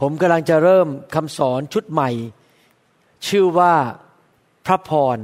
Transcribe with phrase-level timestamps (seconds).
[0.00, 2.10] ผมกำลังจะเริ่มคำสอนชุดใหม่
[3.28, 3.74] ชื่อว่า
[4.66, 5.18] พระพร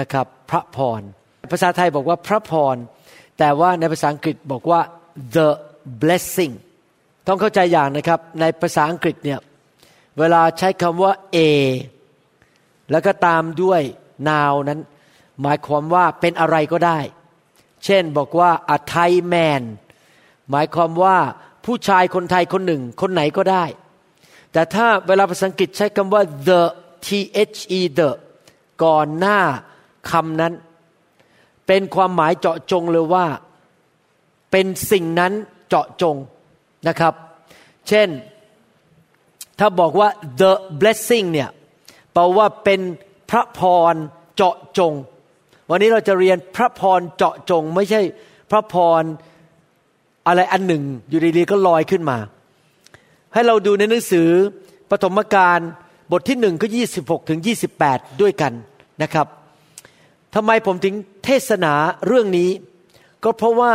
[0.00, 1.00] นะครับ พระพร
[1.52, 2.76] ภาษาไทยบอกว่าพระพร
[3.38, 4.80] แต่ว่าในภาษาอังกฤษบอกว่า
[5.36, 5.48] the
[6.00, 6.54] blessing
[7.26, 9.40] ต้องเข้าใจอย่างนะครับ ในภาษาอังกฤษเนี่ย
[10.18, 11.38] เวลาใช้คำว่า a
[12.90, 13.82] แล้วก็ตามด้วย
[14.28, 14.80] now นั้น
[15.42, 16.98] หมายความว่าเป็นอะไรก็ได้
[17.84, 19.62] เช่นบอกว่า a Thai man
[20.50, 21.16] หมายความว่า
[21.64, 23.64] ผู้ชายคนไทยคนหนึ่ง คนไหนก็ได้
[24.52, 26.62] แต่ถ้าเวลาภาษาอังกฤษใช้คำว่า the
[27.06, 27.08] t
[27.54, 28.10] h e the
[28.84, 29.38] ก่อนหน้า
[30.10, 30.52] คำนั้น
[31.66, 33.26] เป็นความหมายเจาะจงเลยว่า
[34.50, 35.32] เป็นสิ่งนั้น
[35.68, 36.16] เจาะจง
[36.88, 37.14] นะครับ
[37.88, 38.08] เช่น
[39.58, 40.08] ถ้าบอกว่า
[40.40, 41.50] the blessing เนี่ย
[42.12, 42.80] แปลว่าเป็น
[43.30, 43.60] พระพ
[43.92, 43.94] ร
[44.36, 44.92] เจาะจง
[45.70, 48.00] วันนี้เราจะเรียนพระพรเจาะจง ไม่ใช่
[48.50, 49.02] พระพร
[50.26, 52.18] อะไรอันหนึ่ง อยู่ดีๆก็ลอยขึ้นมา
[53.34, 54.28] ให้เราดูในหนังสือ
[54.90, 55.60] ปฐมกาล
[56.12, 58.52] บทที่หนึ่งก็ยี่สิบหกถึงยี่สิบแปดด้วยกัน
[59.02, 59.26] นะครับ
[60.34, 60.94] ทำไมผมถึง
[61.24, 61.74] เทศนา
[62.06, 62.50] เรื่องนี้
[63.24, 63.74] ก็เพราะว่า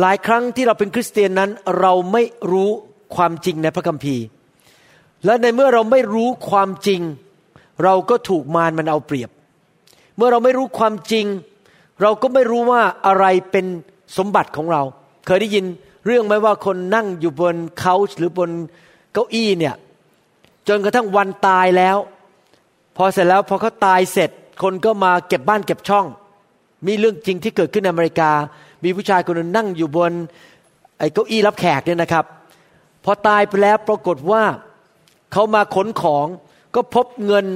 [0.00, 2.22] หลายครั้งที่เราเป็นคริสเตียนนั้นเราไม่
[2.52, 2.70] รู้
[3.16, 4.24] ความจริงในพระคัมภีร์
[5.24, 7.00] และในเมื่อเราไม่รู้ความจริง
[7.84, 9.30] เราก็ถูกมารมันเอาเปรียบ
[10.16, 11.26] เมื่อเราไม่รู้ความจริง
[12.02, 13.66] เราก็ไม่รู้ว่าอะไรเป็น
[14.16, 14.82] สมบัติของเรา
[15.26, 15.64] เคยได้ยิน
[16.06, 18.50] เรื่องไหมว่าคนนั่งอยู่บนเขาหรือบน
[19.12, 19.74] เก้าอี้เนี่ย
[20.68, 21.96] จนกระทั่งวันตายแล้ว
[22.96, 24.30] พอเสร็จแล้วพอเขาตายเสร็จ
[24.62, 26.06] คนก็มาเก็บบ้านเก็บช่อง
[26.86, 28.30] มีเรื่องจริงที่เกิดขึ้นในอเมริกา
[28.84, 30.12] มีผู้ชายคนนึงนั่งอยู่บน
[30.98, 32.24] ไอ้เก้าอี้รับแขกเนี่ยนะครับ
[33.04, 34.42] พอตายไปแล้วปรากฏว่า
[35.32, 36.26] เขามาขนของ
[36.74, 37.46] ก็พบเงิน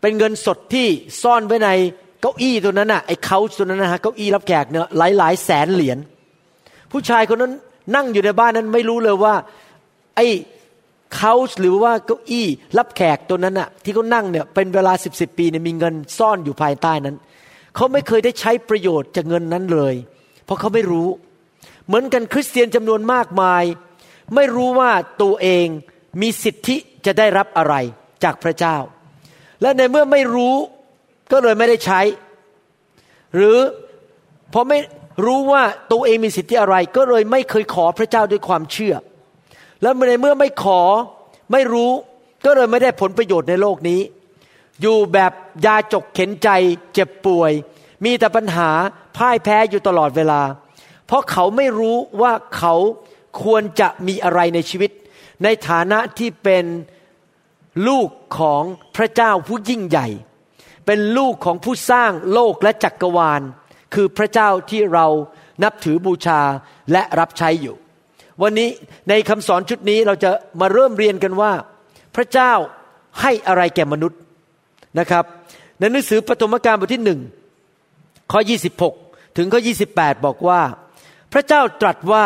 [0.00, 0.86] เป็นเงินสดที่
[1.22, 1.68] ซ่อนไว้ใน
[2.20, 5.98] เก้าอี้ตัวนั้นน่ะไอ้เขาตัวนั้นนะฮะเก้าอี้รับแขกเนี่ยหลายหลายแสนเหรียญ
[6.92, 7.52] ผู้ชายคนนั้น
[7.94, 9.34] นั่งอยู่ในบ้านนั้นไม่รู้เลยว่า
[10.16, 10.26] ไอ้
[11.16, 12.46] เขาหรือว่าเก้าอี้
[12.78, 17.16] รับแขกตัวนั้นน่ะ ที่เขานั่งเนี่ยเป็นเวลาสิบสิบปีเนี่ยมีเงินซ่อนอยู่ภายใต้นั้น
[17.74, 19.94] เขาไม่เคยได้ใช้ประโยชน์จากเงินนั้นเลย
[20.44, 21.08] เพราะเขาไม่รู้
[21.86, 23.64] เหมือนกันคริสเตียนจำนวนมากมาย
[24.34, 24.90] ไม่รู้ว่า
[25.22, 25.66] ตัวเอง
[26.20, 26.76] มีสิทธิ
[27.06, 27.74] จะได้รับอะไร
[28.24, 28.76] จากพระเจ้า
[29.62, 30.54] และในเมื่อไม่รู้
[31.32, 32.00] ก็เลยไม่ได้ใช้
[33.34, 33.56] หรือ
[34.52, 34.78] พอไม่
[35.24, 35.62] รู้ว่า
[35.92, 38.94] ตัวเองมีสิทธิอะไร ก็เลยไม่เคยขอพระเจ้าด้วยความเชื่อ
[39.82, 40.80] แล้วในเมื่อไม่ขอ
[41.52, 41.90] ไม่รู้
[42.44, 44.00] ก็เลยไม่ได้ผลประโยชน์ในโลกนี้
[44.80, 45.32] อยู่แบบ
[45.66, 46.48] ยาจกเข็นใจ
[46.94, 47.52] เจ็บป่วย
[48.04, 48.70] มีแต่ปัญหา
[49.16, 50.42] พ่ายแพ้อยู่ตลอดเวลา
[51.06, 52.74] เพราะเขาไม่รู้ว่าเขา
[53.42, 54.90] ควรจะมีอะไรในชีวิต
[55.44, 56.64] ในฐานะที่เป็น
[57.88, 58.62] ลูกของ
[58.96, 60.08] พระเจ้าผู้ยิ่งใหญ่
[60.86, 63.42] เป็นลูกของผู้สร้างโลกและจักรวาล
[63.94, 65.06] คือพระเจ้าที่เรา
[65.62, 66.40] นับถือบูชา
[66.92, 67.76] และรับใช้อยู่
[68.42, 68.68] วันนี้
[69.08, 70.30] ในคำสอนชุดนี้เราจะ
[70.60, 71.52] มาเริ่มเรียนกันว่า
[72.16, 72.52] พระเจ้า
[73.20, 74.20] ให้อะไรแก่มนุษย์
[74.98, 75.24] นะครับ
[75.78, 77.20] ในหนังสือปฐมกาลบทที่หนึ่ง
[78.32, 78.40] ข้อ
[78.88, 79.60] 26 ถึงข้อ
[79.92, 80.60] 28 บอกว่า
[81.32, 82.24] พระเจ้าตรัสว่า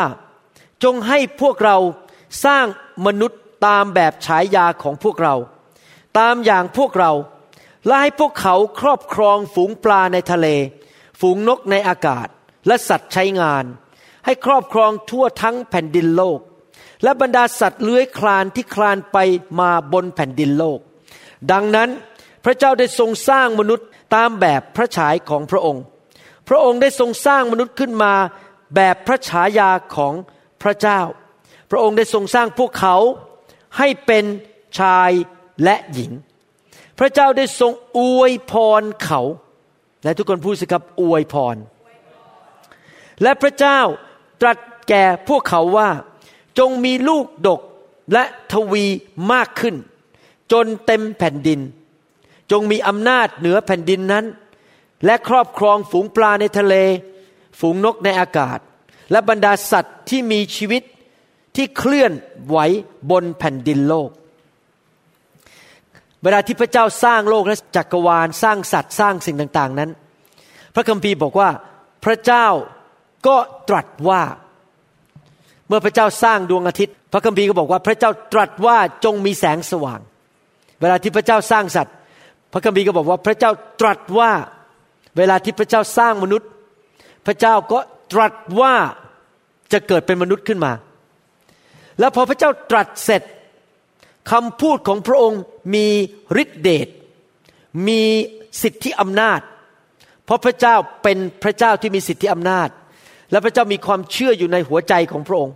[0.84, 1.76] จงให้พวกเรา
[2.44, 2.66] สร้าง
[3.06, 5.34] มนุษย์ตามแบบฉายาของพวกเรา
[6.18, 7.12] ตามอย่างพวกเรา
[7.86, 10.46] และให้พวกเขาครอบครองฝูงปลาในทะเล
[11.20, 12.28] ฝูงนกในอากาศ
[12.66, 13.64] และสัตว์ใช้งาน
[14.24, 16.40] ให้ครอบครองทั่วทั้งแผ่นดินโลก
[17.02, 19.18] และบรรดาสัตว์เลื้อยคลานที่คลานไป
[19.60, 20.80] มาบนแผ่นดินโลก
[21.52, 21.88] ดังนั้น
[22.44, 25.82] พระเจ้าได้ทรงสร้างมนุษย์ตามแบบพระฉายของพระองค์
[26.48, 28.14] พระองค์ได้ทรงสร้างมนุษย์ขึ้นมา
[28.76, 30.14] แบบพระฉายาของ
[30.62, 31.00] พระเจ้า
[31.70, 32.96] พระองค์ได้ทรงสร้างพวกเขา
[33.78, 34.24] ให้เป็น
[34.78, 35.10] ชาย
[35.64, 36.12] และหญิง
[36.98, 39.20] พระเจ้าได้ทรงอวยพรเขา
[40.02, 41.56] และทุกคนพูดสิครับอวยพร
[43.22, 43.80] และพระเจ้า
[44.40, 44.58] ตรัส
[44.88, 45.88] แก่พวกเขาว่า
[46.58, 47.60] จงมีลูกดก
[48.12, 48.84] และทวี
[49.32, 49.76] มากขึ้น
[50.52, 51.60] จนเต็มแผ่นดิน
[52.50, 54.24] จงมีอำนาจเหนือแผ่นดินนั้น
[55.04, 56.74] และครอบครองฝูงปลาในทะเล
[57.58, 58.58] ฝูงนกในอากาศ
[59.10, 60.82] และบรรดาสัตว์ที่มีชีวิต
[61.56, 62.12] ที่เคลื่อน
[62.48, 62.58] ไหว
[63.10, 64.10] บนแผ่นดินโลก
[66.22, 69.90] เวลาที่พระเจ้าสร้างโลกและจักรวาลสร้างสัตว์สร้างสิ่งต่างๆนั้น
[70.74, 71.48] พระคัมภีร์บอกว่า
[72.04, 72.46] พระเจ้า
[73.26, 73.36] ก็
[73.68, 74.22] ตรัสว่า
[75.68, 80.00] เมื่อพระเจ้าสร้างดวงอาทิตย์ พระคัมภีร์ก็บอกว่าพระเจ้าตรัสว่าจงมีแสงสว่าง
[80.80, 81.94] เวลาที่พระเจ้าสร้างสัตว์
[82.52, 83.50] พระคัมภีร์ก็บอกว่าพระเจ้า
[83.80, 84.30] ตรัสว่า
[85.16, 86.48] เวลาที่พระเจ้าสร้างมนุษย์
[87.26, 87.78] พระเจ้าก็
[88.12, 88.74] ตรัสว่า
[89.72, 90.72] จะเกิดเป็นมนุษย์ขึ้นมา
[91.98, 93.22] แล้วพอพระเจ้าตรัสเสร็จ
[94.30, 95.40] คำพูดของพระองค์
[95.74, 95.86] มี
[96.42, 96.88] ฤทธิเดช
[97.88, 98.02] มี
[98.62, 99.40] สิทธิอำนาจ
[100.24, 102.68] เพราะพระเจ้าเป็นพระเจ้าที่มีสิทธิอำนาจ
[103.30, 105.54] และพระเจ้ามีความเชื่ออยู่ในหัวใจของพระองค์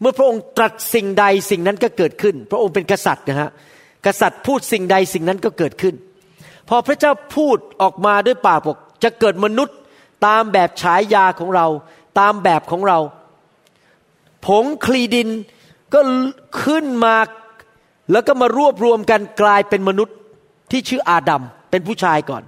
[0.00, 3.50] เมื่อพระองค์ตรัสสิ่งใดสิ่งนั้นก็เกิดขึ้น พระองค์เป็นกษัตริย์นะฮะ
[4.06, 5.94] กษัตริย์พูดสิ่งใดสิ่งนั้นก็เกิดขึ้น
[6.68, 9.76] พอพระเจ้าพูดออกมาด้วยปากบอกจะเกิดมนุษย์
[10.26, 11.66] ตามแบบฉายาของเรา
[12.20, 12.98] ตามแบบของเรา
[14.46, 15.28] ผงคลีดิน
[15.94, 16.00] ก็
[16.62, 17.16] ขึ้นมา
[18.12, 20.16] แล้วก็มารวบรวมกันกลายเป็นมนุษย์
[20.70, 22.42] ที่ชื่ออาดัมเป็นผู้ชายก่อน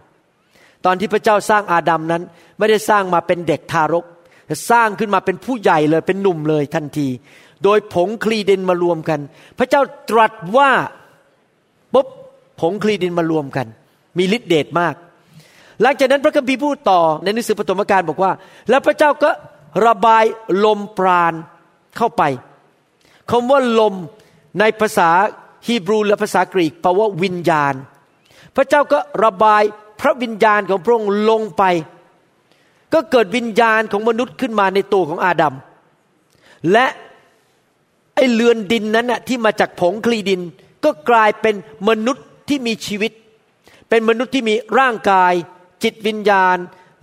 [0.85, 2.23] ตอนที่พระเจ้าสร้างอาดัมนั้น
[2.59, 4.05] ไม่ได้สร้างมาเป็นเด็กทารก
[4.47, 7.09] แต่สร้างขึ้นมาเป็นผู้ใหญ่เลยเป็นหนุ่มเลยทันที
[7.65, 9.21] โดยผงคลีดินมารวมกัน
[9.59, 10.71] พระเจ้าตรัสว่า
[11.95, 12.09] ปุ๊บ
[12.61, 13.67] ผงคลีดินมารวมกัน
[14.19, 14.95] มีฤทธิเดชมาก
[15.83, 18.33] หลังจากนั้นพระคัมภีร์พูดต่อในหนังสือปฐมกาลบอกว่า
[18.69, 19.31] แล้วพระเจ้าก็
[19.87, 20.25] ระบาย
[20.65, 21.35] ลมปราณ
[21.97, 22.23] เข้าไป
[23.31, 23.95] คำว่าลม
[24.61, 25.11] ในภาษา
[25.67, 27.75] ฮีบรูและภาษากรีกแปลว่าวิญญาณ
[28.57, 29.63] พระเจ้าก็ระบาย
[30.01, 31.63] พระวิญญาณของพระองค์ลงไป
[32.95, 35.55] ก็เกิดวิญญาณของมนุษย์ขึ้นมาในตัวของอาดัม
[36.73, 36.87] และ
[38.15, 40.41] ไอเลือนดินนั้นน่ะที่มาจากผงคลีดิน
[40.85, 41.55] ก็กลายเป็น
[41.89, 43.13] มนุษย์ที่มีชีวิต
[43.89, 45.33] เป็นมนุษย์ที่มีร่างกาย
[45.83, 46.57] จิตวิญญาณ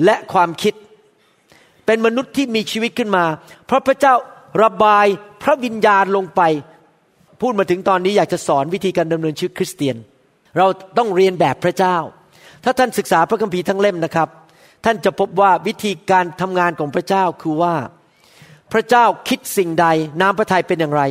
[0.06, 0.74] และความคิด
[1.86, 3.26] เป็นมนุษย์ที่มีชีวิตขึ้นมา
[3.66, 4.16] เพราะพระเจ้า
[4.62, 5.06] ระบาย
[5.44, 6.42] พระวิญญาณลงไป
[7.42, 9.96] พูดมาถึงตอนนี้อยากจะสอนวิธีการดำเนินชีวิตคริสเตียน
[10.58, 11.98] เราต้องเรียนแบบพระเจ้า
[12.64, 14.30] ถ้าท่านศึกษาพระคัมภีร์ทั้งเล่มนะครับ
[14.86, 17.76] ท่านจะพบว่าวิธีการทำงานของพระเจ้าคือว่า
[18.74, 19.86] พระเจ้าคิดสิ่งใด
[20.22, 21.04] น้ำพระทัยเป็นอย่างไร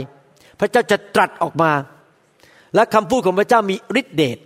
[0.61, 1.73] พระเจ้าจะตรัสออกมา
[2.75, 4.39] และคำพูดของพระเจ้ามีฤทธิเดช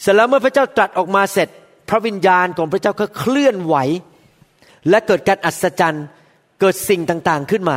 [0.00, 1.48] เสร็จแล้วเมื่อพระเจ้าตรัสออกมาเสร็จ
[1.88, 3.76] พระวิญญาณของพระเจ้าก็เคลื่อนไหว
[4.90, 6.06] และเกิดการอัศจรรย์
[6.60, 7.76] เกิดสิ่งต่างๆขึ้นมา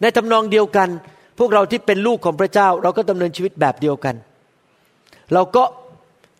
[0.00, 0.88] ในทำนองเดียวกัน
[1.38, 4.14] พวกเราที่เป็นลูกของพระเจ้า เราก็ดำเนินชีวิตแบบเดียวกัน
[5.34, 5.64] เราก็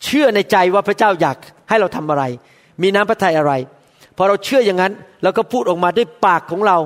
[0.04, 1.36] เชื่อในใจว่าพระเจ้าอยาก
[1.68, 2.22] ให้เราทำอะไร
[2.82, 3.52] มีน้ำพระทัยอะไร
[4.16, 4.92] พอเราเชื่ออย่างนั้น
[5.22, 6.78] เราก็พูดออกมาด้วยปากของเรา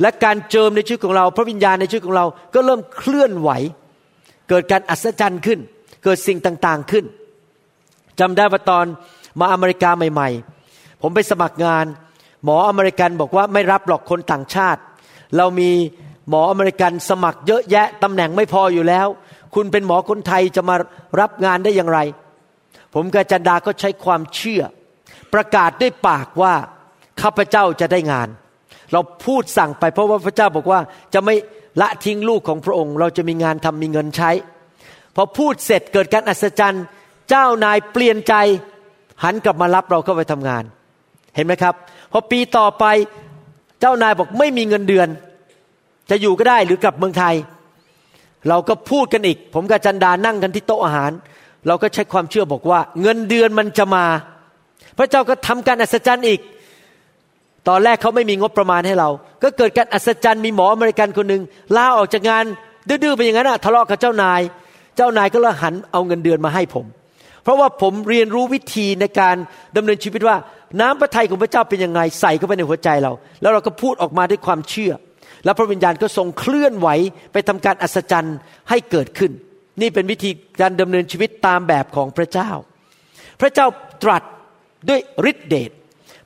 [0.00, 3.50] และการเจิมในชีวิตของเรา พระวิญญาณในชีวิตของเราก็เริ่มเคลื่อนไหว
[4.48, 5.58] เกิดการอัศจรรย์ขึ้น
[6.04, 7.04] เกิดสิ่งต่างๆขึ้น
[8.20, 8.86] จำได้ว่าตอน
[9.40, 10.28] มาอเมริกาใหม่
[10.66, 11.84] ๆ ผมไปสมัครงาน
[12.44, 14.80] หมออเมริกันบอกว่าไม่รับหรอกคนต่างชาติ
[15.36, 15.70] เรามี
[16.28, 19.06] หมออเมริกันสมัครเยอะแยะตำแหน่งไม่พออยู่แล้ว
[19.54, 20.76] คุณเป็นหมอคนไทยจะมา
[21.20, 21.98] รับงานได้อย่างไร
[22.94, 24.62] ผมกับจันดาก็ใช้ความเชื่อ
[25.34, 26.54] ประกาศด้วยปากว่า
[27.22, 28.28] ข้าพเจ้าจะได้งาน
[28.92, 30.80] เราพูดสั่งไปเพราะว่าพระเจ้าบอกว่า
[31.14, 31.34] จะไม่
[31.80, 34.30] ละทิ้งลูกของพระองค์ เราจะมีงานทำมีเงินใช้
[35.16, 36.84] พอพูดเสร็จเกิดการอัศจรรย์
[37.28, 38.34] เจ้านายเปลี่ยนใจ
[39.22, 40.62] หันกลับมารับเราเข้าไปทำงาน
[41.34, 41.74] เห็นไหมครับ
[42.12, 42.84] พอปีต่อไป
[43.80, 45.08] เจ้านายบอกไม่มีเงินเดือน
[46.10, 47.34] จะอยู่ก็ได้หรือกลับเมืองไทย
[48.48, 51.12] เราก็พูดกันอีก ผมกับจันดานั่งกันที่โต๊ะอาหาร
[51.66, 54.04] เราก็ใช้ความเชื่อบอกว่า เงินเดือนมันจะมา
[54.98, 56.40] พระเจ้าก็ทำการอัศจรรย์อีก
[57.68, 59.08] ตอนแรกเขาไม่มีงบประมาณให้เรา
[59.42, 61.42] ก็เกิดการอัศจรรย์มีหมออเมริกันคนหนึ่ง
[61.76, 62.44] ลาออกจากงาน
[62.88, 64.40] ดื้อๆไปอย่างนั้นอะทะเลาะกับเจ้านาย
[64.96, 66.86] เจ้านายก็เลยหันเอาเงินเดือนมาให้ผม
[67.42, 69.36] เพราะว่าผมเรียนรู้วิธีในการ
[69.76, 70.36] ดำเนินชีวิตว่า
[70.80, 74.92] น้ำพระทัยของพระเจ้าเป็นยังไงใส่เข้าไปในหัวใจเรา แล้วเราก็พูดออกมาด้วยความเชื่อ
[75.46, 76.88] แล้วพระวิญญาณก็ทรงเคลื่อนไหว
[77.32, 78.36] ไปทำการอัศจรรย์
[78.70, 79.32] ให้เกิดขึ้น
[79.80, 82.50] นี่เป็นวิธีการดำเนินชีวิตตามแบบของพระเจ้า
[83.40, 83.66] พระเจ้า
[84.02, 84.22] ตรัส
[84.88, 85.00] ด้วย
[85.30, 85.70] ฤทธิเดช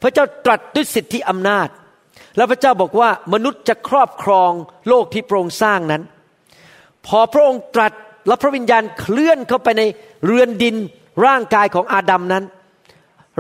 [0.03, 1.69] พระเจ้าตรัสด้วยสิทธิอำนาจ
[2.37, 4.53] แล้วพระเจ้าบอกว่ามนุษย์จะครอบครอง
[4.89, 6.03] โลกที่พระองค์สร้างนั้น
[7.07, 7.93] พอพระองค์ตรัส
[8.27, 9.83] แล้วพระวิญญาณเคลื่อนเข้าไปใน
[10.27, 10.77] เรือนดิน
[11.27, 12.45] ร่างกายของอาดัมนั้น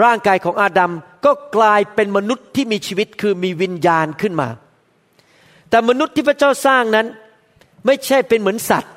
[0.05, 0.93] ร่างกายของอาดัม
[1.25, 4.49] ก็กลายเป็นมนุษย์ที่มีชีวิตคือมีวิญญาณขึ้นมา
[5.71, 7.07] แต่มนุษย์ที่พระเจ้าสร้างนั้น
[7.87, 8.93] ไม่ใช่เป็นเหมือนสัตว์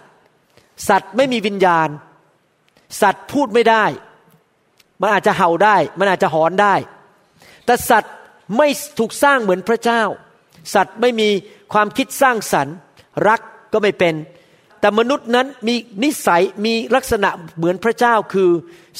[0.89, 1.89] สัตว์ไม่มีวิญญาณ
[3.01, 3.85] สัตว์พูดไม่ได้
[5.01, 6.75] มันอาจจะเห่าได้ มันอาจจะหอนได้
[7.65, 8.13] แต่สัตว์
[8.57, 8.67] ไม่
[8.99, 10.01] ถูกสร้างเหมือนพระเจ้า
[10.73, 11.29] สัตว์ไม่มี
[11.73, 12.75] ความคิดสร้างสรรค์
[13.27, 13.41] รัก
[13.73, 14.15] ก็ไม่เป็น
[14.79, 18.51] แต่มนุษย์นั้นมีนิสัยมีลักษณะเหมือนพระเจ้าคือ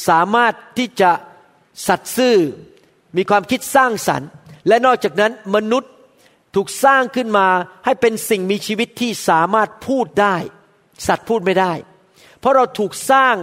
[0.08, 1.12] สามารถที่จะ
[1.88, 2.38] สัตซ์ซื่อ
[3.18, 4.30] มีความคิดสร้างสรรค์
[4.68, 5.92] และนอกจากนั้นมนุษย์
[6.56, 7.48] ถูกสร้างขึ้นมา
[7.86, 10.36] ให้เป็นสิ่งมีชีวิตที่สามารถพูดได้
[11.08, 11.74] สัตว์พูดไม่ได้
[12.40, 13.36] เพราะเราถูกสร้าง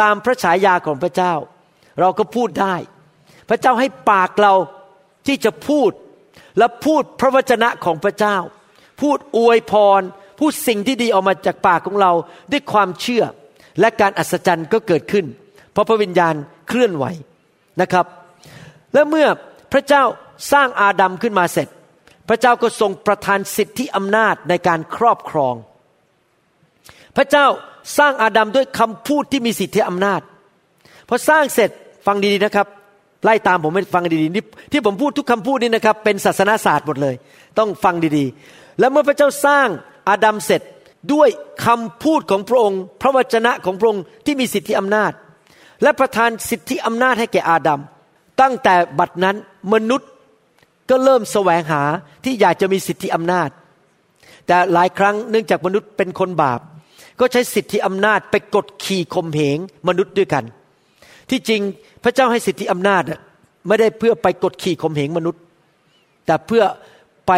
[0.00, 1.34] ตามพระฉายาของพระเจ้า
[2.00, 2.74] เราก็พูดได้
[3.48, 4.54] พระเจ้าให้ปากเรา
[5.26, 5.90] ที่จะพูด
[6.58, 8.36] และพูดพระวจนะของพระเจ้า
[9.00, 10.02] พูดอวยพร
[10.38, 12.12] พูดสิ่งที่ดีออกมาจากปากของเรา
[12.52, 13.24] ด้วยความเชื่อ
[13.80, 15.26] และการอัศจรรย์ก็เกิดขึ้น
[15.72, 16.34] เพราะพระวิญญาณ
[16.68, 17.04] เคลื่อนไหว
[17.80, 18.06] นะครับ
[18.92, 19.28] และเมื่อ
[19.72, 20.02] พระเจ้า
[20.52, 21.68] สร้างอาดัมขึ้นมาเสร็จ
[22.28, 25.54] พระเจ้าก็ทรงประทานสิทธิอำนาจในการครอบครอง
[27.16, 27.46] พระเจ้า
[27.98, 30.20] สร้างอาดัมด้วยคำพูดที่มีสิทธิอำนาจ
[31.08, 31.70] พอสร้างเสร็จ
[32.06, 32.66] ฟังดีๆนะครับ
[33.24, 37.14] ไล่ตามผมไปฟังดีๆนี่ที่ผมพูดทุกคำพูดนี่นะครับ เป็นศาสนาศาสตร์หมดเลย
[37.58, 39.68] ต้องฟังดีๆ แล้วเมื่อพระเจ้าสร้าง
[40.08, 40.62] อาดัมเสร็จ
[41.12, 41.28] ด้วย
[41.64, 45.12] คำพูดของพระองค์ พระวจนะของพระองค์ที่มีสิทธิอำนาจ
[45.82, 47.80] และประทานสิทธิอำนาจให้แก่อาดัม
[48.40, 49.36] ตั้งแต่บัดนั้น
[49.72, 50.07] มนุษย์
[50.90, 51.82] ก็เริ่มแสวงหา
[52.24, 53.50] ที่อยากจะมีสิทธิอำนาจ
[54.46, 56.60] แต่หลายครั้งเนื่องจากมนุษย์เป็นคนบาป
[57.20, 60.44] ก็ใช้สิทธิอำนาจไปกดขี่ข่มเหงมนุษย์ด้วยกัน
[61.30, 61.60] ที่จริง
[62.04, 63.02] พระเจ้าให้สิทธิอำนาจ
[63.66, 65.40] ไม่ได้เพื่อไปกดขี่ข่มเหงมนุษย์
[66.26, 66.64] แต่เพื่อ
[67.28, 67.32] ไป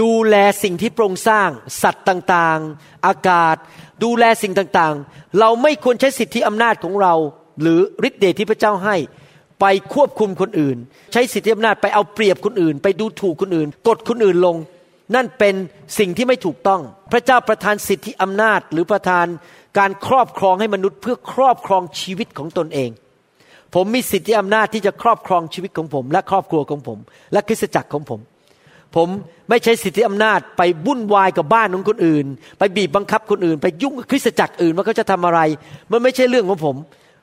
[0.00, 1.50] ดูแลสิ่งที่พระองสร้าง
[1.82, 3.56] สัตว์ต่างๆ อากาศ
[4.04, 7.14] ดูแลสิ่งต่างๆ เราไม่ควรใช้สิทธิอำนาจของเรา
[7.60, 8.96] หรือฤทธิ์เดชที่พระเจ้าให้
[9.60, 10.76] ไปควบคุมคนอื่น
[11.12, 14.56] ใช้สิทธิอำนาจไปเอาเปรียบคนอื่น ไปดูถูกคนอื่น กดคนอื่นลง
[15.14, 15.54] นั่นเป็น
[15.98, 16.80] สิ่งที่ไม่ถูกต้อง
[17.12, 19.26] พระเจ้าประทานสิทธิอำนาจหรือประทาน
[19.78, 22.90] การครอบครองให้มนุษย์เพื่อครอบครองชีวิตของตนเอง
[23.74, 26.98] ผมมีสิทธิอำนาจที่จะครอบครองชีวิตของผม และครอบครัวของผม
[27.32, 28.20] และคริสตจักรของผม
[28.96, 29.08] ผม
[29.48, 32.26] ไม่ใช้สิทธิอำนาจไปวุ่นวายกับบ้านของคนอื่น
[32.58, 35.40] ไปบีบบังคับคนอื่น ไปยุ่งคริสตจักรอื่นว่าเขาจะทำอะไร
[35.90, 36.76] มันไม่ใช่เรื่องของผม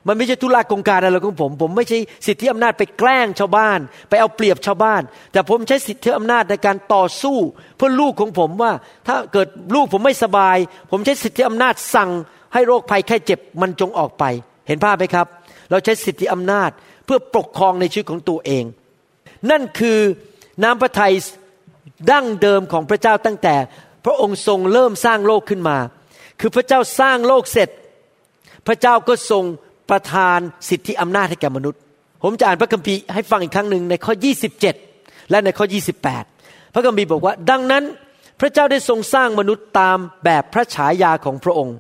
[0.08, 7.38] มันไม่ใช่ธุระกงการอะไรของผม ผมไม่ใช่สิทธิอำนาจไปแกล้งชาวบ้าน ไปเอาเปรียบชาวบ้าน แต่ผมใช้สิทธิอำนาจในการต่อสู้
[7.78, 8.72] เพื่อลูกของผมว่า
[9.08, 10.58] ถ้าเกิดลูกผมไม่สบาย
[10.92, 12.10] ผมใช้สิทธิอำนาจสั่ง
[12.54, 14.24] ให้โรคภัยแค่เจ็บมันจงออกไป
[14.68, 15.28] เห็นภาพไหมครับ
[15.70, 16.72] เราใช้สิทธิอำนาจ
[17.06, 18.64] เพื่อปกครองในชีวิตของตัวเอง
[19.52, 20.00] นั่นคือ
[20.64, 21.14] น้ำพระทัย
[22.12, 23.56] ดั้งเดิมของพระเจ้าตั้งแต่
[24.06, 25.78] พระองค์ทรงเริ่มสร้างโลกขึ้นมา
[26.40, 27.70] คือพระเจ้าสร้างโลกเสร็จ
[28.68, 29.44] พระเจ้าก็ทรง
[29.90, 30.40] ประทาน
[30.70, 31.80] สิทธิอำนาจให้แก่มนุษย์
[32.24, 34.14] ผมจะอ่านพระคัมภีร์ให้ฟังอีกครั้งหนึ่งในข้อ
[34.72, 35.66] 27 และในข้อ
[36.20, 37.84] 28 พระคัมภีร์บอกว่า ดังนั้น
[38.40, 41.76] พระเจ้าได้ทรงสร้างมนุษย์ตามแบบพระฉายาของพระองค์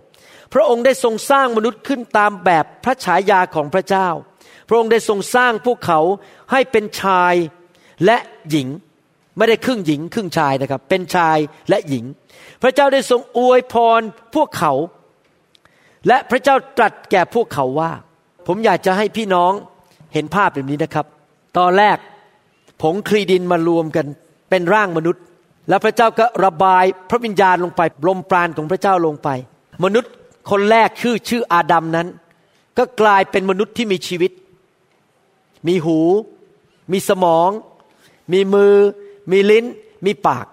[0.54, 4.08] พระองค์ได้ทรงสร้างมนุษย์ขึ้นตามแบบพระฉายาของพระเจ้า
[4.68, 6.00] พระองค์ได้ทรงสร้างพวกเขา
[6.52, 7.34] ให้เป็นชาย
[8.06, 8.18] และ
[8.50, 8.68] หญิง
[9.38, 11.38] ไม่ได้ครึ่งหญิงครึ่งชายนะครับ เป็นชาย
[11.70, 12.06] และหญิง
[12.62, 14.02] พระเจ้าได้ทรงอวยพร
[14.36, 14.74] พวกเขา
[16.08, 17.92] และพระเจ้าตรัสแก่พวกเขาว่า
[18.48, 19.52] ผมอยากจะให้พี่น้อง
[20.14, 21.06] เห็นภาพแบบนี้นะครับ
[21.58, 21.98] ตอนแรก
[22.82, 24.06] ผงคลีดินมารวมกัน
[24.50, 25.24] เป็นร่างมนุษย์
[25.70, 29.30] แล้วพระเจ้าก็ระบายพระวิญญาณลงไปลมปราณของพระเจ้าลงไป
[29.84, 30.12] มนุษย์
[30.52, 32.08] คนแรกชื่อชื่ออาดัมนั้น
[32.78, 34.32] ก็กลายเป็นมนุษย์ที่มีชีวิต
[35.68, 36.00] มีหู
[36.92, 37.50] มีสมอง
[38.34, 38.74] มีมือ
[39.32, 39.66] มีลิ้น
[40.06, 40.46] มีปาก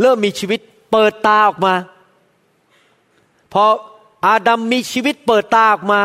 [0.00, 0.60] เริ่มมีชีวิต
[0.90, 1.74] เปิดตาออกมา
[3.52, 3.64] พอ
[4.26, 6.02] อาดัมมีชีวิตเปิดตาออกมา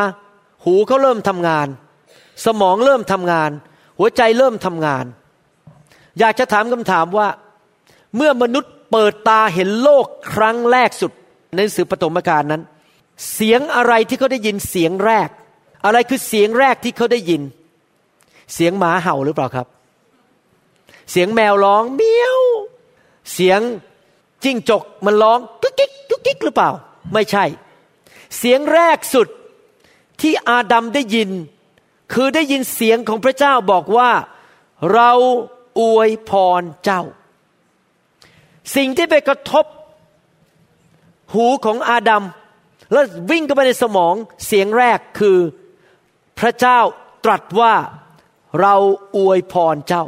[0.64, 1.68] หูเขาเริ่มทำงาน
[2.44, 3.50] สมองเริ่มทำงาน
[3.98, 5.04] หัวใจเริ่มทำงาน
[6.18, 7.28] อยากจะถามคำถามว่า
[8.16, 11.12] เมื่อมนุษย์เปิดตาเห็นโลกครั้งแรกสุด
[11.56, 12.62] ในสือปฐมกาลนั้น
[13.34, 15.28] เสียงอะไรที่เขาได้ยินเสียงแรก
[15.84, 17.42] อะไรคือเสียงแรกที่เขาได้ยิน
[18.54, 19.66] เสียงหมาเห่าหรือเปล่าครับ
[21.10, 22.38] เสียงแมวร้องเมียว
[23.32, 23.60] เสียง
[24.44, 26.70] จิ้งจกมันร้องกุ๊กกิ๊กกุ๊กกิ๊กหรือเปล่า
[27.14, 27.44] ไม่ใช่
[28.38, 29.28] เสียงแรกสุด
[30.20, 31.30] ที่อาดัมได้ยิน
[32.12, 34.10] คือได้ยินเสียงของพระเจ้าบอกว่า
[34.94, 35.10] เรา
[35.80, 37.02] อวยพรเจ้า
[38.76, 39.64] สิ่งที่ไปกระทบ
[41.32, 42.24] หูของอาดัม
[42.92, 44.14] แล้ววิ่งเข้าไปในสมอง
[44.46, 45.38] เสียงแรกคือ
[46.38, 46.78] พระเจ้า
[47.24, 47.74] ตรัสว่า
[48.60, 48.74] เรา
[49.16, 50.04] อวยพรเจ้า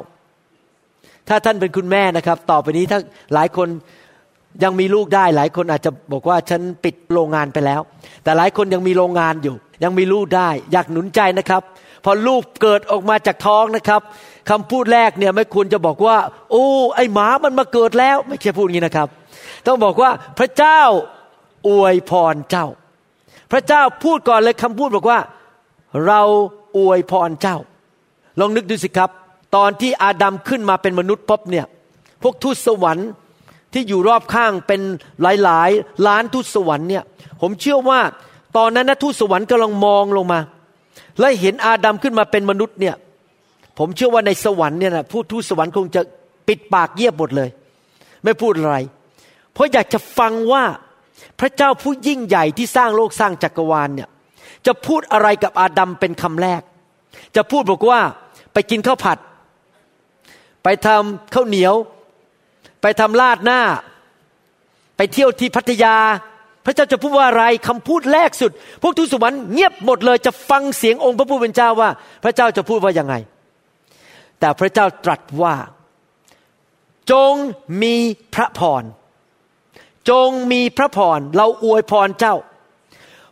[1.28, 2.98] ถ้าท่านเป็นคุณแม่นะครับ ต่อไปนี้ถ้า
[3.34, 3.68] หลายคน
[4.62, 7.80] ยังมีลูกได้หลายคนอาจจะบอกว่าฉันปิดโรงงานไปแล้ว
[8.22, 11.62] แต่หลายคนยังมีโรงงานอยู่ ยังมีลูกได้ อยากหนุนใจนะครับ
[12.04, 14.00] พอลูกเกิดออกมาจากท้องนะครับ
[14.50, 16.16] คำพูดแรกเนี่ยไม่ควรจะบอกว่า
[16.50, 19.08] โอ้ไอหมามันมาเกิดแล้ว ไม่ใช่พูดงี้นะครับ
[19.66, 20.80] ต้องบอกว่าพระเจ้า
[21.68, 22.66] อวยพรเจ้า
[23.52, 25.20] พระเจ้าพูดก่อนเลยคำพูดบอกว่า
[26.06, 26.20] เรา
[26.78, 27.56] อวยพรเจ้า
[28.40, 29.10] ลองนึกดูสิครับ
[29.56, 31.66] ตอนที่อาดัมขึ้นมาเป็นมนุษย์พบเนี่ย
[32.22, 33.10] พวกทูตสวรรค์
[33.72, 34.80] ที่อยู่รอบข้างเป็น
[35.22, 37.04] หลายๆล้านทูตสวรรค์เนี่ย
[37.40, 38.00] ผมเชื่อว่า
[38.56, 40.40] ตอนนั้นนะทูตสวรรค์กำลังมองลงมา
[41.20, 42.94] และเห็นอาดัมขึ้นมาเป็นมนุษย์เนี่ย
[43.78, 46.02] ผมเชื่อว่าในสวรรค์เนี่ยนะผู้ทูตสวรรค์คงจะ
[46.48, 47.48] ปิดปากเยียบหมดเลย
[48.24, 48.76] ไม่พูดอะไร
[49.52, 50.64] เพราะอยากจะฟังว่า
[51.40, 54.08] พระเจ้าผู้ยิ่งใหญ่ที่สร้างโลกสร้างจักรวาลเนี่ย
[54.66, 56.62] จะพูดอะไรกับอาดัมเป็นคำแรก
[57.36, 58.00] จะพูดบอกว่า
[58.52, 59.18] ไปกินข้าวผัด
[60.62, 61.74] ไปทำข้าวเหนียว
[62.82, 63.60] ไปทำลาดหน้า
[64.96, 65.96] ไปเที่ยวที่พัทยา
[66.64, 71.90] พระเจ้าจะพูดว่าอะไรคำพูดแรกสุด พวกทูตสวรรค์เงียบหมดเลยจะฟังเสียงองค์พระผู้เป็นเจ้าว่า
[72.24, 73.14] พระเจ้าจะพูดว่ายังไง
[74.40, 75.54] แต่พระเจ้าตรัสว่า
[77.10, 77.32] จง
[77.82, 77.94] มี
[78.34, 78.84] พระพร
[80.10, 82.34] จงมีพระพรเราอวยพรเจ้า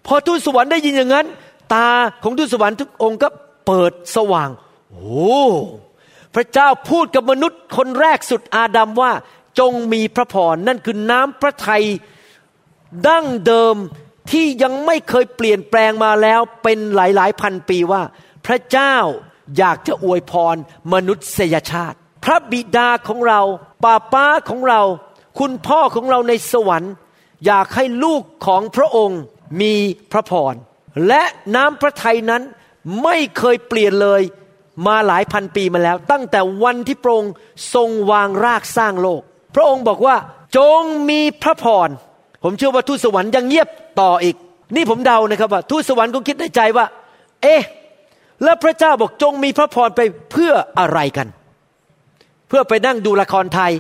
[0.07, 1.27] พอทูตสวรรค์ได้ยินอย่างนั้น
[1.75, 1.89] ตา
[2.23, 3.29] ของทูตสวรรค์ทุกองค์ก็
[3.67, 4.51] เปิดสว่าง
[4.91, 5.41] โอ้
[6.35, 9.13] พระเจ้าพูดกับมนุษย์คนแรกสุดอาดัมว่า
[9.59, 11.85] จงมีพระพรนั่นคือน้ำพระทัย
[13.09, 13.77] ดั้งเดิม
[14.31, 18.03] ที่ยังไม่เคยเปลี่ยนแปลงมาแล้วเป็นหลายๆพันปีว่า
[18.47, 18.97] พระเจ้า
[19.59, 20.57] อยากจะอวยพร
[20.93, 23.41] มนุษยชาติ พระบิดาของเรา
[23.85, 24.83] ป้าป้าของเรา
[25.39, 26.93] คุณพ่อของเราในสวรรค์
[27.47, 29.21] อยากให้ลูกของพระองค์
[29.61, 29.75] มี
[30.13, 30.55] พระพร
[31.09, 31.23] และ
[31.55, 32.43] น้ำพระทัยนั้น
[33.03, 34.23] ไม่เคยเปลี่ยนเลย
[34.87, 37.33] มาหลายพันปีมาแล้ว ตั้งแต่วันที่พระองค์
[37.75, 39.23] ทรงวางรากสร้างโลก
[39.57, 40.17] พระองค์บอกว่า
[40.57, 41.89] จงมีพระพร
[42.43, 43.69] ผมเชื่อว่าทูตสวรรค์ยังเงียบ
[44.01, 44.37] ต่ออีก
[44.77, 46.87] นี่ผมเดานะครับว่าทูตสวรรค์ก็คิดในใจว่า
[47.43, 47.63] เอ๊ะ
[48.43, 51.29] แล้วพระเจ้าบอกจงมีพระพรไปเพื่ออะไรกัน
[52.49, 53.73] เพื่อไปนั่งดูละครไทย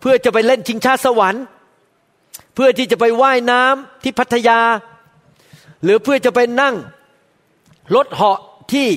[0.00, 1.44] เพื่อจะไปเล่นชิงชาสวรรค์
[2.54, 4.60] เพื่อที่จะไปไว่ายน้ำที่พัทยา
[5.84, 6.74] หรือเพื่อจะไปนั่ง
[7.96, 8.40] รถเหาะ
[8.72, 8.88] ที่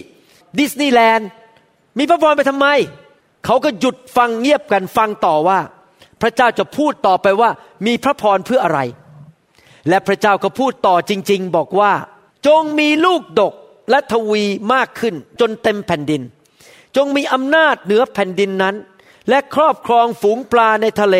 [0.60, 1.30] ดิสนีย์แลนด์
[1.98, 2.68] มีพระพรไปทำไม
[3.46, 5.60] เขาก็หยุดฟังเงียบกันฟังต่อว่า
[6.22, 7.50] พระเจ้าจะพูดต่อไปว่า
[7.86, 8.80] มีพระพรเพื่ออะไร
[9.90, 11.94] และพระเจ้าก็พูดต่อจริง ๆ บอกว่า
[12.48, 13.54] จงมีลูกดก
[13.90, 14.44] และทวี
[14.74, 16.22] มากขึ้นจนเต็มแผ่นดิน
[16.96, 18.76] จงมีอำนาจเหนือแผ่นดินนั้น
[19.30, 21.18] และครอบครองฝูงปลาในทะเล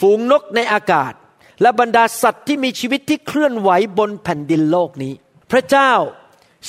[0.00, 1.12] ฝูงนกในอากาศ
[1.62, 5.12] และบรรดาสัตว์ที่มีชีวิตที่เคลื่อนไหวบนแผ่นดินโลกนี้
[5.50, 5.92] พระเจ้า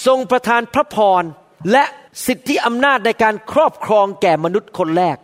[0.05, 1.23] ทรงประทานพระพร
[1.71, 1.83] และ
[2.25, 5.17] สิทธิอำนาจในการครอบครองแก่มนุษย์คนแรก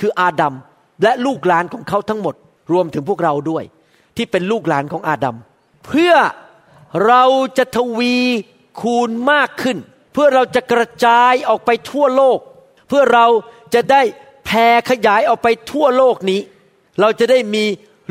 [0.00, 0.54] คืออาดัม
[1.02, 2.34] และลูกหลานของเขาทั้งหมด
[2.72, 3.64] รวมถึงพวกเราด้วย
[4.16, 5.36] ที่เป็นลูกหลานของอาดัม
[5.86, 6.14] เพื่อ
[7.06, 7.22] เรา
[7.58, 8.16] จะทวี
[8.80, 9.78] คูณมากขึ้น
[10.12, 12.38] เพื่อเราจะกระจายออกไปทั่วโลก
[12.88, 13.26] เพื่อเรา
[13.74, 14.02] จะได้
[14.46, 16.40] แผ่ขยายออกไปทั่วโลกนี้
[17.00, 17.64] เราจะได้มี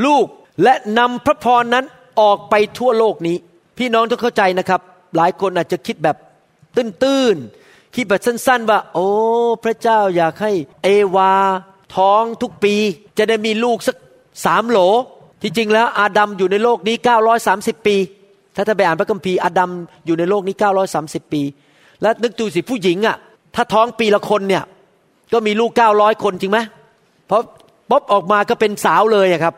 [0.05, 0.25] ลูก
[0.63, 1.85] และนำพระพรนั้น
[2.21, 3.37] ออกไปทั่วโลกนี้
[3.77, 4.81] พี่น้องต้องเข้าใจนะครับ
[5.15, 6.17] หลายคนอาจจะคิดแบบ
[6.75, 7.37] ตื้น
[7.95, 9.07] คิดแบบสั้นๆว่า โอ้
[9.63, 10.51] พระเจ้าอยากให้
[10.83, 11.31] เอวา
[11.95, 12.75] ท้องทุกปี
[13.17, 13.95] จะได้มีลูกสัก
[14.45, 14.79] สามโหล
[15.41, 16.95] ที่จริงแล้วอาดัมอยู่ในโลกนี้
[17.41, 17.95] 930 ปี
[18.55, 19.71] ถ้าถ้านไปอ่านพระคัมภีร์อาดัม
[20.05, 20.55] อยู่ในโลกนี้
[20.93, 21.41] 930 ปี
[22.01, 23.17] แล้วนึกดูสิผู้หญิงอะ
[23.55, 24.63] ถ้าท้องปีละคนเนี่ย
[25.33, 26.59] ก็มีลูก 900 คนจริงไหม
[27.27, 27.41] เพราะ
[27.89, 29.55] ป๊อบออกมาก็เป็นสาวเลยครับ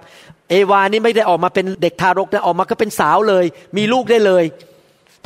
[0.49, 3.45] เอวานี่ไม่ได้ออกมาเป็นเด็กทารกนะออกมาก็เป็นสาวเลย
[3.77, 4.43] มีลูกได้เลย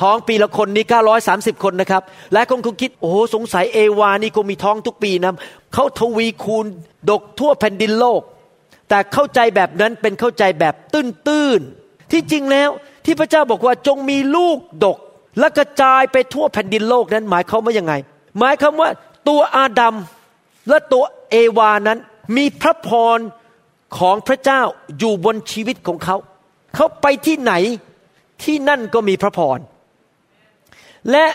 [0.01, 0.85] ท้องปีละคนนี้
[1.23, 5.33] 930 คนนะครับ และคงคงคิด โอ้สงสัยเอวานี่คงมีท้องทุกปีนะ
[5.73, 6.65] เขาทวีคูณ
[7.09, 8.21] ดกทั่วแผ่นดินโลก
[8.89, 12.69] แต่เข้าใจแบบนั้นเป็นเข้าใจแบบตื้นๆ ที่จริงแล้ว
[13.05, 14.97] ที่พระเจ้าบอกว่าจงมีลูกดก
[15.39, 17.93] และกระจายไปทั่วแผ่นดินโลกนั้นหมายเขาว่ายังไง
[18.37, 18.89] หมายคำว่า
[19.27, 19.95] ตัวอาดัม
[20.69, 21.99] และตัวเอวานั้น
[22.37, 23.19] มีพระพร
[23.97, 24.61] ของพระเจ้า
[24.99, 26.15] อยู่บนชีวิตของเขา
[26.75, 27.53] เขาไปที่ไหน
[28.43, 29.59] ที่นั่นก็มีพระพร
[31.11, 31.25] และ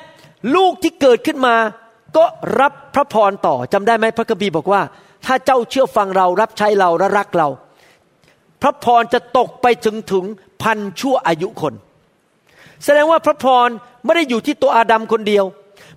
[0.55, 1.57] ลูกที่เกิดขึ้นมา
[2.17, 2.25] ก็
[2.61, 4.83] รับพระพรต่อจำได้ไหมพระคัมภีร์บอกว่า
[5.27, 7.49] ถ้าเจ้าเชื่อฟังเรารับใช้เราและรักเรา
[8.63, 10.25] พระพรจะตกไปถึงถึง
[10.63, 11.75] พันชั่วอายุคน
[12.85, 13.69] แสดงว่าพระพร
[14.05, 15.45] ไม่ได้อยู่ที่ตัวอาดัมคนเดียว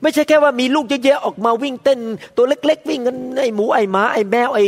[0.02, 2.00] ไม่ใช่แค่ว่ามีลูกเยอะๆออกมาวิ่งเต้น
[2.38, 4.60] ตัวเล็ก ๆ วิ่งกันไอหมูไอหมาไอแมวไอ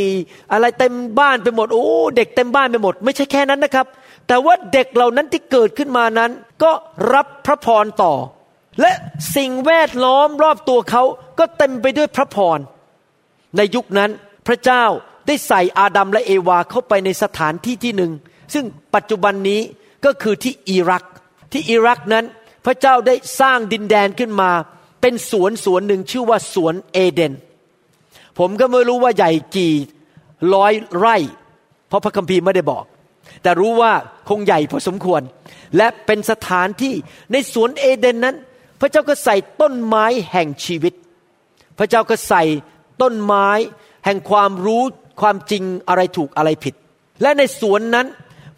[0.52, 1.84] อะไรเต็มบ้านไปหมดโอ้
[2.16, 3.86] เด็กเต็มบ้านไปหมด ไม่ใช่แค่นั้นนะครับ
[4.28, 6.30] แต่ว่าเด็กเหล่านั้นที่เกิดขึ้นมานั้น
[6.62, 6.70] ก็
[7.14, 8.12] รับพระพรต่อ
[8.80, 8.92] และ
[9.36, 11.02] สิ่งแวดล้อมรอบตัวเขา
[11.38, 12.58] ก็เต็มไปด้วยพระพร
[13.56, 14.10] ในยุคนั้น
[14.46, 14.84] พระเจ้า
[15.26, 18.12] ได้ใส่อาดัมและเอวาเข้าไปในสถานที่ที่หนึ่ง
[18.54, 19.60] ซึ่งปัจจุบันนี้
[20.04, 21.04] ก็คือที่อิรัก
[21.52, 22.24] ที่อิรักนั้น
[22.66, 24.50] พระเจ้าได้สร้างดินแดนขึ้นมา
[25.00, 27.32] เป็นสวนสวนหนึ่งชื่อว่าสวนเอเดน
[28.38, 29.74] ผมก็ไม่รู้ว่าใหญ่กี่
[30.54, 31.16] ร้อยไร่
[31.88, 32.84] เพราะพระคัมภีร์ไม่ได้บอก
[33.42, 33.92] แต่รู้ว่า
[34.28, 35.22] คงใหญ่พอสมควร
[35.76, 36.94] และเป็นสถานที่
[37.32, 38.36] ในสวนเอเดนนั้น
[38.82, 40.94] พระเจ้าก็ใส่ต้นไม้แห่งชีวิต
[41.78, 42.42] พระเจ้าก็ใส่
[43.02, 43.48] ต้นไม้
[44.04, 44.82] แห่งความรู้
[45.20, 46.74] ความจริงอะไรถูกอะไรผิด
[47.22, 48.06] และในสวนนั้น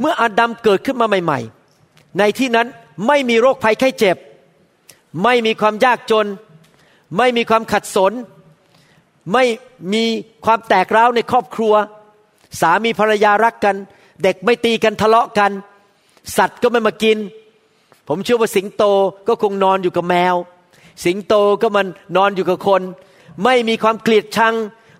[0.00, 1.40] เมื่ออาดัมเกิดขึ้นมาใหม่
[1.78, 2.66] ๆ ในที่นั้น
[3.06, 4.16] ไม่มีโรคภัยไข้เจ็บ
[5.22, 6.26] ไม่มีความยากจน
[7.16, 8.12] ไม่มีความขัดสน
[9.32, 9.44] ไม่
[9.92, 10.04] มี
[10.44, 11.74] ความแตกร้าวในครอบครัว
[12.60, 13.76] สามีภรรยารักกัน
[14.22, 15.52] เด็กไม่ตีกันทะเลาะกัน
[16.36, 17.18] สัตว์ก็ไม่มากิน
[18.08, 18.84] ผมเชื่อว่าสิงโต
[19.28, 20.34] ก็คงนอนอยู่กับแมว
[21.04, 21.86] สิงโตก็มัน
[22.16, 22.82] นอนอยู่กับคน
[23.44, 24.54] ไม่มีความเกลียดชัง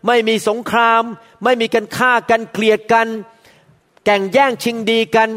[0.07, 1.03] ไม่มีสงคราม
[1.45, 3.09] ไม่มีการฆ่ากันเกลียดกัน
[4.05, 5.31] แก่งแย่งชิงดีกัน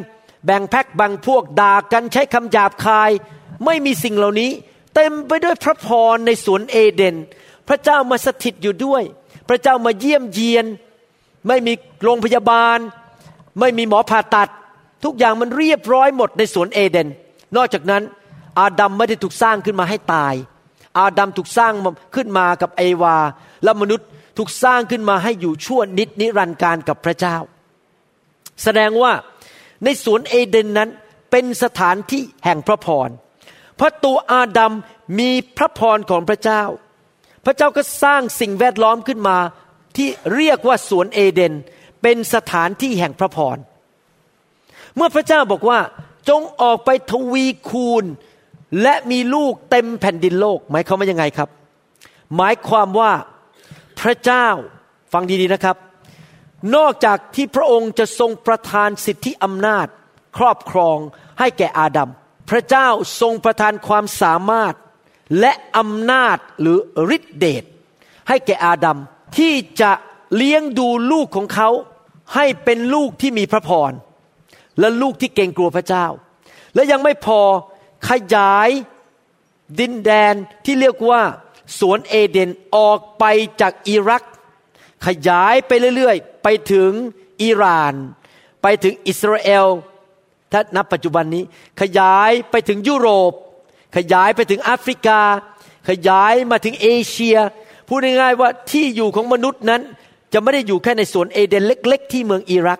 [0.46, 3.12] แบ่งแพ็กแบ่งพวกด่ากันใช้คำหยาบคาย
[3.66, 4.52] ไม่มีสิ่งเหล่านี้
[4.96, 7.16] เต็มไปด้วยพระพรในสวนเอเดน
[7.68, 9.04] พระเจ้ามาสถิตอยู่ด้วย
[9.50, 10.66] พระเจ้ามาเยี่ยมเยียน
[11.48, 12.80] ไม่มีโรงพยาบาล
[13.60, 14.50] ไม่มีหมอผ่าตัด
[15.04, 17.08] ทุกอย่างมันเรียบร้อยหมดในสวนเอเดน
[17.56, 18.04] นอกจากนั้น
[18.60, 20.34] อาดัมไม่ได้ถูกสร้างขึ้นมาให้ตาย
[21.00, 21.74] อาดัมถูกสร้าง
[22.16, 23.18] ขึ้นมากับเอวา
[23.64, 24.08] และมนุษย์
[24.38, 27.38] ถูกสร้างขึ้นมาให้อยู่ชั่วนิดนิรันดร์การกับพระเจ้า
[28.64, 29.14] แสดงว่า
[29.84, 30.90] ในสวนเอเดนนั้น
[31.32, 33.10] เป็นสถานที่แห่งพระพร
[33.76, 34.74] เพราะตัวอาดัม
[35.20, 36.64] มีพระพรของพระเจ้า
[37.46, 39.38] พระเจ้าก็สร้างสิ่งแวดล้อมขึ้นมา
[39.98, 41.54] ที่เรียกว่าสวนเอเดน
[42.02, 43.58] เป็นสถานที่แห่งพระพร
[44.96, 45.80] เมื่อพระเจ้าบอกว่า
[46.30, 48.04] จงออกไปทวีคูณ
[48.82, 51.50] และมีลูกเต็มแผ่นดินโลกหมายความว่ายังไงครับ
[52.36, 53.12] หมายความว่า
[54.00, 54.48] พระเจ้า
[55.14, 55.78] ฟังดีๆนะครับ
[56.76, 59.88] นอกจากที่พระองค์จะทรงประทานสิทธิอำนาจ
[60.38, 60.98] ครอบครอง
[61.40, 62.10] ให้แก่อาดัม
[62.50, 62.88] พระเจ้า
[63.22, 64.74] ทรงประทานความสามารถ
[65.40, 66.78] และอำนาจหรือ
[67.16, 67.64] ฤทธิเดช
[68.28, 68.98] ให้แก่อาดัม
[69.38, 69.92] ที่จะ
[70.36, 71.70] เลี้ยงดูลูกของเขา
[72.36, 73.92] ให้เป็นลูกที่มีพระพร
[74.80, 76.06] และลูกที่เกรงกลัวพระเจ้า
[76.76, 77.42] และยังไม่พอ
[78.10, 78.70] ขยาย
[79.80, 80.34] ดินแดน
[80.66, 81.22] ที่เรียกว่า
[81.80, 83.24] สวนเอเดนออกไป
[83.62, 84.24] จากอิรัก
[85.08, 86.92] ขยายไปเรื่อยๆ ไปถึง
[87.44, 87.94] อิหร่าน
[88.62, 89.68] ไปถึงอิสราเอล
[90.52, 91.44] ถ้านับปัจจุบันนี้
[91.82, 93.32] ขยายไปถึงยุโรป
[93.98, 95.22] ขยายไปถึงแอฟริกา
[95.90, 97.38] ขยายมาถึงเอเชีย
[97.88, 99.82] พูดง่ายๆว่าที่อยู่ของมนุษย์นั้น
[100.34, 102.80] จะไม่ได้อยู่แค่ในสวนเอเดนเล็ก ๆ ที่เมืองอิรัก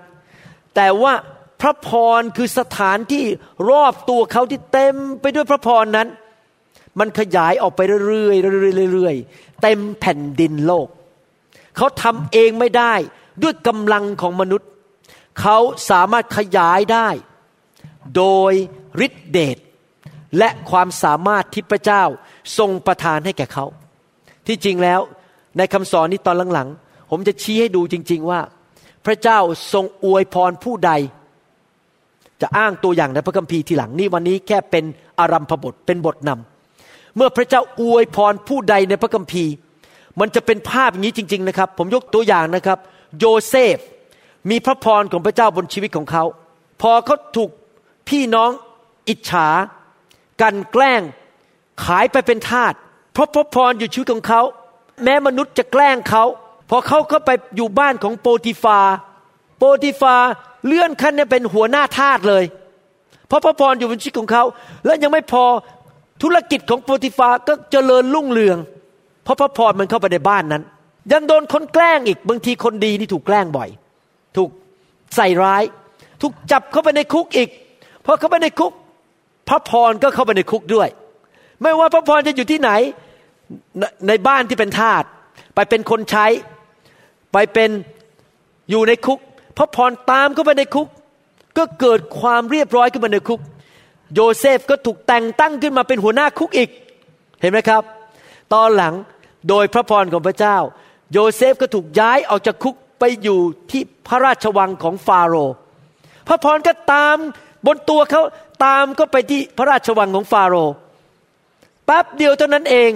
[0.76, 1.14] แต่ว่า
[1.62, 1.90] พระพ
[2.20, 3.26] รคือสถานที่
[3.70, 6.08] รอบตัวเขาที่เต็มไปด้วยพระพรนั้น
[7.00, 8.34] มันขยายออกไปเรื่อ
[8.84, 10.88] ยๆเรื่อยๆเต็มแผ่นดินโลก
[11.78, 12.94] เขาทำเองไม่ได้
[13.44, 14.70] ด้วยกำลังของมนุษย์
[15.42, 15.58] เขา
[15.90, 17.08] สามารถขยายได้
[18.16, 18.54] โดย
[19.06, 19.58] ฤทธิเดช
[20.38, 22.04] และความสามารถที่พระเจ้า
[22.58, 23.66] ทรงประทานให้แก่เขา
[24.48, 25.02] ที่จริงแล้ว
[25.58, 28.42] ในคำสอนนี้ตอนหลังๆ ผมจะชี้ให้ดูจริง ๆว่า
[29.06, 29.40] พระเจ้า
[29.74, 30.92] ทรงอวยพรผู้ใด
[32.42, 34.84] จะอ้างตัวอย่างในพระคัมภีร์ทีหลังนี่วันนี้แค่เป็น
[35.20, 39.52] อารัมพบทเป็นบทนำเมื่อพระเจ้าอวยพรผู้ใดในพระคัมภีร์
[40.20, 42.80] มันจะเป็นภาพอย่างนี้จริง ๆ นะครับ ผมยกตัวอย่างนะครับ
[43.20, 43.78] โยเซฟ
[44.50, 46.24] มีพระพรของพระเจ้าบนชีวิตของเขา
[46.82, 47.50] พอเขาถูก
[48.10, 48.52] พี่น้อง
[49.10, 49.48] อิจฉา
[50.42, 51.02] กันแกล้ง
[51.86, 52.74] ขายไปเป็นทาส
[53.14, 54.42] เพราะพระพรอยู่ชีวิตของเขา
[55.04, 56.24] แม้มนุษย์จะแกล้งเขา
[56.70, 58.80] พอเขาเข้าไปอยู่บ้านของโปติฟา
[59.58, 60.16] โปติฟา
[60.66, 62.44] เลื่อนขั้นเนี่ยเป็นหัวหน้าทาสเลย
[63.28, 64.44] เพราะพระพรอยู่บนชีวิตของเขา
[64.86, 65.44] และยังไม่พอ
[66.24, 68.58] ธุรกิจของโปรติฟาก็เจริญรุ่งเรือง
[69.24, 70.64] เพราะพระพรมันเข้าไปในบ้านนั้น
[71.14, 73.70] ยังโดนคนแกล้งอีกบางทีคนดีนี่ถูกแกล้งบ่อย
[74.38, 74.50] ถูก
[75.16, 75.64] ใส่ร้าย
[76.22, 77.50] ถูกจับเข้าไปในคุกอีก
[78.06, 78.74] พอเข้าไปในคุก
[79.50, 80.90] พระพรก็เข้าไปในคุกด้วย
[81.62, 82.72] ไม่ว่าพระพรจะอยู่ที่ไหน
[84.08, 85.04] ในบ้านที่เป็นทาส
[85.56, 86.26] ไปเป็นคนใช้
[87.34, 87.70] ไปเป็น
[88.70, 89.20] อยู่ในคุก
[89.58, 90.88] พระพรตามเข้าไปในคุก
[91.58, 93.42] ก็เกิดความเรียบร้อยขึ้นมาในคุก
[94.14, 96.70] โยเซฟก็ถูกแต่งตั้งขึ้นมาเป็นหัวหน้าคุกอีก
[97.42, 97.84] เห็นไหมครับ
[98.54, 98.94] ตอนหลัง
[99.50, 100.58] โดยพระพรของพระเจ้า
[101.14, 103.40] โยเซฟก็ถูกย้ายออกจากคุกไปอยู่
[103.72, 105.54] ที่พระราชวังของฟาโรห์
[106.28, 107.18] พระพรก็ตาม
[107.66, 108.22] บนตัวเขา
[108.66, 110.74] ตามก็ไปที่พระราชวังของฟาโรห์
[111.86, 112.92] แป๊บเดียวเท่านั้นเอง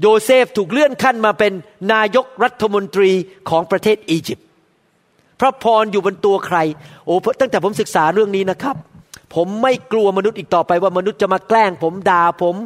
[0.00, 1.52] โยเซฟถูกเลื่อนขั้นมาเป็น
[1.92, 3.10] นายกรัฐมนตรี
[3.48, 4.46] ของประเทศอียิปต์
[5.44, 6.58] ระพรอยู่บนตัวใคร
[7.06, 8.76] โอ้ตั้งแต่ผมศึกษาเรื่องนี้นะครับ
[9.34, 12.56] ผมไม่กลัวมนุษย์อีกต่อไปว่ามนุษย์จะมาแกล้ง ผมด่าผม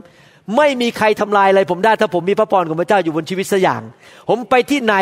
[0.57, 3.83] ไม่มีใครทำลายอะไรผมได้ ถ้าผมมีพระพรของพระเจ้าอยู่บนชีวิตสักอย่าง
[4.29, 4.95] ผมไปที่ไหน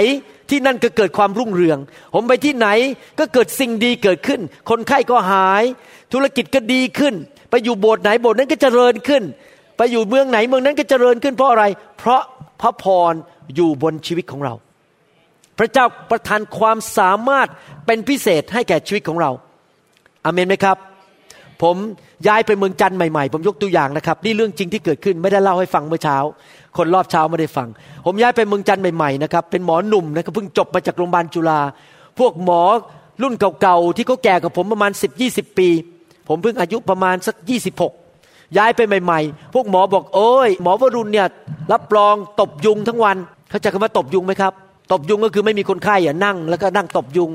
[0.50, 1.78] ที่นั่นก็เกิดความรุ่งเรือง
[2.14, 2.68] ผมไปที่ไหน
[3.18, 5.64] ก็เกิดสิ่งดีเกิดขึ้น คนไข้ก็หาย
[6.12, 7.14] ธุรกิจก็ดีขึ้น
[7.50, 9.22] ไปอยู่โบสถ์ไหนโบสถ์นั้นก็เจริญขึ้น
[9.76, 11.64] ไปอยู่เมืองไหนเมืองนั้นก็เจริญขึ้นเพราะอะไร
[11.98, 12.22] เพราะ
[12.60, 13.12] พระพร
[13.56, 14.54] อยู่บนชีวิตของเรา
[15.58, 17.48] พระเจ้าประทานความสามารถ
[17.86, 19.30] เป็นพิเศษให้แก่ชีวิตของเรา
[20.24, 20.76] อเมนไหมครับ
[21.62, 21.76] ผม
[22.26, 26.16] ย้ายไปเมืองจันทร์ใหม่ๆ ผมยกตัวอย่างนะครับ นี่เรื่องจริงที่เกิดขึ้นไม่ได้เล่าให้ฟังเมื่อเช้า
[26.76, 27.68] คนรอบเช้าไม่ได้ฟัง
[28.06, 31.60] ผมย้ายไปเมืองจันทร์ใหม่ๆนะครับเป็นหมอหนุ่มนะครับเพิ่งจบมาจากโรงพยาบาลจุฬา
[32.18, 32.62] พวกหมอ
[33.22, 34.92] รุ่นเก่าๆที่เขาแก่กับผมประมาณ
[35.24, 35.68] 10-20 ปี
[36.28, 37.36] ผมเพิ่งอายุประมาณสัก
[37.96, 41.26] 26 ย้ายไปใหม่ ๆ พวกหมอบอกโอ้ยหมอวรุณเนี่ย
[41.72, 43.16] รับรองตบยุงทั้งวัน
[43.50, 44.52] เขาจะคำว่าตบยุงไหมครับ
[44.92, 47.30] ตบยุงก็คือไม่มีคนไข้อะนั่ง แล้วก็นั่งตบยุง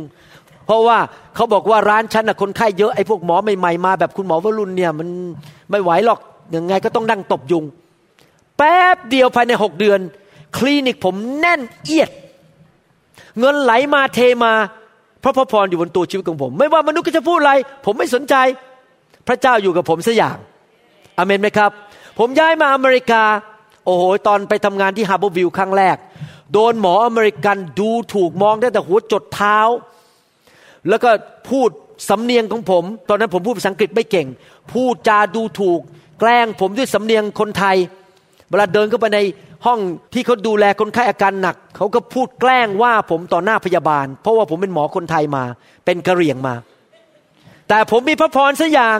[0.65, 0.97] เพราะว่า
[1.35, 5.07] เขาบอกว่าร้านฉันน่ะคนไข้เยอะไอ้พวกหมอใหม่ๆมาแบบคุณหมอวรุณเนี่ยมัน
[5.71, 6.19] ไม่ไหวหรอก
[6.55, 7.63] ยังไงก็ต้องนั่งตบยุง
[8.57, 9.99] แป๊บเดียวภายในหกเดือน
[10.57, 12.09] คลินิกผมแน่นเอียด
[13.39, 14.53] เงินไหลมาเทมา
[15.21, 17.53] เพราะพระพรอยู่บนตัวชีวิตของผม ไม่ว่ามนุษย์ก็จะพูดอะไร
[17.85, 18.35] ผมไม่สนใจ
[19.27, 20.37] พระเจ้าอยู่กับผมสัอย่าง
[21.17, 21.71] อเมนไหมครับ
[22.19, 23.23] ผมย้ายมาอเมริกา
[23.85, 25.97] โอ้โหตอนไปทำงานที่ฮาร์บวิวครั้งแรก
[26.53, 29.59] โดนหมออเมริกันดูถูกมองได้แต่หัวจดเท้า
[30.89, 31.09] แล้วก็
[31.49, 31.69] พูด
[32.09, 34.27] สำเนียงของผม ตอนนั้นผมพูดภาษาอังกฤษไม่เก่ง
[34.73, 35.79] พูดจาดูถูก
[36.19, 37.77] แกล้งผมด้วยสำเนียงคนไทย
[38.49, 39.19] เวลาเดินเข้าไปใน
[39.65, 39.79] ห้อง
[40.13, 45.43] ที่เขาดูแลคนไข้อาการหนัก เขาก็พูดแกล้งว่าผมต่อหน้าพยาบาล เพราะว่าผมเป็นหมอคนไทยมา
[45.85, 46.55] เป็นกะเหรี่ยงมา
[47.67, 48.97] แต่ผมมีพระพรสักอย่าง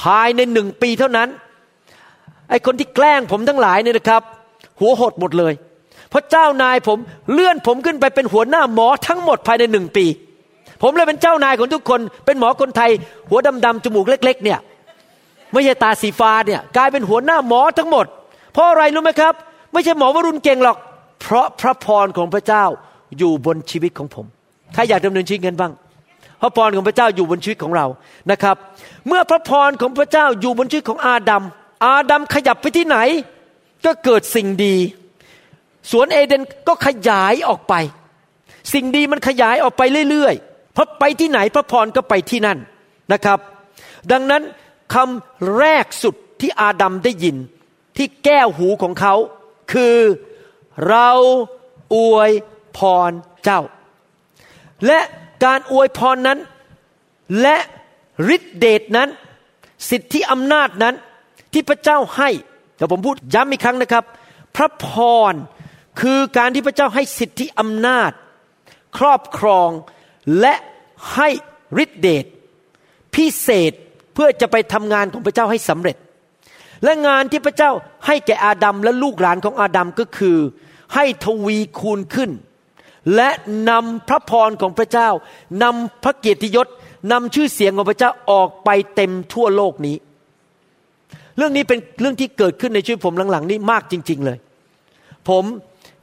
[0.00, 1.28] ภายในหนึ่งปีเท่านั้น
[2.50, 4.22] ไอ้คนที่แกล้งผมทั้งหลายเนี่ยนะครับ
[4.80, 5.52] หัวหดหมดเลย
[6.14, 6.98] พราะเจ้านายผม
[7.32, 10.06] เลื่อนผมขึ้นไปเป็นหัวหน้าหมอทั้งหมดภายในหนึ่งปี
[10.82, 12.90] ผมเลยเป็นเจ้านายของทุกคน เป็นหมอคนไทย
[13.30, 14.58] หัวดำๆจมูกเล็ก ๆ เนี่ย
[15.52, 18.06] ไม่ใช่ตาสีฟ้าเนี่ย กลายเป็นหัวหน้าหมอทั้งหมด
[18.52, 19.34] เพราะอะไรรู้ไหมครับ
[19.72, 20.76] ไม่ใช่หมอวรุณเก่งหรอก
[21.20, 22.64] เพราะพระพรของพระเจ้า
[23.18, 24.26] อยู่บนชีวิตของผม
[24.74, 25.72] ใครอยากดำเนินชีวิตกันบ้าง
[26.40, 27.86] พระพรของพระเจ้าอยู่บนชีวิตของเรา
[28.30, 28.56] นะครับ
[29.08, 31.42] เมื่อพระพรของพระเจ้าอยู่บนชีวิตของอาดัม
[31.84, 32.98] อาดัมขยับไปที่ไหน
[33.84, 34.76] ก็เกิดสิ่งดี
[35.90, 37.74] สวนเอเดนก็ขยายออกไป
[38.72, 42.58] สิ่งดีมันขยายออกไปเรื่อยๆเพราะไปที่ไหนพระพรก็ไปที่นั่น
[43.12, 43.38] นะครับ
[44.12, 44.42] ดังนั้น
[44.94, 47.36] คำแรกสุดที่อาดัมได้ยิน
[47.96, 49.14] ที่แก้วหูของเขา
[49.72, 49.96] คือ
[50.88, 51.10] เรา
[51.94, 52.30] อวย
[52.78, 53.10] พร
[53.44, 53.60] เจ้า
[54.86, 55.00] และ
[55.44, 56.38] การอวยพรนั้น
[57.40, 57.56] และ
[58.34, 59.08] ฤทธิเดชนั้น
[59.90, 60.94] สิทธิอำนาจนั้น
[61.52, 62.30] ที่พระเจ้าให้
[62.76, 64.04] แต่ผมพูดย้ำอีกครั้งนะครับ
[64.56, 64.88] พระพ
[65.32, 65.34] ร
[66.00, 68.12] คือการที่พระเจ้าให้สิทธิอำนาจ
[68.98, 69.70] ครอบครอง
[70.40, 70.54] และ
[71.14, 71.28] ให้
[71.82, 72.24] ฤทธิเดช
[73.14, 73.72] พิเศษ
[74.14, 75.96] เพื่อจะไปทำงานของพระเจ้าให้สำเร็จ
[76.84, 77.70] และงานที่พระเจ้า
[78.06, 80.38] ให้แก่อาดัมและลูกหลานของอาดัมก็คือ
[80.94, 82.30] ให้ทวีคูณขึ้น
[83.14, 83.30] และ
[83.70, 85.08] นำพระพรของพระเจ้า
[85.62, 86.68] นำพระเกียรติยศ
[87.12, 89.96] นำชื่อเสียงของพระเจ้าออกไปเต็มทั่วโลกนี้
[91.36, 94.38] เรื่องนี้เป็นเรื่องที่เกิดขึ้นในชีวิตผมหลังๆ นี้มากจริง ๆเลย
[95.28, 95.44] ผม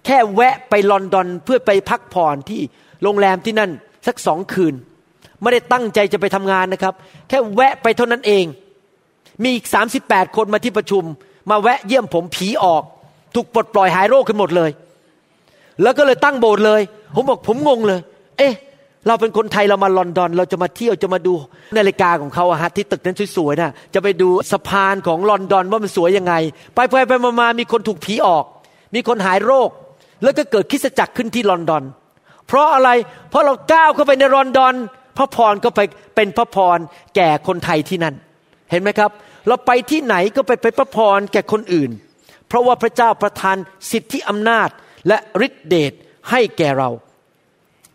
[0.06, 2.62] แค่แวะไปลอนดอนเพื่อไปพักผ่อนที่
[3.04, 3.72] โรงแรมที่นั่น
[4.08, 4.74] สักสองคืน
[5.42, 6.94] ไม่ได้ตั้งใจจะไปทำงานนะครับ
[7.30, 8.46] แค่แวะไปเท่านั้นเอง
[9.44, 11.04] มีอีกสามสิบแปดคนมาที่ประชุม
[11.50, 12.84] มาแวะเยี่ยมผมผีออก
[13.36, 14.72] ถูกปลดปล่อยหายโรคกันหมดเลย
[15.82, 16.82] แล้วก็เลยตั้งโบสถ์เลย
[17.16, 18.00] ผมบอกผมงงเลย
[18.38, 18.54] เอ๊ะ
[19.08, 21.34] เราเป็นคนไทยเรามาลอนดอน เราจะมาเที่ยวจะมาดู
[21.78, 26.34] นาฬิกาของเขาอะฮะที่ตึกนั้นสวยๆนะ่ะ จะไปดูสะพานของลอนดอนว่ามันสวยยังไง
[26.76, 28.46] ไปไปไปมามีคนถูกผีออก
[28.96, 29.70] มีคนหายโรค
[30.24, 31.84] แล้วก็เกิดคริสจักรขึ้นที่ลอนดอน
[32.48, 32.90] เพราะอะไร
[33.30, 34.74] เพราะเราก้าวเข้าไปในลอนดอน
[35.18, 35.80] พระพรก็ไป
[36.16, 36.78] เป็นพระพร
[37.16, 38.16] แก่คนไทยที่นั่น
[38.72, 39.12] เห็นไหมครับ
[39.48, 41.92] เราไปที่ไหนก็ไปเป็นพระพรแก่คนอื่น
[42.48, 43.58] เพราะว่าพระเจ้าประทาน
[43.92, 44.70] สิทธิอำนาจ
[45.08, 45.94] และฤทธิเดช
[46.30, 46.90] ให้แก่เรา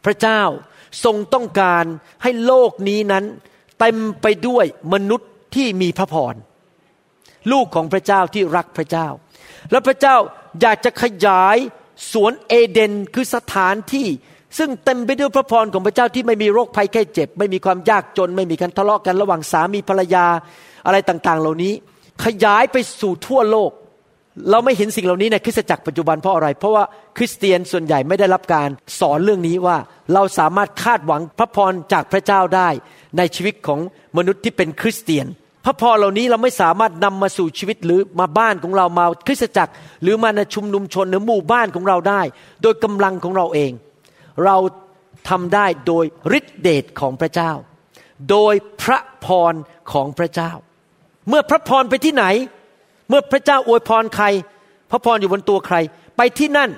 [0.05, 0.43] พระเจ้า
[1.05, 1.85] ทรงต้องการ
[2.23, 3.25] ให้โลกนี้นั้น
[3.81, 6.35] เต็มไปด้วยมนุษย์ที่มีพระพร
[7.53, 9.09] ลูกของพระเจ้าที่รักพระเจ้า
[9.71, 10.17] และพระเจ้า
[10.61, 11.57] อยากจะขยาย
[12.13, 14.09] สวนเอเดนคือสถานที่
[14.59, 20.27] ซึ่งเต็มไปด้วยพระพรของพระเจ้าที่ไม่มีโรคภัยแค่เจ็บ ไม่มีความยากจน ไม่มีการทะเลาะกันระหว่างสามีภรรยา
[20.87, 21.73] อะไรต่างๆ เหล่านี้
[22.25, 23.71] ขยายไปสู่ทั่วโลก
[24.51, 26.85] เราไม่เห็นสิ่งเหล่านี้ในคริสตจักรปัจจุบันเพราะอะไร เพราะว่า
[27.17, 28.69] คริสเตียนส่วนใหญ่ไม่ได้รับการ
[29.01, 29.77] สอนเรื่องนี้ว่า
[30.15, 32.69] เราสามารถคาดหวังพระพรจากพระเจ้าได้
[33.19, 33.81] ในชีวิตของ
[34.17, 35.27] มนุษย์ที่เป็นคริสเตียน
[35.67, 42.23] พระพรเหล่านี้เราไม่สามารถนำมาสู่ชีวิตหรือมาบ้านของเรามาคริสตจักร หรือมาในชุมนุมชนหรือหมู่บ้านของเราได้
[42.63, 43.73] โดยกำลังของเราเอง
[44.45, 44.57] เรา
[45.29, 46.05] ทำได้โดย
[46.39, 47.53] ฤทธิเดชของพระเจ้า
[48.31, 49.55] โดยพระพร
[49.93, 50.51] ของพระเจ้า
[51.29, 52.25] เมื่อพระพรไปที่ไหน
[53.09, 54.27] เมื่อพระเจ้าอวยพรใคร
[54.91, 55.77] พระพรอยู่บนตัวใคร
[56.17, 56.71] ไปที่นั่น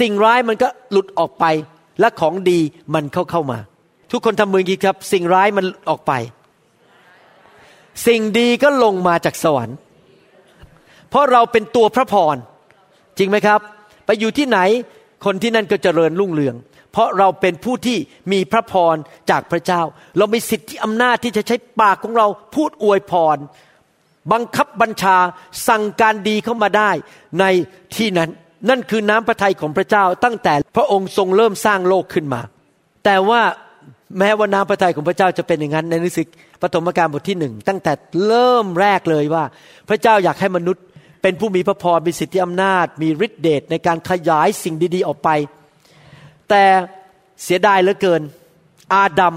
[0.00, 1.44] สิ่งร้ายมันก็หลุดออกไป
[2.00, 2.58] และของดี
[2.94, 3.58] มันเข้าเข้ามา
[4.10, 6.12] ทุกคนทำมือกีครับ สิ่งร้ายมันออกไป
[8.06, 9.76] สิ่งดีก็ลงมาจากสวรรค์
[11.10, 12.36] เพราะเราเป็นตัวพระพร
[13.18, 13.60] จริงไหมครับ
[14.06, 14.58] ไปอยู่ที่ไหน
[15.24, 16.54] คนที่นั่นก็เจริญรุ่งเรือง
[16.92, 17.98] เพราะเราเป็นผู้ที่
[18.32, 18.96] มีพระพร
[19.30, 19.82] จากพระเจ้า
[20.18, 23.36] เรามีสิทธิอำนาจที่จะใช้ปากของเราพูดอวยพร
[24.32, 25.16] บังคับบัญชา
[25.68, 26.90] สั่งการดีเข้ามาได้
[27.40, 27.44] ใน
[27.96, 28.30] ที่นั้น
[28.68, 32.40] นั่นคือน้ำพระทัยของพระเจ้า ตั้งแต่พระองค์ทรงเริ่มสร้างโลกขึ้นมา
[33.04, 33.42] แต่ว่า
[34.18, 36.26] แม้ว่าน้ำพระทัยของพระเจ้าจะเป็นอย่างนั้นในหนังสือ
[36.62, 37.92] ปฐมกาลบทที่หนึ่งตั้งแต่
[38.26, 39.44] เริ่มแรกเลยว่า
[39.88, 40.84] พระเจ้าอยากให้มนุษย์
[41.22, 45.28] เป็นผู้มีพระพรมีสิทธิอำนาจ มีฤทธิเดชในการขยายสิ่งดีๆ ออกไป
[46.48, 46.64] แต่
[47.42, 48.22] เสียดายเหลือเกิน
[48.94, 49.34] อาดัม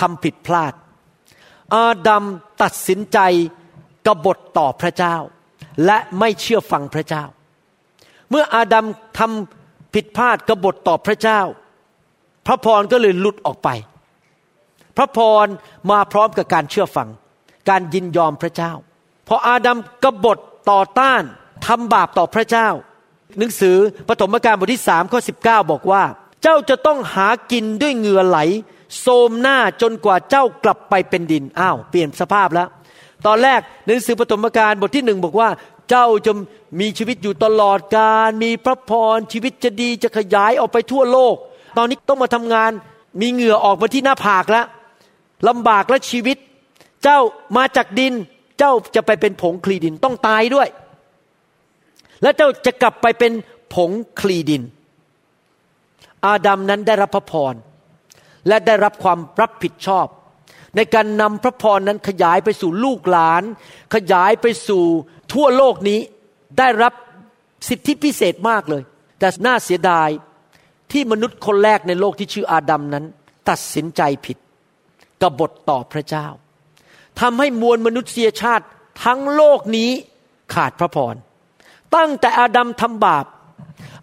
[0.00, 0.72] ทำผิดพลาด
[1.74, 2.24] อาดัม
[2.62, 3.18] ตัดสินใจ
[4.06, 5.16] กบฏต่อพระเจ้า
[5.84, 7.24] และไม่เชื่อฟังพระเจ้า
[8.30, 8.84] เมื่ออาดัม
[9.18, 11.40] ทำผิดพลาดกบฏต่อพระเจ้า
[12.46, 13.68] พระพรก็เลยหลุดออกไป
[14.96, 15.46] พระพร
[15.90, 17.08] มาพร้อมกับการเชื่อฟัง
[17.68, 18.72] การยินยอมพระเจ้า
[19.28, 20.38] พออาดัมกบฏ
[20.70, 21.22] ต่อต้าน
[21.66, 22.68] ทำบาปต่อพระเจ้า
[23.38, 23.76] หนังสือ
[24.08, 26.02] ปฐมกาลบทที่สามข้อสิบเก้าบอกว่า
[26.42, 28.38] เจ้าจะต้องหากินด้วยเหงื่อไหล
[29.00, 32.68] โสมหน้าจนกว่าเจ้ากลับไปเป็นดินอ้าวเปลี่ยนสภาพแล้ว
[33.26, 35.48] ตอนแรกหนังสือปฐมกาลบทที่หนึ่งบอกว่า
[35.90, 36.32] เจ้าจะ
[36.80, 41.36] มีชีวิตอยู่ตลอดการมีพระพรชีวิตจะดีจะขยายออกไปทั่วโลก
[41.76, 42.70] ตอนนี้ต้องมาทำงาน
[43.20, 44.66] มีเหงื่อออกมาที่หน้าผากแล้ว
[45.48, 46.36] ลำบากและชีวิต
[47.02, 47.18] เจ้า
[47.56, 48.14] มาจากดิน
[48.58, 50.68] เจ้าจะไปเป็นผงคลีดินต้องตายด้วย
[52.22, 53.32] และเจ้าจะกลับไปเป็น
[53.74, 54.62] ผงคลีดิน
[56.26, 57.54] อาดัมนั้นได้รับพระพร
[58.48, 60.06] และได้รับความรับผิดชอบ
[60.76, 63.42] ในการนำพระพรนั้นขยายไปสู่ลูกหลาน
[63.94, 64.84] ขยายไปสู่
[65.32, 66.00] ทั่วโลกนี้
[66.58, 66.92] ได้รับ
[67.68, 68.82] สิทธิพิเศษมากเลย
[69.18, 70.08] แต่น่าเสียดาย
[70.92, 73.04] ที่มนุษย์คนแรกในโลกที่ชื่ออาดัมนั้น
[73.48, 74.36] ตัดสินใจผิด
[75.24, 76.26] กบฏต่อพระเจ้า
[77.20, 78.64] ทำให้มวลมนุษยชาติ
[79.04, 79.90] ทั้งโลกนี้
[80.54, 81.14] ขาดพระพร
[81.96, 83.26] ตั้งแต่อาดัมทำบาป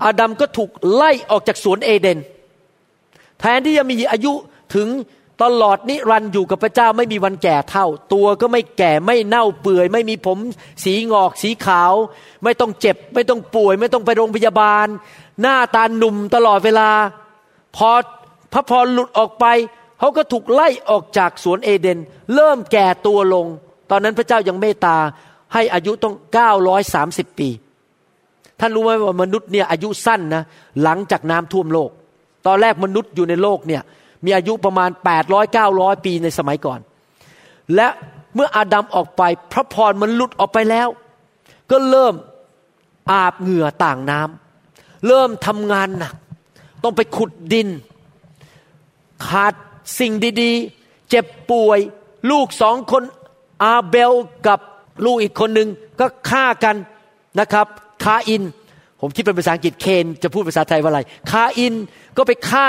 [0.06, 2.20] อาดัมก็ถูกไล่ออกจากสวนเอเดน
[3.40, 4.34] แทนที่จะมีอายุ
[4.76, 4.88] ถึง
[5.44, 10.38] ตลอดนิรันดร์อยู่กับพระเจ้าไม่มีวันแก่เท่า ตัวก็ไม่แก่ไม่เน่าเปื่อย ไม่มีผม
[10.84, 11.94] สีงอกสีขาว
[12.44, 14.88] ไม่ต้องเจ็บ ไม่ต้องป่วย ไม่ต้องไปโรงพยาบาล
[15.42, 16.90] หน้าตาหนุ่มตลอดเวลา
[17.76, 17.90] พอ
[18.54, 19.46] พระพรหลุดออกไป
[20.02, 22.00] เขาก็ถูกไล่ออกจากสวนเอเดน
[22.36, 23.46] เริ่มแก่ตัวลง
[23.90, 24.98] ตอนนั้นพระเจ้ายังเมตตา
[25.54, 26.16] ให้อายุต้อง
[26.78, 27.50] 930 ปี
[28.60, 30.44] ท่านรู้ไหมว่ามนุษย์เนี่ยอายุสั้นนะ
[30.84, 31.92] หลังจากน้ำท่วมโลก
[32.48, 33.82] ตอนแรกมนุษย์อยู่ในโลกเนี่ย
[34.26, 34.90] มีอายุประมาณ
[35.28, 36.80] 800 900 ปีในสมัยก่อน
[37.76, 37.88] และ
[38.36, 40.88] เมื่ออาดัมออกไปพระพรมันหลุดออกไปแล้ว
[41.72, 42.14] ก็เริ่ม
[43.12, 46.14] อาบเหงื่อต่างน้ำเริ่มทำงานหนัก
[46.84, 47.68] ต้องไปขุดดิน
[49.28, 49.54] ขาด
[50.00, 51.80] สิ่งดีๆ เจ็บป่วย
[52.32, 53.04] ลูกสองคน
[53.64, 54.14] อาเบล
[54.48, 54.60] กับ
[55.06, 56.76] ลูกอีกคนหนึ่งก็ฆ่ากัน
[57.40, 57.68] นะครับ
[58.04, 58.44] คาอิน
[59.00, 61.02] ผมคิดเป็นภาษาอังกฤษเคนจะพูดภาษาไทยว่าอะไร
[61.32, 61.74] คาอิน
[62.18, 62.68] ก็ไปฆ่า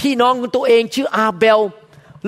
[0.00, 1.60] พี่น้องของตัวเองชื่ออาเบล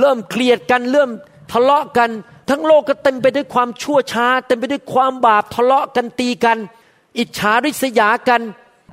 [0.00, 1.11] เริ่มเกลียดกันเริ่ม
[1.52, 2.11] ทะเลาะกัน
[2.50, 6.58] ทั้งโลกก็เต็มไปด้วยความชั่วช้า เต็มไปด้วยความบาปทะเลาะกันตีกัน
[7.18, 8.42] อิจฉาริษยากัน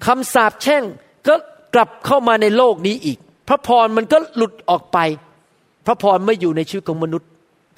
[0.06, 0.84] คำสาปแช่ง
[1.28, 1.36] ก็
[1.74, 4.98] กลับเข้ามาในโลกนี้อีก พระพรมันก็หลุดออกไป
[5.86, 7.30] พระพรไม่อยู่ในชีวิตของมนุษย์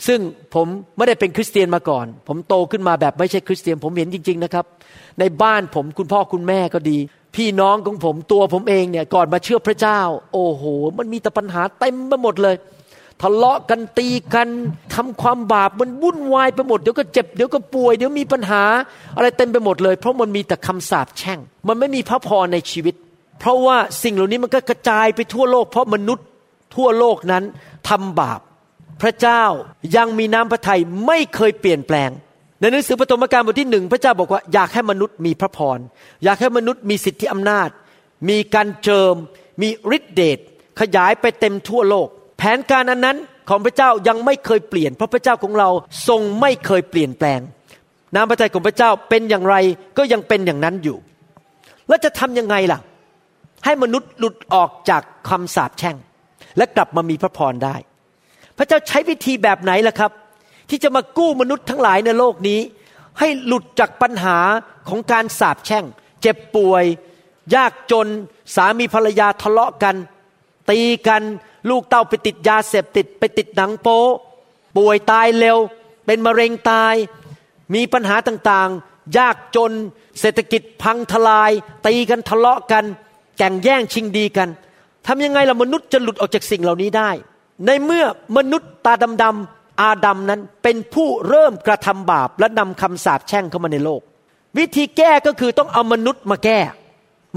[0.08, 0.20] ซึ่ง
[0.54, 4.66] ผมไม่ได้เป็นคริสเตียนมาก่อน ผมโตขึ้นมาแบบไม่ใช่คริสเตียน ผมเห็นจริง ๆนะครับ
[5.20, 6.98] ในบ้านผมคุณพ่อคุณแม่ก็ดี
[7.36, 10.00] พี่น้องของผมตัวผมเองเนี่ยก่อนมาเชื่อพระเจ้า
[10.34, 10.64] โอ้โห
[10.98, 12.56] มันมีแต่ปัญหาเต็มไปหมดเลย
[13.22, 14.48] ทะเลาะกันตีกัน
[14.96, 18.64] ทำความบาปมันวุ่นวายไปหมดเดี๋ยวก็เจ็บเดี๋ยวก็ป่วยเดี๋ยวมีปัญหา
[19.16, 22.96] อะไรเต็มไปหมดเลย เพราะมันมีแต่คำสาปแช่ง มันไม่มีพระพรในชีวิต
[23.42, 26.26] เพราะว่าสิ่งเหล่านี้มันก็กระจายไปทั่วโลก เพราะมนุษย์
[26.76, 27.44] ทั่วโลกนั้น
[27.90, 28.40] ทำบาป
[29.02, 29.44] พระเจ้า
[29.96, 32.10] ยังมีน้ำพระทัยไม่เคยเปลี่ยนแปลง
[32.60, 35.80] ในหนังสือปฐมกาลบทที่หนึ่งพระเจ้าบอกว่าอยากให้มนุษย์มีพระพร
[36.24, 37.70] อยากให้มนุษย์มีสิทธิอำนาจ
[38.30, 39.16] มีการเจิม
[39.62, 40.40] มีฤทธิเดช
[40.80, 43.18] ขยายไปเต็มทั่วโลก แผนการอันนั้น
[43.50, 45.70] ของพระเจ้ายังไม่เคยเปลี่ยน เพราะพระเจ้าของเรา
[46.08, 47.40] ทรงไม่เคยเปลี่ยนแปลง
[48.16, 49.56] น้ำพระทัยของพระเจ้าเป็นอย่างไร
[49.98, 50.98] ก็ยังเป็นอย่างนั้นอยู่
[51.88, 52.80] แล้วจะทำยังไงล่ะ
[53.66, 55.98] ให้มนุษย์หลุดออกจากคำสาปแช่ง
[56.58, 57.76] และกลับมามีพระพรได้
[58.58, 60.12] พระเจ้าใช้วิธีแบบไหนล่ะครับ
[60.70, 62.60] ที่จะมากู้มนุษย์ทั้งหลายในโลกนี้
[63.20, 64.38] ให้หลุดจากปัญหา
[64.90, 65.86] ของการสาปแช่ง
[66.22, 66.84] เจ็บป่วย
[67.56, 68.08] ยากจน
[68.56, 69.96] สามีภรรยาทะเลาะกัน
[70.70, 71.24] ตีกัน
[71.70, 74.02] ลูกเต้าไปติดยาเสพติดไปติดหนังโป๊
[74.78, 75.58] ป่วยตายเร็ว
[76.06, 76.96] เป็นมะเร็งตาย
[77.74, 79.72] มีปัญหาต่างๆ ยากจน
[80.20, 81.52] เศรษฐกิจพังทลาย
[81.86, 82.86] ตีกันทะเลาะกัน
[83.42, 84.50] ก่งแย่งชิงดีกัน
[85.08, 87.10] ทำยังไงล่ะมนุษย์จะหลุดออกจากสิ่งเหล่านี้ได้
[87.66, 88.06] ในเมื่อ
[88.38, 94.02] มนุษย์ตาดำๆอาดัมนั้นเป็นผู้เริ่มกระทำบาปและนำคำสาปแช่งเข้ามาในโลก
[94.58, 96.60] วิธีแก้ก็คือต้องเอามนุษย์มาแก้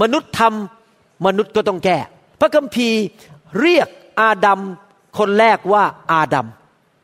[0.01, 1.97] มนุษย์ทำมนุษย์ก็ต้องแก้
[2.39, 2.99] พระคัมภีร์
[3.59, 3.87] เรียก
[4.21, 4.59] อาดัม
[5.17, 6.47] คนแรกว่าอาดัม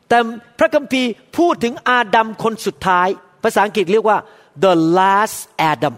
[0.08, 0.18] แต่
[0.58, 3.08] พระคัมภีร์พูดถึงอาดัมคนสุดท้าย
[3.42, 4.18] ภาษาอังกฤษเรียกว่า
[4.64, 5.38] the last
[5.70, 5.94] Adam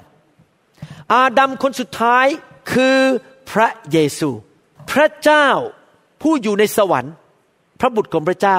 [1.15, 2.27] อาดัมคนสุดท้าย
[2.73, 2.99] คือ
[3.51, 4.31] พระเยซู
[4.93, 5.49] พระเจ้า
[6.23, 7.15] ผู้อยู่ในสวรรค์
[7.81, 8.59] พระบุตรของพระเจ้า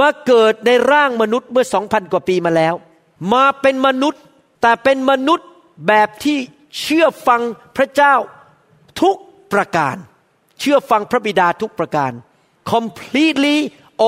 [0.00, 2.74] มาเกิดในร่างมนุษย์เมื่อสองพันกว่าปีมาแล้ว
[3.32, 4.22] มาเป็นมนุษย์
[4.62, 5.48] แต่เป็นมนุษย์
[5.88, 6.38] แบบที่
[6.80, 7.40] เชื่อฟัง
[7.76, 8.14] พระเจ้า
[9.00, 9.16] ทุก
[9.52, 9.96] ประการ
[10.60, 12.12] เชื่อฟังพระบิดาทุกประการ
[12.72, 13.56] completely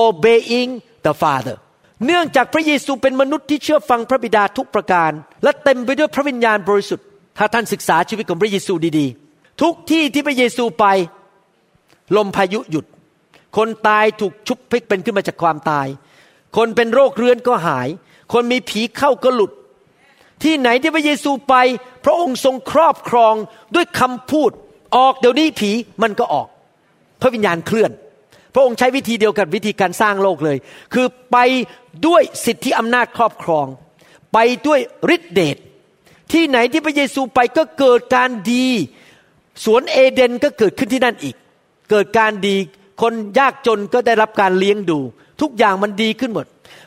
[0.03, 0.71] obeying
[1.05, 1.57] the Father
[2.05, 5.11] เนื่องจากพระเยซูเป็นมนุษย์ที่เชื่อฟังพระบิดาทุกประการ
[5.43, 7.05] และเต็มไปด้วยพระวิญญาณบริสุทธิ์
[7.37, 9.26] ถ้าท่านศึกษาชีวิตของพระเยซูดีๆ
[9.61, 10.85] ทุกที่ที่พระเยซูไป
[12.17, 12.85] ลมพายุหยุด
[13.57, 15.87] คนตายถูกชุบพลิกเป็นขึ้นมาจากความตาย
[16.57, 17.87] คนเป็นโรคเรื้อนก็หาย
[18.33, 19.51] คนมีผีเข้าก็หลุด
[20.43, 21.55] ที่ไหนที่พระเยซูไป
[22.05, 23.33] พระองค์ทรงครอบครอง
[23.75, 24.51] ด้วยคำพูด
[24.97, 26.47] ออกเดี๋ยวนี้ผีมันก็ออก
[27.21, 27.91] พระวิญญาณเคลื่อน
[28.53, 30.57] พระองค์ใช้วิธีเดียวกับวิธีการสร้างโลกเลย
[30.93, 31.37] คือไป
[32.07, 33.67] ด้วยสิทธิอำนาจครอบครอง
[34.33, 34.37] ไป
[34.67, 34.79] ด้วย
[35.15, 35.57] ฤทธิเดช
[36.31, 38.67] ที่ไหนที่พระเยซูไปก็เกิดการดี
[39.65, 41.35] สวนเอเดนก็เกิดขึ้นที่นั่นอีก
[41.89, 42.55] เกิดการดี
[43.01, 44.99] คนยากจนก็ได้รับการเลี้ยงดู
[45.41, 46.45] ทุกอย่างมันดีขึ้นหมด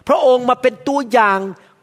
[0.08, 1.38] พระองค์มาเป็นตัวอย่าง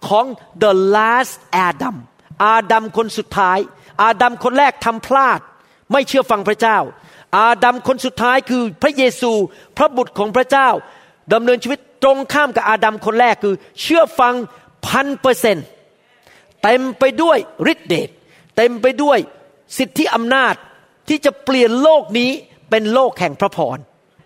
[0.07, 0.25] ของ
[0.61, 1.35] the last
[1.67, 1.95] Adam
[2.43, 3.59] อาดัมคนสุดท้าย
[4.01, 5.39] อาดัมคนแรกทำพลาด
[5.91, 6.77] ไม่เชื่อฟังพระเจ้า
[7.37, 9.31] อาดัมคนสุดท้ายคือพระเยซู
[9.77, 10.69] พระบุตรของพระเจ้า
[11.33, 14.33] ดำเนินชีวิตตรงข้ามกับอาดัมคนแรกคือ เชื่อฟัง
[14.87, 15.65] พันเปอร์เซ็นต์
[16.63, 17.37] เต็มไปด้วย
[17.71, 18.09] ฤทธิเดช
[18.55, 19.19] เต็มไปด้วย
[19.77, 20.55] สิทธิอำนาจ
[21.07, 22.31] ที่จะเปลี่ยนโลกนี้
[22.69, 23.77] เป็นโลกแห่งพระพร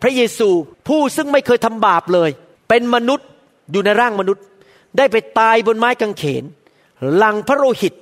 [0.02, 0.50] พระเยซู
[0.88, 2.30] ผู้ซึ่งไม่เคยทำบาปเลย
[2.70, 3.28] เป็นมนุษย์
[3.72, 4.44] อยู่ในร่างมนุษย์
[4.98, 6.44] ได้ไปตายบนไม้กางเขน
[7.16, 7.94] หลังพระโลหิต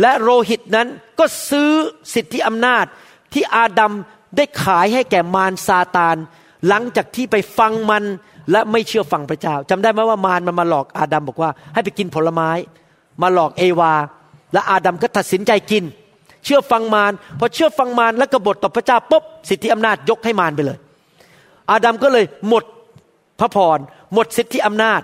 [0.00, 0.88] และโลหิตนั้น
[1.18, 1.70] ก็ซื้อ
[2.14, 2.84] สิทธิอำนาจ
[3.32, 3.92] ที่อาดัม
[4.36, 6.16] ได้ขายให้แก่มารซาตาน
[6.68, 8.04] หลังจากที่ไปฟังมัน
[8.50, 12.50] และไม่เชื่อฟังพระเจ้าจำได้ไหมว่ามารมันมาหลอกอาดัมบอกว่า ให้ไปกินผลไม้
[13.22, 13.94] มาหลอกเอวา
[14.52, 15.84] และอาดัมก็ตัดสินใจกิน
[16.44, 20.78] เชื่อฟังมารพอเชื่อฟังมารแล้วกบฏต่อพระเจ้าปุ๊บสิทธิอำนาจยกให้มารไปเลย
[21.70, 22.64] อาดัมก็เลยหมด
[23.40, 23.78] พระพร
[24.14, 25.02] หมดสิทธิอำนาจ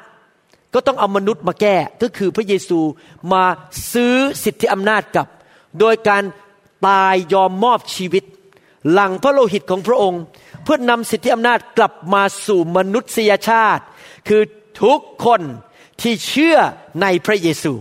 [0.75, 2.79] ก็ต้องเอามนุษย์มาแก้ก็คือพระเยซู
[3.33, 3.45] มา
[3.93, 4.15] ซื้อ
[4.45, 5.27] สิทธิอำนาจกับ
[5.81, 6.23] โดยการ
[6.87, 8.25] ตายยอมมอบชีวิต
[8.93, 10.23] หลังพระโลหิตของพระองค์
[10.63, 13.85] เพื่อนำสิทธิอำนาจกลับมาสู่มนุษยชาติ
[14.29, 14.43] คือ
[14.83, 15.43] ทุกคน
[16.01, 16.57] ที่เชื่อ
[17.03, 17.73] ในพระเยซู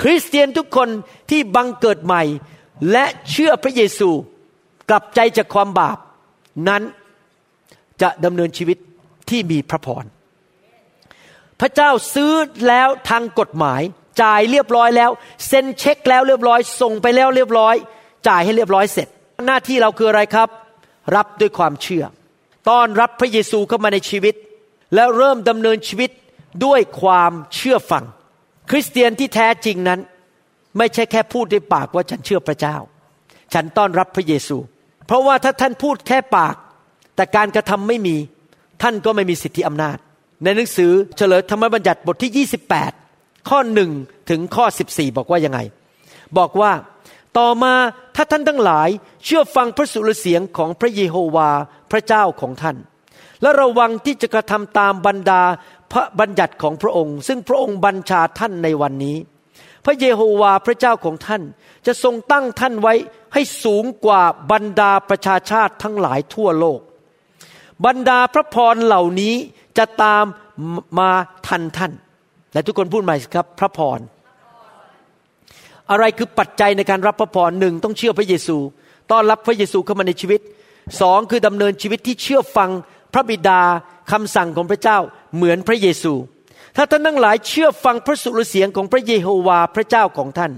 [0.00, 0.88] คริสเตียนทุกคน
[1.30, 2.22] ที่บังเกิดใหม่
[2.92, 4.10] และเชื่อพระเยซู
[4.90, 5.98] กลับใจจากความบาป
[6.68, 6.82] นั้น
[8.02, 8.78] จะดำเนินชีวิต
[9.28, 10.04] ที่มีพระพร
[11.60, 12.32] พระเจ้าซื้อ
[12.68, 13.82] แล้วทางกฎหมาย
[14.22, 15.10] จ่ายเรียบร้อยแล้ว
[15.46, 17.74] เซ็นเช็คแล้วเรียบร้อย ส่งไปแล้วเรียบร้อย
[18.28, 19.08] จ่ายให้เรียบร้อยเสร็จ
[19.46, 20.48] หน้าที่เราคืออะไรครับ
[21.16, 22.04] รับด้วยความเชื่อ
[22.70, 24.34] ต้อนรับพระเยซูเข้ามาในชีวิต
[24.94, 26.10] แล้วเริ่มดำเนินชีวิต
[26.64, 28.04] ด้วยความเชื่อฟัง
[28.70, 30.00] คริสเตียนที่แท้จริงนั้น
[30.78, 32.76] ไม่ใช่แค่พูดด้วยปากว่าฉันเชื่อพระเจ้า
[33.54, 34.56] ฉันต้อนรับพระเยซู
[35.06, 36.56] เพราะว่าถ้าท่านพูดแค่ปาก
[37.16, 38.16] แต่การกระทำไม่มี
[38.82, 39.96] ท่านก็ไม่มีสิทธิอำนาจ
[40.42, 42.46] ในหนังสือเฉลยธรรมบัญญัติบทที่
[42.90, 43.90] 28 ข้อหนึ่ง
[44.30, 45.60] ถึงข้อ 14 บอกว่ายังไง
[46.38, 46.72] บอกว่า
[47.38, 47.74] ต่อมา
[48.16, 48.88] ถ้าท่านทั้งหลาย
[49.24, 51.50] เชื่อฟังพระสุรเสียงของพระเยโฮวา
[51.90, 52.76] พระเจ้าของท่าน
[53.42, 55.42] และระวังที่จะกระทำตามบรรดา
[55.92, 59.16] พระบัญญัติของพระองค์ ซึ่งพระองค์บัญชาท่านในวันนี้
[59.84, 61.42] พระเยโฮวาพระเจ้าของท่าน
[61.86, 62.94] จะทรงตั้งท่านไว้
[63.34, 64.22] ให้สูงกว่า
[64.52, 66.80] บรรดาประชาชาติทั้งหลายทั่วโลก
[67.86, 69.34] บรรดาพระพรเหล่านี้
[69.78, 70.24] จะตาม
[70.98, 71.10] มา
[71.46, 71.92] ทันท่าน
[72.52, 74.00] และทุกคนพูดใหม่ครับ พระพร
[75.90, 78.56] อะไรคือปัจจัยในการรับพระพรหนึ่งต้องเชื่อพระเยซู
[79.10, 80.40] ต้อนรับพระเยซูเข้ามาในชีวิต
[81.00, 82.70] สองคือดำเนินชีวิตที่เชื่อฟัง
[83.12, 83.60] พระบิดา
[84.10, 84.98] คำสั่งของพระเจ้า
[85.36, 86.14] เหมือนพระเยซู
[86.76, 90.52] ถ้าท่านทั้งหลายเชื่อฟังพระสุรเสียงของพระเยโฮวาพระเจ้าของท่าน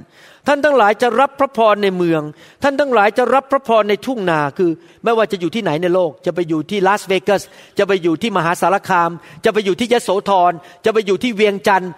[0.47, 2.23] ท่านทั้งหลายจะรับพระพรในเมือง
[2.63, 4.71] ท่านทั้งหลายจะรับพระพรในทุ่งนาคือ
[5.05, 7.43] ไม่ว่าจะอยู่ที่ไหนในโลก จะไปอยู่ที่ลาสเวกัส
[7.79, 9.11] จะไปอยู่ที่มหาสารคาม
[9.45, 10.53] จะไปอยู่ที่ยโสธร
[10.85, 11.91] จะไปอยู่ที่เวียงจันทร์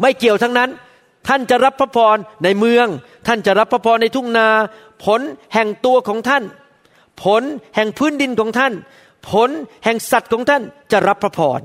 [0.00, 0.70] ไม่เกี่ยวทั้งนั้น
[1.28, 2.86] ท่านจะรับพระพรในเมือง
[3.26, 4.48] ท่านจะรับพระพรในทุ่งนา
[5.04, 5.20] ผล
[5.54, 6.44] แห่งตัวของท่าน
[7.22, 7.42] ผล
[7.76, 8.72] แห่งพื้นดินของท่าน
[9.28, 9.50] ผล
[9.84, 10.62] แห่งสัตว์ของท่าน
[10.92, 11.60] จะรับพระพร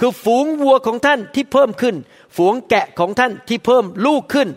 [0.00, 1.96] คือฝูงวัวของท่านที่เพิ่มขึ้น
[2.36, 4.48] ฝูงแกะของท่านที่เพิ่มลูกขึ้น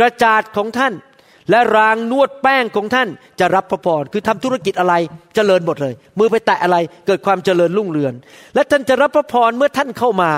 [0.00, 0.92] กระจาดของท่าน
[1.50, 3.08] และรางนวดแป้งของท่าน
[3.40, 6.76] จะรับพระพร คือทำธุรกิจอะไรจเจริญหมดเลย มือไปแตะอะไร
[7.06, 8.14] เกิดความเจริญรุ่งเรือง
[8.54, 10.32] และท่านจะรับพระพรเมื่อท่านเข้ามา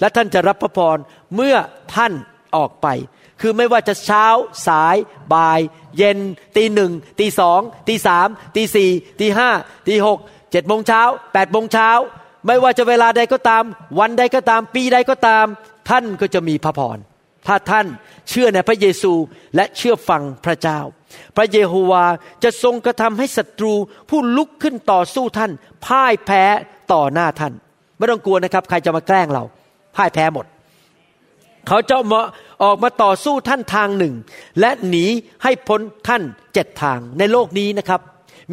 [0.00, 0.96] และท่านจะรับพระพร
[1.34, 1.56] เมื่อ
[1.94, 2.12] ท่าน
[2.56, 2.86] ออกไป
[3.40, 4.26] คือไม่ว่าจะเช้า
[4.68, 4.96] สาย
[5.34, 5.60] บ่าย
[5.96, 6.18] เย็น
[6.56, 8.90] ตีหนึ่งตีสองตีสามตีสี่
[9.20, 9.48] ตีห้า
[9.88, 10.18] ตีหก
[10.54, 11.02] เจ็ดโมงเช้า
[11.32, 11.90] แปดโมงเช้า
[12.46, 13.64] ไม่ว่าจะเวลาใดก็ตาม
[13.98, 15.46] วันใดก็ตาม ปีใดก็ตาม
[15.88, 16.98] ท่านก็จะมีพระพร
[17.46, 17.86] ถ้าท่าน
[18.28, 19.12] เชื่อในพระเยซู
[19.56, 20.80] และเชื่อฟังพระเจ้า
[21.36, 22.04] พระเยโฮวา
[22.42, 23.74] จะทรงกระทำให้ศัตรู
[24.10, 25.52] ผู้ลุกขึ้นต่อสู้ท่าน
[25.86, 26.44] พ่ายแพ้
[26.92, 27.52] ต่อหน้าท่าน
[27.98, 29.44] ไม่ต้องกลัวนะครับ ใครจะมาแกล้งเรา
[29.96, 30.46] พ่ายแพ้หมด
[31.68, 32.20] เขาจะมา
[32.62, 34.14] ออกมาต่อสู้ท่านทางหนึ่ง
[34.60, 35.06] และหนี
[35.42, 36.22] ให้พ้นท่าน
[36.54, 38.00] เจ็ดทางในโลกนี้นะครับ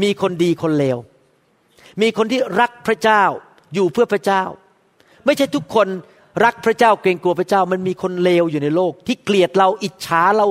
[0.01, 0.97] มีคนดีคนเลว
[2.01, 3.23] มีคนที่รักพระเจ้า
[3.73, 4.43] อยู่เพื่อพระเจ้า
[5.25, 5.87] ไม่ใช่ทุกคน
[6.45, 10.47] รักพระเจ้าเกรงกลัวพระเจ้ามันมีคนเลวอยู่ในโลก ที่เกลียดเราอิจฉาเรา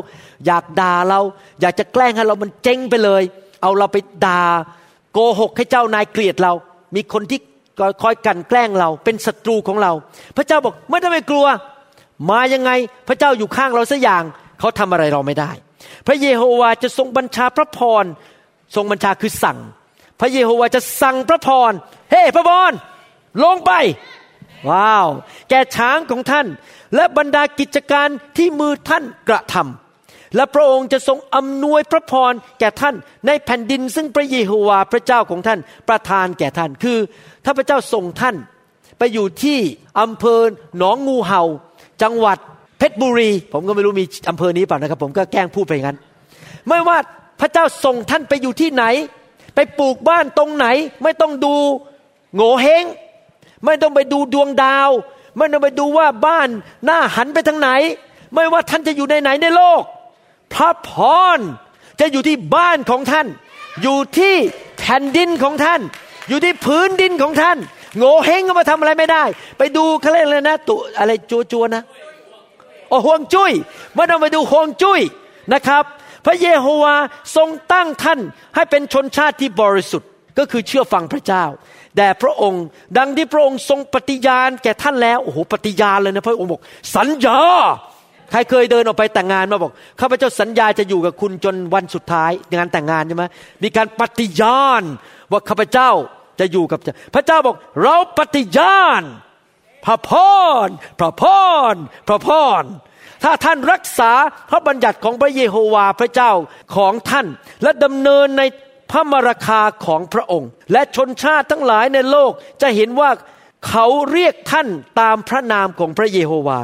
[0.46, 1.20] อยากด่าเรา
[1.60, 3.22] อยากจะแกล้งให้เรามันเจ๊งไปเลย
[3.62, 4.42] เอาเราไปด่า
[5.12, 6.52] โกหกให้เจ้านายเกลียดเรา
[6.94, 7.38] มีคนที่
[8.02, 9.92] คอยกันแกล้งเราเป็นศัตรูของเรา
[10.36, 11.46] พระเจ้าบอกไม่ต้องไปกลัว
[12.30, 12.70] มายังไง
[13.08, 14.22] พระเจ้าอยู่ข้างเราสักอย่าง
[14.60, 15.50] เขาทำอะไรเราไม่ได้
[16.06, 18.04] พระเยโฮวาจะทรงบัญชาพระพร
[18.74, 19.58] ทรงบัญชาคือสั่ง
[20.20, 21.72] พระเยโฮวาจะสั่งพระพร
[22.10, 22.72] เฮ้พระพร
[23.44, 23.72] ลงไป
[24.68, 25.08] ว้าว
[25.50, 26.46] แก่ช้างของท่าน
[26.94, 32.94] และบรรดากิจการที่มือท่านกระทำและพระองค์จะทรงอำนวยพระพรแก่ท่าน
[33.26, 35.58] ในแผ่นดิน ซึ่งพระเยโฮวาพระเจ้าของท่าน
[35.88, 36.98] ประทานแก่ท่าน คือ
[37.44, 38.36] ถ้าพระเจ้าส่งท่าน
[38.98, 39.58] ไปอยู่ที่
[40.00, 40.40] อำเภอ
[40.78, 41.42] หนองงูเห่า
[42.02, 42.38] จังหวัด
[42.78, 45.98] เพชรบุรี ผมก็ไม่รู้มีอำเภอนี้เปล่านะครับ ผมก็แกล้งพูดไปงั้น
[46.68, 46.98] ไม่ว่า
[47.40, 48.84] พระเจ้าส่งท่านไปอยู่ที่ไหน
[49.54, 50.66] ไปปลูกบ้านตรงไหน
[51.02, 51.54] ไม่ต้องดู
[52.34, 52.84] โง่เฮง
[53.64, 54.90] ไม่ต้องไปดูดวงดาว
[55.36, 56.48] ไม่ต้องไปดูว่าบ้าน
[56.84, 57.70] หน้าหันไปทางไหน
[58.34, 59.82] ไม่ว่าท่านจะอยู่ในไหนในโลก
[60.54, 60.90] พระพ
[61.36, 61.38] ร
[62.00, 63.26] จะอยู่ที่บ้านของท่าน
[63.82, 64.34] อยู่ที่
[64.78, 65.80] แผ่นดินของท่าน
[66.28, 67.58] อยู่ที่พื้นดินของท่าน
[67.96, 69.24] โง่เฮงก็มาทำอะไรไม่ได้
[69.58, 71.82] ไปดูเขาเรียกอะไรนะตุอะไรจัวจัวนะ
[72.88, 73.52] โอ้ห่วงจุย้ย
[73.94, 75.00] ไม่ต้องไปดูห่วงจุ้ย
[75.52, 75.84] นะครับ
[76.26, 76.96] พระเยโฮวา
[77.36, 78.20] ทรงตั้งท่าน
[78.54, 80.08] ให้เป็นชนชาติที่บริสุทธิ์
[80.38, 81.44] ก็คือเชื่อฟังพระเจ้า
[81.96, 82.64] แด่พระองค์
[82.98, 86.60] ดังที่พระองค์ทรงปฏิญาณแก่ท่านแล้วโอ้โหปฏิญาณเลยนะพระองค์บอก
[86.96, 87.38] สัญญา
[88.30, 93.24] ใครเคยเดินออกไปแต่งงานมาบอกข้าพเจ้าสัญญาจะอยู่กับคุณจนวันสุดท้ายงานแต่งงานใช่ไหม
[93.62, 94.82] มีการปฏิญาณ
[95.32, 95.90] ว่าข้าพเจ้า
[96.40, 96.78] จะอยู่กับ
[97.14, 99.02] พระเจ้าบอก เราปฏิญาณ
[99.84, 100.10] พระพ
[100.66, 100.68] ร
[100.98, 101.22] พระพ
[101.72, 101.74] ร
[102.08, 102.28] พระพ
[102.60, 102.64] ร
[103.22, 104.12] ถ้าท่านรักษา
[104.50, 106.32] พระบัญญัติของพระเยโฮวาพระเจ้า
[106.76, 107.26] ของท่าน
[107.62, 108.42] และดำเนินใน
[108.90, 113.10] พระมราคาของพระองค์ และชนชาติทั้งหลายในโลกจะเห็นว่า
[113.68, 114.68] เขาเรียกท่าน
[115.00, 116.60] ตามพระนามของพระเยโฮวา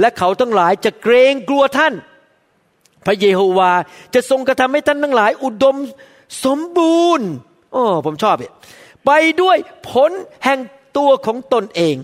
[0.00, 1.94] และเขาทั้งหลายจะเกรงกลัวท่าน
[3.06, 3.70] พระเยโฮวา
[4.14, 5.76] จะทรงกระทำให้ท่านทั้งหลายอุดม
[6.44, 7.28] สมบูรณ์
[7.72, 9.10] โอ้ผมชอบเไป
[9.42, 9.56] ด้วย
[9.90, 10.10] ผล
[10.44, 10.60] แห่ง
[10.96, 11.96] ตัวของตนเอง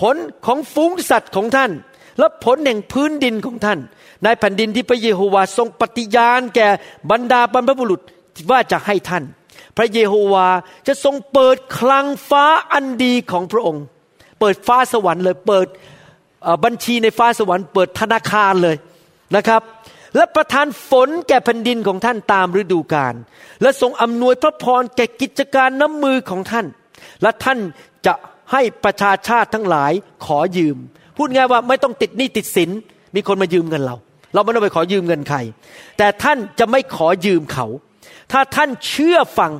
[0.00, 1.70] ผลของฟุ้งสัตว์ของท่าน
[2.18, 3.78] และผลแห่งพื้นดินของท่าน
[4.24, 6.68] ในแผ่นดินที่พระเยโฮวาทรงปฏิญาณแก่
[7.10, 8.00] บรรดาบรรพบุรุษ
[8.50, 9.24] ว่าจะให้ท่าน
[9.76, 10.46] พระเยโฮวา
[10.86, 13.84] จะทรงเปิดคลังฟ้าอันดีของพระองค์
[14.40, 15.66] เปิดฟ้าสวรรค์เลยเปิด
[16.64, 18.76] บัญชีในฟ้าสวรรค์เปิดธนาคารเลย
[19.36, 19.62] นะครับ
[20.16, 23.14] และประทานฝนแก่แผ่นดินของท่านตามฤดูกาล
[23.62, 26.66] และทรงอำนวยพระพรแก่กิจการน้ำมือของท่าน
[27.22, 27.58] และท่าน
[28.06, 28.14] จะ
[28.52, 29.92] ให้ประชาชาติทั้งหลาย
[30.24, 30.78] ขอยืม
[31.18, 32.70] พูดง่ายว่าไม่ต้องติดหนี้ติดสิน
[33.16, 33.96] มีคนมายืมเงินเรา
[34.34, 35.38] เราไม่ต้องไปขอยืมเงินใคร
[35.98, 37.66] แต่ท่านจะไม่ขอยืมเขา
[38.32, 39.52] ถ้าท่านเชื่อฟัง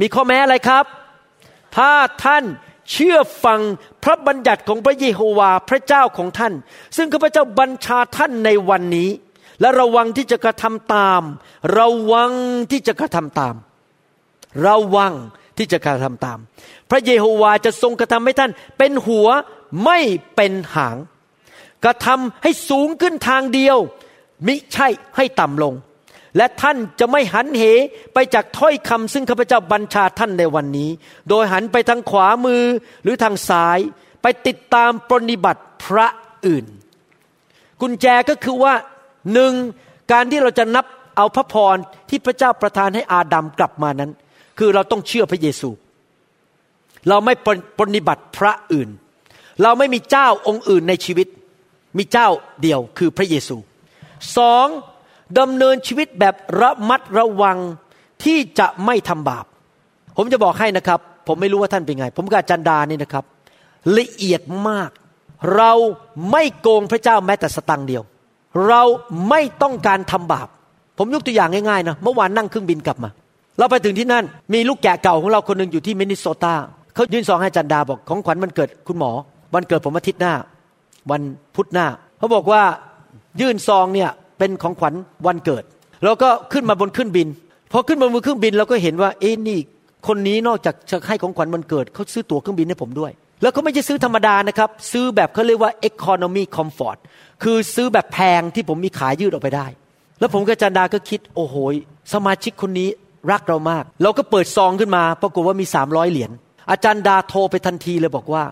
[0.00, 0.84] มีข้อแม้อะไรครับ
[1.76, 1.92] ถ้า
[2.24, 2.44] ท่าน
[2.92, 3.60] เชื่อฟัง
[4.04, 6.52] พระบัญญัติของพระเยโฮวาพระเจ้าของท่าน
[6.96, 9.10] ซึ่งข้าพเจ้าบัญชาท่านในวันนี้
[9.60, 11.22] และระวังที่จะกระทำตาม
[11.78, 12.32] ระวัง
[12.70, 13.54] ที่จะกระทำตาม
[14.66, 15.12] ระวัง
[15.58, 16.38] ที่จะกระทำตาม
[16.90, 19.28] พระเยโฮวาจะทรงกระทำให้ท่าน เป็นหัว
[19.84, 19.98] ไม่
[20.34, 20.96] เป็นหาง
[21.84, 23.78] กระทำให้สูงขึ้นทางเดียว
[24.46, 25.74] มิใช่ให้ต่ำลง
[26.36, 27.62] และท่านจะไม่หันเห
[28.14, 30.90] ไปจากถ้อยคำซึ่งข้าพเจ้าบัญชาท่านในวันนี้
[31.28, 32.62] โดยหันไปทางขวามือ
[33.02, 33.78] หรือทางซ้าย
[34.22, 36.06] ไปติดตามปรนิบัติพระ
[36.46, 36.66] อื่น
[37.80, 38.74] กุญแจก็คือว่า
[39.32, 39.52] หนึ่ง
[40.12, 41.76] การที่เราจะนับเอาพระพร
[42.08, 44.10] ที่พระเจ้าประทานให้อาดัมกลับมานั้น
[44.58, 45.70] คือเราต้องเชื่อพระเยซู
[47.08, 47.34] เราไม่
[47.78, 48.88] ปรนิบัติพระอื่น
[49.62, 51.26] เราไม่มีเจ้าองค์อื่นในชีวิต
[51.98, 52.28] มีเจ้า
[52.62, 53.56] เดียวคือพระเยซู
[54.36, 54.66] สอง
[55.38, 57.58] ดำเนินชีวิตแบบระมัดระวัง
[58.24, 59.44] ที่จะไม่ทำบาป
[60.16, 63.24] ผมจะบอกให้นะครับ ผมไม่รู้ว่าท่านเป็นไง ผมกับจันดานี่นะครับ
[63.98, 64.90] ละเอียดมาก
[65.56, 65.72] เรา
[66.30, 68.02] ไม่โกงพระเจ้าแม้แต่สตังเดียว
[68.68, 68.82] เรา
[69.28, 70.48] ไม่ต้องการทำบาป
[70.98, 73.10] ผมยกตัวอย่างง่ายๆนะเมื่อวานนั่งเครื่องบินกลับมา
[73.58, 74.24] เราไปถึงที่นั่น
[74.54, 76.54] มีลูกแกะเก่าของเราคนหนึ่งอยู่ที่มินนิโซตา
[76.94, 79.10] เขายื่นซองให้จันดาบอกของขวัญวันเกิดคุณหมอ
[79.54, 80.34] วันเกิดผมอาทิตย์หน้า
[81.10, 81.22] วัน
[81.54, 81.86] พุธหน้า
[82.18, 82.62] เขาบอกว่า
[83.40, 84.94] ยื่นซองเนี่ยเป็นของขวัญ
[85.26, 85.64] วันเกิด
[86.04, 87.28] เราก็ขึ้นมาบนเครื่องบิน
[87.72, 89.58] พอขึ้นมาบนเครื่องบินเราก็เห็นว่าเอ๊นี่
[90.08, 96.98] คนนี้นอกจากจะให้ของขวัญวันเกิดเขาซื้อตั๋วเครื่องบินให้ผมด้วย แล้วเขาไม่ใช่ซื้อธรรมดานะครับ ซื้อแบบเขาเรียกว่า economy comfort
[97.42, 99.66] คือซื้อแบบแพงที่ผมมีขายยืดออกไปได้
[100.20, 101.54] แล้วผมกับจันดาก็คิดโอ้โห
[102.12, 102.88] สมาชิกคนนี้
[103.32, 106.30] รักเรามาก เราก็เปิดซองขึ้นมา ปรากฏว่ามีสามร้อยเหรียญ
[106.70, 108.42] อาจารย์ดาโทรไปทันทีเลยบอกว่า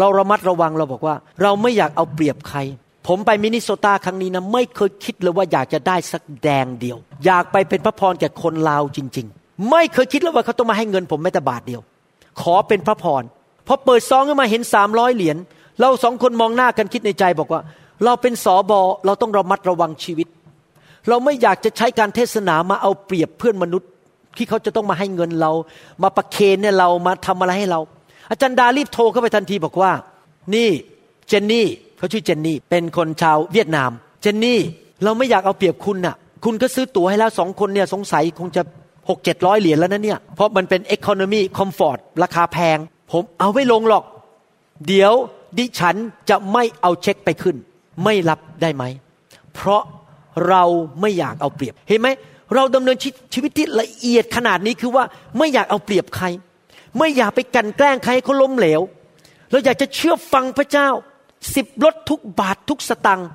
[0.00, 2.58] เราระมัดระวังเราบอกว่า เราไม่อยากเอาเปรียบใคร
[3.06, 6.96] ผมไปมินิโซตาครั้งนี้นะไม่เคยคิดเลยว่าอยากจะได้สักแดงเดียว
[7.26, 11.80] อยากไปเป็นพระพรแก่คนลาวจริง ๆ ไม่เคยคิดเลยว่าเขาต้องมาให้เงินผมแม้แต่บาทเดียว
[12.42, 13.22] ขอเป็นพระพร
[13.66, 15.36] พอเปิดซองขึ้นมาเห็นสามร้อยเหรียญ
[15.80, 17.60] เราสองคนมองหน้ากันคิดในใจบอกว่า
[18.04, 20.28] เราเป็นสอบอเราต้องระมัดระวังชีวิต
[21.08, 23.88] เราไม่อยากจะใช้การเทศนามาเอาเปรียบเพื่อนมนุษย์
[24.36, 25.52] ที่เขาจะต้องมาให้เงินเรา
[26.02, 27.80] มาประเคนเนี่ยเรามาทำอะไรให้เรา
[28.30, 29.92] อาจารย์ดารีบโทรเข้าไปทันทีบอกว่า
[30.54, 30.68] นี่
[31.28, 31.66] เจนนี่
[31.98, 33.90] เขาชื่อเจนนี่เป็นคนชาวเวียดนาม
[34.22, 34.60] เจนนี่
[35.04, 38.62] เราไม่อยากเอาเปรียบคุณน่ะ คุณก็ซื้อตั๋วให้แล้วสองคนเนี่ยสงสัยคงจะ
[39.08, 42.78] หกเจ็ดร้อยเหรียญแล้วนะเนี่ย เพราะมันเป็นเอคอนมีคอมฟอร์ตราคาแพง
[43.12, 44.04] ผมเอาไม่ลงหรอก
[44.86, 45.12] เดี๋ยว
[45.58, 45.96] ดิฉัน
[46.30, 47.56] จะไม่เอาเช็คไปขึ้น
[48.04, 48.84] ไม่รับได้ไหม
[49.54, 49.82] เพราะ
[50.48, 50.64] เรา
[51.00, 52.08] ไม่อยากเอาเปรียบ เห็นไหม
[52.54, 52.96] เราดำเนิน
[53.34, 55.04] ชีวิตที่ละเอียดขนาดนี้คือว่า
[55.38, 56.26] ไม่อยากเอาเปรียบใคร
[56.98, 58.80] ไม่อยากไปกันแกล้งใครเขาล้มเหลว
[59.50, 60.88] เราอยากจะเชื่อฟังพระเจ้า
[61.54, 63.28] สิบลดทุกบาททุกสตังค์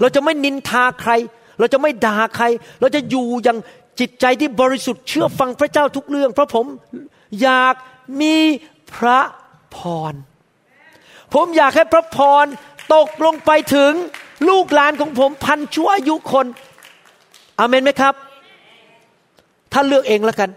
[0.00, 1.12] เราจะไม่นินทาใคร
[1.58, 2.44] เราจะไม่ด่าใคร
[2.80, 3.58] เราจะอยู่อย่าง
[4.00, 6.66] จิตใจที่บริสุทธิ์เชื่อฟังพระเจ้าทุกเรื่อง เพราะผม
[7.42, 7.74] อยาก
[8.20, 8.36] มี
[8.94, 9.20] พระ
[9.76, 9.78] พ
[10.12, 10.14] ร
[11.34, 12.46] ผมอยากให้พระพร
[12.94, 13.92] ตกลงไปถึง
[14.48, 16.46] ลูกหลานของผมพันชั่วอายุคน
[17.58, 18.14] อเมนไหมครับ
[19.72, 20.50] ท่านเลือกเองแล้วกัน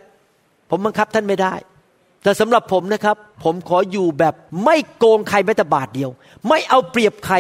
[0.70, 1.54] ผมบังคับท่านไม่ได้
[2.24, 6.10] แต่สำหรับผมนะครับ ผมขออยู่แบบไม่โกงใครแม้แต่บาทเดียว
[6.50, 7.36] ไม่เอาเปรียบใคร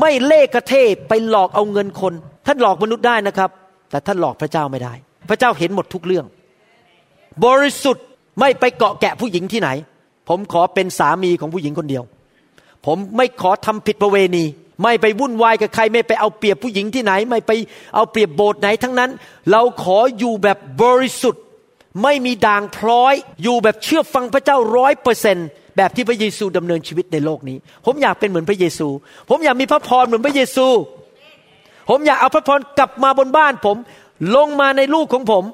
[0.00, 0.74] ไม่เล่กระเท
[1.08, 2.12] ไปหลอกเอาเงินคน
[2.46, 3.50] ท่านหลอกมนุษย์ได้นะครับ
[3.90, 4.94] แต่ท่านหลอกพระเจ้าไม่ได้
[5.28, 6.26] พระเจ้าเห็นหมดทุกเรื่อง
[7.44, 8.04] บริสุทธิ์
[8.40, 9.70] ไม่ไปเกาะแกะผู้หญิงที่ไหน
[10.28, 12.04] ผมขอเป็นสามีของผู้หญิงคนเดียว
[12.86, 14.44] ผมไม่ขอทำผิดประเวณี
[14.82, 17.50] ไม่ไปวุ่นวายกับใคร ไม่ไปเอาเปรียบผู้หญิงที่ไหน ไม่ไป
[17.94, 19.10] เอาเปรียบโบสถ์ไหนทั้งนั้น
[19.50, 21.41] เราขออยู่แบบบริสุทธิ์
[22.02, 25.36] ไม่มีด่างพร้อย อยู่แบบเชื่อฟังพระเจ้าร้อยเปอร์เซน
[25.76, 28.88] แบบที่พระเยซูดำเนินชีวิตในโลกนี้ ผมอยากเป็นเหมือนพระเยซู
[29.30, 30.66] ผมอยากมีพระพรเหมือนพระเยซู
[31.90, 33.76] ผมอยากเอาพระพรกลับมาบนบ้านผม
[34.36, 35.44] ลงมาในลูกของผม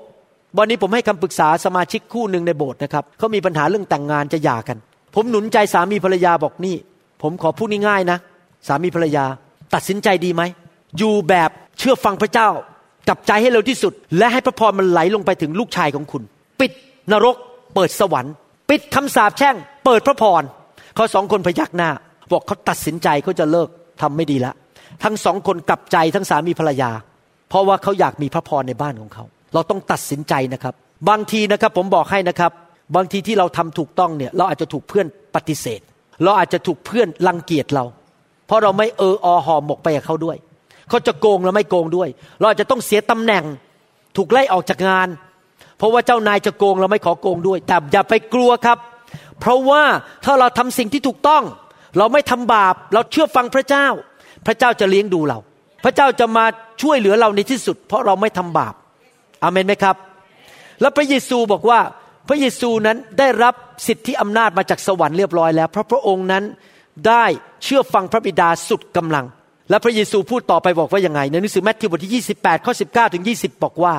[0.58, 4.78] วันนี้ผมให้คำปรึกษาสมาชิกคู่หนึ่งในโบสถ์นะครับเขามีปัญหาเรื่องแต่งงานจะหย่ากัน
[5.14, 6.76] ผมหนุนใจสามีภรรยาบอกนี่
[7.22, 8.18] ผมขอพูดง่ายๆนะ
[8.68, 9.24] สามีภรรยา
[9.74, 10.42] ตัดสินใจดีไหม
[10.98, 12.48] อยู่แบบเชื่อฟังพระเจ้า
[13.08, 16.22] กับใจให้เร็วที่สุด และให้พระพรมันไหลลงไปถึงลูกชายของคุณ
[16.60, 16.70] ปิด
[17.12, 17.36] นรก
[17.74, 18.34] เปิดสวรรค์
[18.70, 20.42] ปิดคำสาปแช่ง เปิดพระพร
[20.94, 21.90] เขาสองคนพยักหน้า
[22.32, 23.68] บอกเขาตัดสินใจเขาจะเลิก
[24.02, 24.52] ทำไม่ดีละ
[25.04, 26.90] ทั้งสองคนกลับใจทั้งสามีภรรยา
[27.48, 30.74] เพราะว่าเขาอยากมีพระพรในบ้านของเขา เราต้องตัดสินใจนะครับ
[31.08, 32.52] บางทีนะครับผมบอกให้นะครับ
[32.96, 35.80] บางทีที่เราทำถูกต้องเนี่ย เราอาจจะถูกเพื่อนปฏิเสธ
[36.24, 37.84] เราอาจจะถูกเพื่อนรังเกียจเรา
[38.46, 40.36] เพราะเราไม่เอออหอหมกไปกับเขาด้วย
[40.88, 42.08] เขาจะโกงเราไม่โกงด้วย
[42.38, 43.44] เราอาจจะต้องเสียตำแหน่ง
[44.16, 45.08] ถูกไล่ออกจากงาน
[45.78, 48.78] เพราะว่าเจ้านายจะโกงเราไม่ขอโกงด้วย แต่อย่าไปกลัวครับ
[49.40, 49.82] เพราะว่า
[50.24, 51.42] ถ้าเราทำสิ่งที่ถูกต้อง
[51.98, 53.86] เราไม่ทำบาป เราเชื่อฟังพระเจ้า
[54.46, 55.38] พระเจ้าจะเลี้ยงดูเรา
[55.84, 56.44] พระเจ้าจะมา
[56.82, 58.74] ช่วยเหลือเราในที่สุด เพราะเราไม่ทำบาป
[59.42, 59.96] อามนไหมครับ
[60.80, 61.80] แล้วพระเยซูบอกว่า
[62.28, 63.54] พระเยซูนั้นได้รับ
[63.86, 66.44] สิทธิอำนาจมาจากสวรรค์เรียบร้อยแล้ว เพราะพระองค์นั้น
[67.08, 67.24] ได้
[67.62, 69.24] เชื่อฟังพระบิดาสุดกำลัง
[69.70, 73.94] และพระเยซูพูดต่อไปบอกว่ายังไงในหนังสือแมทธิวบทที่ 28 ข้อ 19 ถึง 20 บอกว่า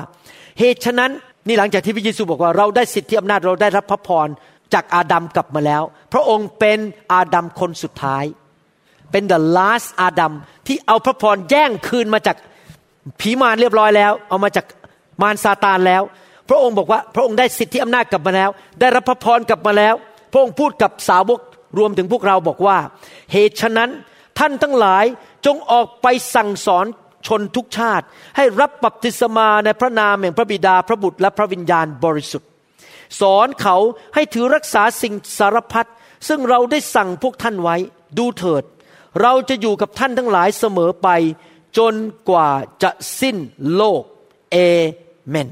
[0.58, 1.10] เหตุฉะนั้น
[1.46, 4.28] นี่หลังจากที่พระเยซูบอกว่าเราได้สิทธิอำนาจเราได้รับพระพร
[4.74, 6.78] จากอาดัมกลับมาแล้ว พระองค์เป็น
[7.12, 8.24] อาดัมคนสุดท้าย
[9.10, 10.32] เป็น the last อาดัม
[10.66, 12.36] ที่เอาพระพรแย่งคืนมาจาก
[13.20, 14.66] ผีมารเรียบร้อยแล้ว เอามาจาก
[15.22, 16.02] มารซาตานแล้ว
[16.48, 18.50] พระองค์บอกว่าพระองค์ได้สิทธิอำนาจกลับมาแล้ว
[18.80, 19.94] ได้รับพระพรกลับมาแล้ว
[20.32, 21.40] พระองค์พูดกับสาวก
[21.78, 22.78] รวมถึงพวกเราบอกว่า
[23.32, 23.90] เหตุฉะนั้น
[24.38, 25.04] ท่านทั้งหลาย
[25.46, 26.86] จงออกไปสั่งสอน
[27.26, 32.48] ชนทุกชาติ ให้รับบัพติศมาในพระนามแห่งพระบิดาพระบุตรและพระวิญญาณบริสุทธิ์
[33.20, 33.76] สอนเขา
[34.14, 35.88] ให้ถือรักษาสิ่งสารพัด
[36.28, 37.76] ซึ่งเราได้สั่งพวกท่านไว้
[38.18, 38.64] ดูเถิด
[39.20, 41.08] เราจะอยู่กับท่านทั้งหลายเสมอไป
[41.78, 41.94] จน
[42.30, 42.48] กว่า
[42.82, 43.36] จะสิ้น
[43.74, 44.02] โลก
[44.52, 44.56] เอ
[45.28, 45.48] เมน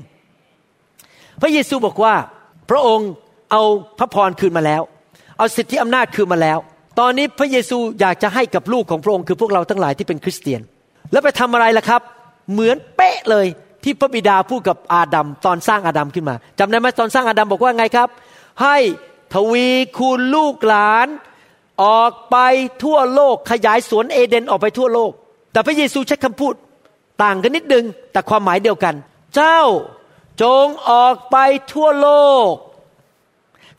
[1.40, 2.14] พระเยซูบอกว่า
[2.70, 3.10] พระองค์
[3.52, 3.62] เอา
[3.98, 4.82] พระพรคืนมาแล้ว
[5.38, 6.58] เอาสิทธิอำนาจคืนมาแล้ว
[6.98, 10.60] ตอนนี้พระเยซูอยากจะให้กับลูกของพระองค์คือพวกเราทั้งหลายที่เป็นคริสเตียน
[11.12, 12.02] แล้วไปทำอะไรล่ะครับ
[12.52, 13.46] เหมือนเป๊ะเลย
[13.84, 18.08] ที่พระบิดาพูดกับอาดัมตอนสร้างอาดัมขึ้นมาจำได้ไหมตอนสร้างอาดัมบอกว่าไงครับ
[18.62, 18.76] ให้
[19.34, 19.68] ทวี
[19.98, 21.08] คูณลูกหลาน
[21.84, 22.36] ออกไป
[22.84, 25.10] ทั่วโลกขยายสวนเอเดนออกไปทั่วโลก
[25.52, 26.54] แต่พระเยซูใช้คำพูด
[27.22, 28.94] ต่างกันนิดนึง แต่ความหมายเดียวกัน
[29.34, 29.60] เจ้า
[30.42, 31.36] จงออกไป
[31.72, 32.08] ทั่วโล
[32.48, 32.52] ก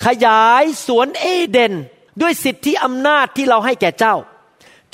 [0.06, 1.74] ขยายสวนเอเดน
[2.22, 4.16] ด้วยสิทธิอำนาจที่เราให้แก่เจ้า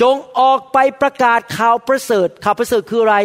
[0.02, 3.18] จงออกไปประกาศข่าวประเสริฐ ข่าวประเสริฐคืออะไร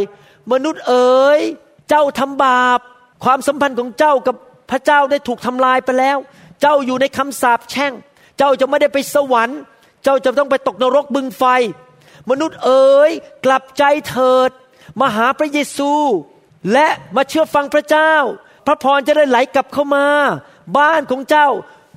[0.53, 1.40] มนุษย์เอ๋ย
[1.88, 2.80] เจ้าทำบาป
[3.24, 4.36] ความสัมพันธ์ของเจ้ากับ
[4.70, 6.18] พระเจ้าได้ถูกทำลายไปแล้ว
[6.61, 7.92] เจ้าอยู่ในคำสาปแช่ง
[8.38, 9.61] เจ้าจะไม่ได้ไปสวรรค์
[10.05, 11.44] เจ้าจะต้องไปตกนรกบึงไฟ
[12.30, 13.11] มนุษย์เอ๋ย
[13.44, 14.51] กลับใจเถิด
[15.01, 15.92] มาหาพระเยซู
[16.72, 18.14] และมาเชื่อฟังพระเจ้า
[18.66, 20.07] พระพรจะได้ไหลกลับเข้ามา
[20.76, 21.48] บ้านของเจ้า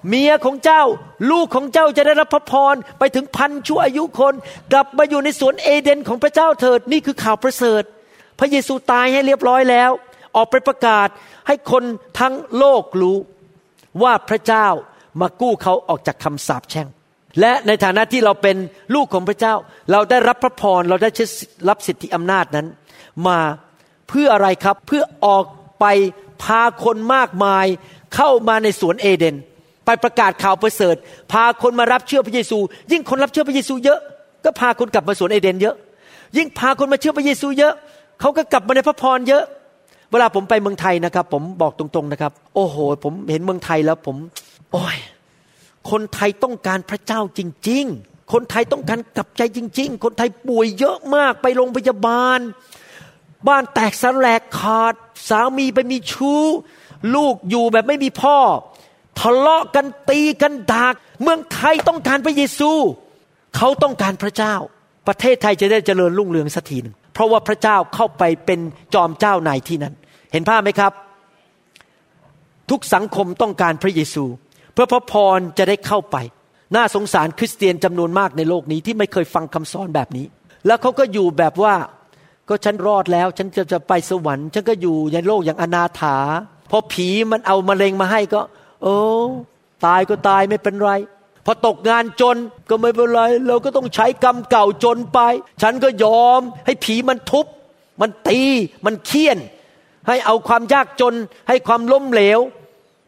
[0.07, 0.83] เมียของเจ้า
[1.31, 4.33] ลูกของเจ้าจะได้รับพระพรไปถึงพันชั่วอายุคน
[4.71, 7.83] กลับมาอยู่ในสวนเอเดนของพระเจ้าเถิดนี่คือข่าวประเสริฐ
[8.39, 9.91] พระเยซูตายให้เรียบร้อยแล้ว
[10.35, 11.07] ออกไปประกาศ
[11.47, 11.83] ให้คน
[12.19, 13.17] ทั้งโลกรู้
[14.03, 14.67] ว่าพระเจ้า
[15.21, 16.87] มากู้เขาออกจากคำสาปแช่ง
[17.39, 18.57] และในฐานะที่เราเป็น
[18.95, 19.53] ลูกของพระเจ้า
[19.91, 21.09] เราได้รับพระพรเราได้
[21.69, 22.67] รับสิทธิอำนาจนั้น
[23.27, 23.39] มา
[24.09, 25.45] เพื่ออะไรครับเพื่อออก
[25.79, 25.85] ไป
[26.43, 27.65] พาคนมากมาย
[28.15, 29.35] เข้ามาในสวนเอเดน
[29.85, 30.95] ไปประกาศข่าวประเสริฐ
[31.31, 32.57] พาคนมารับเชื่อพระเยซู
[32.91, 33.99] ยิ่งคนรับเชื่อพระเยซูเยอะ
[34.45, 35.75] ก็พาคนกลับมาสวนเอเดนเยอะ
[36.37, 37.73] ยิ่งพาคนมาเชื่อพระเยซูเยอะ
[38.19, 39.43] เขาก็กลับมาในพระพรเยอะ
[40.11, 44.15] เวลาผมไปเมืองไทยนะครับ ผมบอกตรงๆนะครับ โอ้โห ผมเห็นเมืองไทยแล้วผม
[44.71, 44.97] โอ้ย
[45.89, 52.39] คนไทยต้องการพระเจ้าจริง ๆ คนไทยต้องการกลับใจจริง ๆ คนไทยป่วยเยอะมากไปโรงพยาบาล
[53.47, 54.93] บ้านแตกสลกขาด
[55.29, 56.43] สามีไปมีชู้
[57.15, 58.37] ลูกอยู่แบบไม่มีพ่อ
[59.19, 62.71] ทะเลาะกันตีกันดากเมืองไทยต้องการพระเยซู
[63.57, 64.55] เขาต้องการพระเจ้า
[65.07, 68.59] ประเทศไทยจะได้เจริญรุ่งเรืองสักทีนึงเพราะว่าพระเจ้าเข้าไปเป็น
[68.93, 69.93] จอมเจ้านายที่นั้น
[70.31, 70.91] เห็นภาพไหมครับ
[72.69, 74.25] ทุกสังคมต้องการพระเยซู
[74.73, 76.17] เพื่อพระพรจะได้เข้าไป
[76.75, 80.25] น่าสงสารคริสเตียนจำนวนมากในโลกนี้ที่ไม่เคยฟังคำสอนแบบนี้
[80.65, 81.75] แล้วเขาก็อยู่แบบว่า
[82.49, 86.17] ก็ฉันรอดแล้ว ฉันจะจะไปสวรรค์ ฉันก็อยู่ในโลกอย่างอนาถา
[86.71, 88.41] พอผีมันเอามะเร็งมาให้ก็
[88.83, 88.97] โอ้
[89.85, 90.91] ตายก็ตายไม่เป็นไร
[91.45, 92.37] พอตกงานจน
[92.69, 95.19] ก็ไม่เป็นไร เราก็ต้องใช้กรรมเก่าจนไป
[95.61, 97.45] ฉันก็ยอมให้ผีมันทุบ
[98.01, 98.41] มันตี
[98.85, 99.37] มันเคี่ยน
[100.07, 101.13] ให้เอาความยากจน
[101.47, 102.39] ให้ความล้มเหลว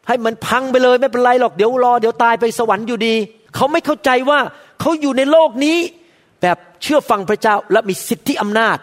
[0.08, 3.14] ให้มันพังไปเลยไม่เป็นไรหรอกเดี๋ยวรอ เดี๋ยวตายไปสวรรค์อยู่ดี
[3.54, 4.40] เขาไม่เข้าใจว่า
[4.80, 5.78] เขาอยู่ในโลกนี้
[6.40, 8.78] แบบเชื่อฟังพระเจ้าและมีสิทธิอำนาจ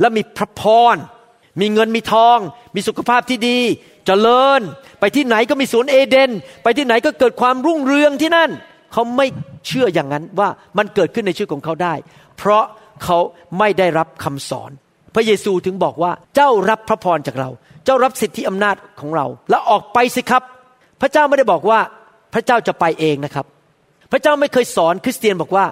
[0.00, 0.62] และมีพระพ
[0.94, 0.96] ร
[1.60, 2.38] มีเงินมีทอง
[2.74, 3.58] มีสุขภาพที่ดี
[4.04, 4.60] จเจริญ
[5.00, 6.30] ไปที่ไหนก็มีสวนเอเดน
[6.62, 8.50] ไปที่ไหนก็เกิดความรุ่งเรืองที่นั่น
[8.92, 9.26] เขาไม่
[9.66, 10.48] เชื่ออย่างนั้นว่า
[10.78, 11.94] มันเกิดขึ้นในชีวิตของเขาได้
[12.38, 12.64] เพราะ
[13.04, 13.18] เขา
[13.58, 14.70] ไม่ได้รับคำสอน
[15.14, 17.50] พระเยซูถึงบอกว่าเจ้ารับพระพรจากเรา
[17.84, 20.42] เจ้ารับสิทธิอำนาจของเรา แล้วออกไปสิครับ
[21.00, 21.78] พระเจ้าไม่ได้บอกว่า
[22.34, 23.46] พระเจ้าจะไปเองนะครับ
[24.12, 25.66] พระเจ้าไม่เคยสอนคริสเตียนบอกว่า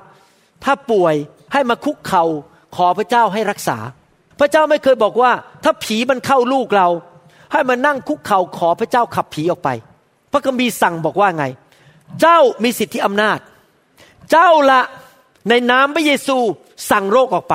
[0.64, 1.14] ถ้าป่วย
[1.52, 2.24] ให้มาคุกเขา่า
[2.76, 3.78] ขอพระเจ้าให้รักษา
[4.40, 5.32] พระเจ้าไม่เคยบอกว่า
[5.64, 6.88] ถ้าผีมันเข้าลูกเรา
[7.52, 9.68] ให้มานั่งคุกเข่าขอพระเจ้าขับผีออกไป
[10.32, 11.44] พระคัมภีร์สั่งบอกว่าไง
[12.20, 13.38] เจ้ามีสิทธิอำนาจ
[14.30, 14.80] เจ้าละ
[15.48, 16.38] ในนามพระเยซู
[16.90, 17.54] สั่งโรคออกไป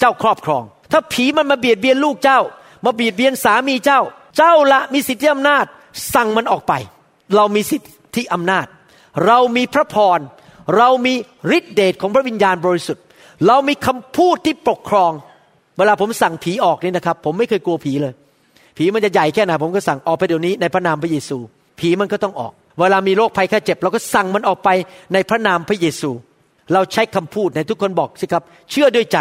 [0.00, 0.62] เจ้าครอบครอง
[0.92, 2.40] ถ้าผีมันมาเบียดเบียนลูกเจ้า
[2.84, 4.00] มาเบียดเบียนสามีเจ้า
[4.36, 5.64] เจ้าละมีสิทธิอำนาจ
[6.14, 6.72] สั่งมันออกไป
[7.36, 7.82] เรามีสิท
[8.16, 8.66] ธิอำนาจ
[9.26, 10.18] เรามีพระพร
[10.76, 11.14] เรามี
[11.56, 13.04] ฤทธิเดชของพระวิญญาณบริสุทธิ์
[13.46, 15.12] เรามีคำพูดที่ปกครอง
[15.78, 18.14] เวลาผมสั่งผีออกนี่นะครับ ผมไม่เคยกลัวผีเลย
[18.76, 21.38] ผีมันจะใหญ่แค่ไหนผมก็สั่งออกไปเดี๋ยวนี้ในพระนามพระเยซู
[21.78, 24.68] ผีมันก็ต้องออก เวลามีโรคภัยแค่เจ็บ เราก็สั่งมันออกไป
[25.12, 26.10] ในพระนามพระเยซู
[26.72, 29.18] เราใช้คำพูดในทุกคนบอกสิครับ เชื่อด้วยใจ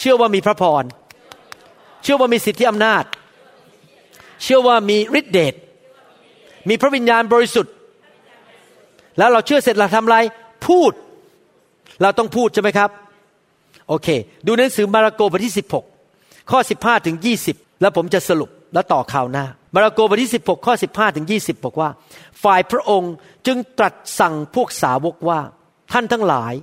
[0.00, 0.84] เชื่อว่ามีพระพร
[2.02, 3.04] เชื่อว่ามีสิทธิอำนาจ
[4.42, 5.54] เชื่อว่ามีฤทธิเดช
[6.68, 7.74] มีพระวิญญาณบริสุทธิ์
[9.18, 10.18] แล้วเราเชื่อเสร็จเราทำอะไร
[10.66, 10.92] พูด
[12.02, 12.90] เราต้องพูดใช่ไหมครับ
[13.88, 14.08] โอเค
[14.46, 15.54] ดูหนังสือมาระโกบทที่
[16.02, 21.88] 16 ข้อ 15ถึง20 แล้วผมจะสรุปแล้วต่อข่าวหน้า มาระโกบทที่ 16 ข้อ 15 ถึง 20 บอกว่า
[22.42, 23.12] ฝ่ายพระองค์
[23.46, 25.40] จึงตรัสสั่งพวกสาวกว่า
[25.92, 26.54] ท่านทั้งหลาย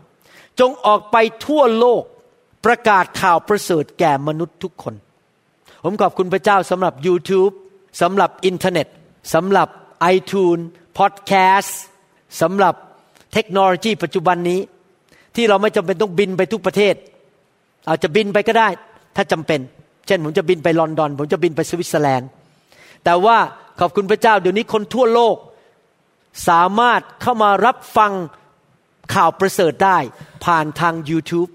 [0.60, 2.04] จงออกไปทั่วโลก
[2.66, 4.96] ประกาศข่าวประเสริฐแก่มนุษย์ทุกคน
[5.84, 7.54] ผมขอบคุณพระเจ้าสำหรับ YouTube
[8.02, 8.88] สำหรับอินเทอร์เน็ต
[9.34, 9.68] สำหรับ
[10.02, 10.58] iTunes
[10.98, 11.82] Podcast
[12.42, 12.76] สำหรับ
[13.34, 14.60] เทคโนโลยีปัจจุบันนี้
[15.36, 16.96] ที่เราไม่จำเป็นต้องบินไปทุกประเทศ
[17.88, 18.68] อาจจะบินไปก็ได้
[19.16, 19.60] ถ้าจำเป็น
[20.08, 22.30] เช่นผมจะบินไปลอนดอน ผมจะบินไปสวิตเซอร์แลนด์
[23.06, 23.38] แต่ว่า
[23.80, 25.36] ขอบคุณพระเจ้า เดี๋ยวนี้คนทั่วโลก
[26.50, 28.12] สามารถเข้ามารับฟัง
[29.14, 29.98] ข่าวประเสริฐได้
[30.46, 31.50] ผ่านทาง YouTube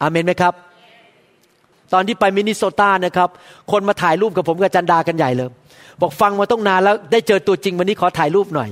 [0.00, 0.54] อามนไหมครับ
[1.92, 3.28] ตอนที่ไปมินิโซตานะครับ
[3.72, 5.50] คนมาถ่ายรูปกับผมกับจันดากันใหญ่เลย
[6.00, 8.70] บอกฟังมาต้องนานแล้วได้เจอตัวจริงวันนี้ขอถ่ายรูปหน่อย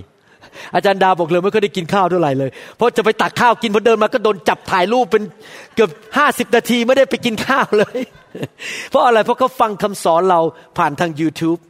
[0.74, 5.22] อาจารย์ดาบอกเลยไม่เคยได้กินข้าวเท่าไหร่เลย เพราะจะไปตักข้าวกินพอเดินมาก็โดนจับถ่ายรูปเป็น
[5.74, 7.98] เกือบห้าสิบนาทีไม่ได้ไปกินข้าวเลย
[8.90, 10.40] เพราะอะไรเพราะเขาฟังคำสอนเรา
[10.78, 11.60] ผ่านทาง YouTube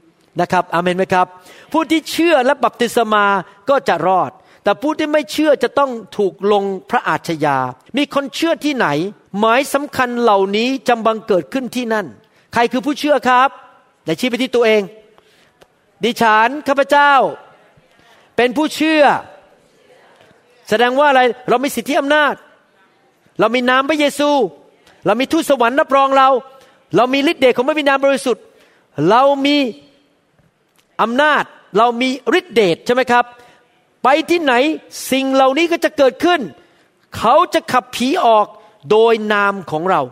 [0.40, 1.26] นะครับอเมนไหมครับ
[1.72, 3.24] ผู้ที่เชื่อและบัพติศมา
[3.70, 4.30] ก็จะรอด
[4.64, 7.58] แต่ผู้ที่ไม่เชื่อจะต้องถูกลงพระอาชญา
[7.96, 8.88] มีคนเชื่อที่ไหน
[9.38, 12.06] หมายสำคัญเหล่านี้จำบังเกิดขึ้นที่นั่น
[12.54, 13.48] ใครคือผู้เชื่อครับ
[14.04, 14.82] แต่ชี้ไปที่ตัวเอง
[16.04, 17.12] ดิฉันข้าพเจ้า
[18.38, 19.04] เป็นผู้เชื่อ
[20.68, 22.34] แสดงว่าอะไร เรามีสิทธิอำนาจ
[23.40, 24.30] เรามีนามพระเยซู
[25.06, 26.28] เรามีทูตสวรรค์รับรองเรา
[26.96, 28.44] เรามีฤทธิ์เดชของพระวิญญาณบริสุทธิ์
[29.10, 29.56] เรามี
[31.02, 31.44] อำนาจ
[31.78, 32.08] เรามี
[32.38, 33.24] ฤทธิ์เดชใช่ไหมครับ
[34.04, 34.54] ไปที่ไหน
[35.10, 36.40] สิ่งเหล่านี้ก็จะเกิดขึ้น
[37.18, 38.46] เขาจะขับผีออก
[38.90, 40.02] โดยนามของเรา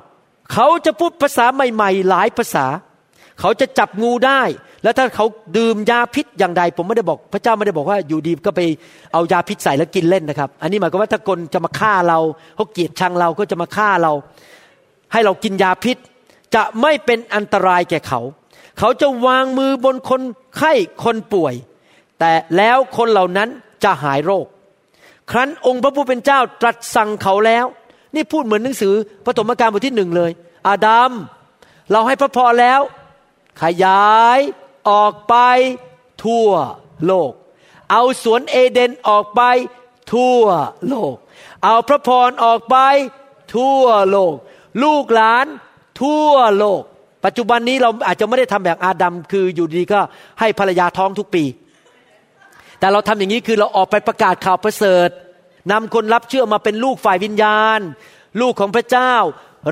[0.52, 2.66] เขาจะพูดภาษาใหม่ ๆ หลายภาษา
[3.40, 4.42] เขาจะจับงูได้
[4.86, 5.26] แล้วถ้าเขา
[5.56, 8.60] ดื่มยาพิษอย่างใด ผมไม่ได้บอก พระเจ้าไม่ได้บอกว่าอยู่ดีก็ไป
[9.12, 12.18] เอายาพิษใส่แล้วกินเล่นนะครับ อันนี้หมายความว่าถ้าคนจะมาฆ่าเรา
[12.56, 14.12] เขาเกลียดชังเราก็จะมาฆ่าเรา
[15.12, 15.96] ให้เรากินยาพิษ
[16.54, 18.20] จะไม่เป็นอันตรายแก่เขา
[18.78, 20.22] เขาจะวางมือบนคน
[20.56, 20.72] ไข้
[21.04, 21.54] คนป่วย
[22.18, 23.48] แต่แล้วคนเหล่านั้น
[23.84, 24.46] จะหายโรค
[25.30, 27.66] ครั้นองค์พระผู้เป็นเจ้าตรัสสั่งเขาแล้ว
[28.14, 28.94] นี่พูดเหมือนหนังสือ
[29.26, 30.30] ปฐมกาลบทที่หนึ่งเลย
[30.68, 31.10] อาดัม
[31.92, 32.80] เราให้พระพรแล้ว
[33.62, 34.40] ขยาย
[34.90, 35.34] ออกไป
[36.24, 36.50] ทั่ว
[37.06, 37.32] โลก
[37.90, 39.42] เอาสวนเอเดนออกไป
[40.12, 40.44] ทั่ว
[40.88, 41.14] โลก
[41.64, 42.76] เอาพระพรออกไป
[43.54, 44.34] ทั่วโลก
[44.82, 45.46] ลูกหลาน
[46.02, 46.82] ทั่วโลก
[47.24, 50.00] ปัจจุบันนี้เราอาจจะไม่ได้ทำแบบอาดัมคืออยู่ดีก็
[50.40, 51.44] ให้ภรรยาท้องทุกปี
[52.78, 55.08] แต่เราทำอย่างนี้คือเราออกไปประกาศข่าวประเสริฐ
[55.72, 57.80] นำคนรับเชื่อมาเป็นลูกฝ่ายวิญญาณ
[58.40, 59.12] ลูกของพระเจ้า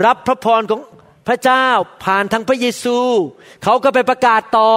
[0.07, 0.81] รับพระพรของ
[1.27, 1.67] พระเจ้า
[2.05, 2.99] ผ่านทางพระเยซู
[3.63, 4.71] เขาก็ไปประกาศต่อ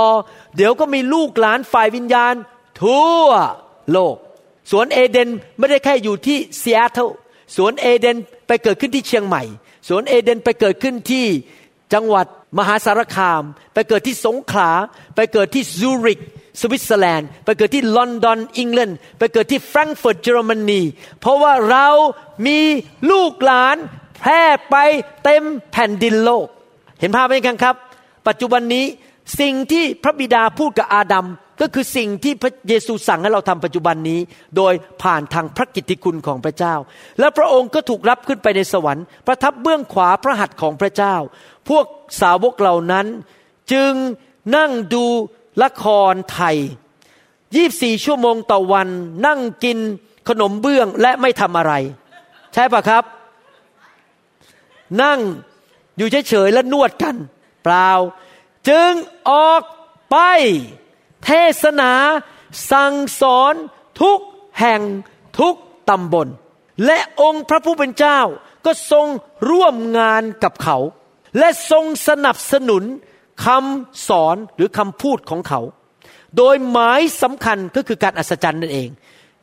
[0.55, 2.33] เดี๋ยวก็มีลูกหลานฝ่ายวิญญาณ
[2.81, 3.25] ทั่ว
[3.91, 4.15] โลก
[4.71, 7.09] สวนเอเดนไม่ได้แค่อยู่ที่ซีแอตเทิล
[7.55, 8.17] สวนเอเดน
[8.47, 9.43] ไปเกิดขึ้นที่เชียงใหม่
[9.87, 11.25] สวนเอเดนไปเกิดขึ้นที่
[11.93, 12.25] จังหวัด
[12.57, 13.43] มหาสารคาม
[13.73, 14.71] ไปเกิดที่สงขลา
[15.15, 16.19] ไปเกิดที่ซูริก
[16.61, 20.81] สวิตเซอร์แลนด์ ไปเกิดที่ลอนดอนอังกฤษไปเกิดที่แฟรงก์เฟิร์ตเยอรมนี
[21.19, 21.87] เพราะว่าเรา
[22.45, 22.59] มี
[23.11, 23.77] ลูกหลาน
[24.19, 24.75] แพร่ไป
[25.23, 26.47] เต็มแผ่นดินโลก
[26.99, 27.75] เห็นภาพไหมครับ
[28.27, 28.85] ปัจจุบันนี้
[29.39, 31.27] สิ่งที่พระบิดาพูดกับอาดัม
[31.61, 34.19] ก็คือสิ่งที่พระเยซูสั่งให้เราทำปัจจุบันนี้
[34.57, 36.75] โดยผ่านทางพระกิตติคุณของพระเจ้า
[37.19, 41.15] และพระองค์ก็ถูกรับขึ้นไปในสวรรค์ ประทับเบื้องขวาพระหัตถ์ของพระเจ้า
[41.69, 41.85] พวก
[42.21, 43.05] สาวกเหล่านั้น
[43.71, 43.91] จึง
[44.55, 45.05] นั่งดู
[45.63, 46.57] ละครไทย
[47.55, 48.87] ยี่สี่ชั่วโมงต่อวัน
[49.25, 49.77] นั่งกิน
[50.29, 51.73] ขนมเบื้องและไม่ทำอะไร
[52.53, 53.03] ใช่ปะครับ
[55.03, 55.19] นั่ง
[55.97, 57.15] อยู่เฉยๆและนวดกัน
[57.63, 57.91] เปล่า
[58.69, 58.91] จึง
[59.29, 59.61] ออก
[60.11, 60.17] ไป
[61.25, 61.31] เท
[61.63, 61.91] ศนา
[62.71, 63.53] สั่งสอน
[64.01, 64.19] ทุก
[64.59, 64.81] แห่ง
[65.39, 65.55] ทุก
[65.89, 66.27] ตำบล
[66.85, 68.19] และองค์พระผู้เป็นเจ้า
[68.65, 69.07] ก็ทรง
[69.49, 70.77] ร่วมงานกับเขา
[71.37, 72.83] และทรงสนับสนุน
[73.45, 75.61] คำสอนหรือคำพูดของเขา
[76.37, 78.89] โดยหมายสำคัญก็คือการอัศจรรย์นั่นเอง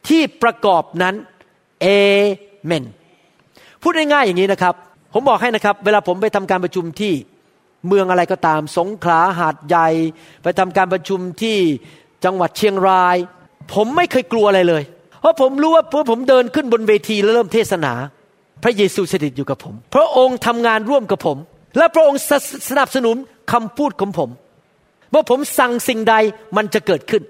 [0.09, 1.15] ที่ประกอบนั้น
[1.83, 1.87] เอ
[2.65, 2.85] เมน
[3.83, 4.75] พูดง่ายๆอย่างนี้นะครับ
[5.15, 7.13] ผมบอกให้นะครับ เวลาผมไปทำการประชุมที่
[7.89, 9.89] เมืองอะไรก็ตาม สงขลาหาดใหญ่
[10.43, 11.57] ไปทำการประชุมที่
[12.25, 13.17] จังหวัดเชียงราย
[13.75, 14.83] ผมไม่เคยกลัวอะไรเลย
[15.21, 17.93] เพราะผมรู้ว่าเมื่อผมเดินขึ้นบนเวทีแล้วเริ่มเทศนา
[18.63, 21.39] พระเยซูสถิตอยู่กับผม พระองค์ทำงานร่วมกับผม
[21.79, 22.21] และพระองค์
[22.71, 23.17] สนับสนุน
[23.53, 24.31] คำพูดของผม
[25.11, 26.15] เมื่อผมสั่งสิ่งใด
[26.57, 27.23] มันจะเกิดขึ้น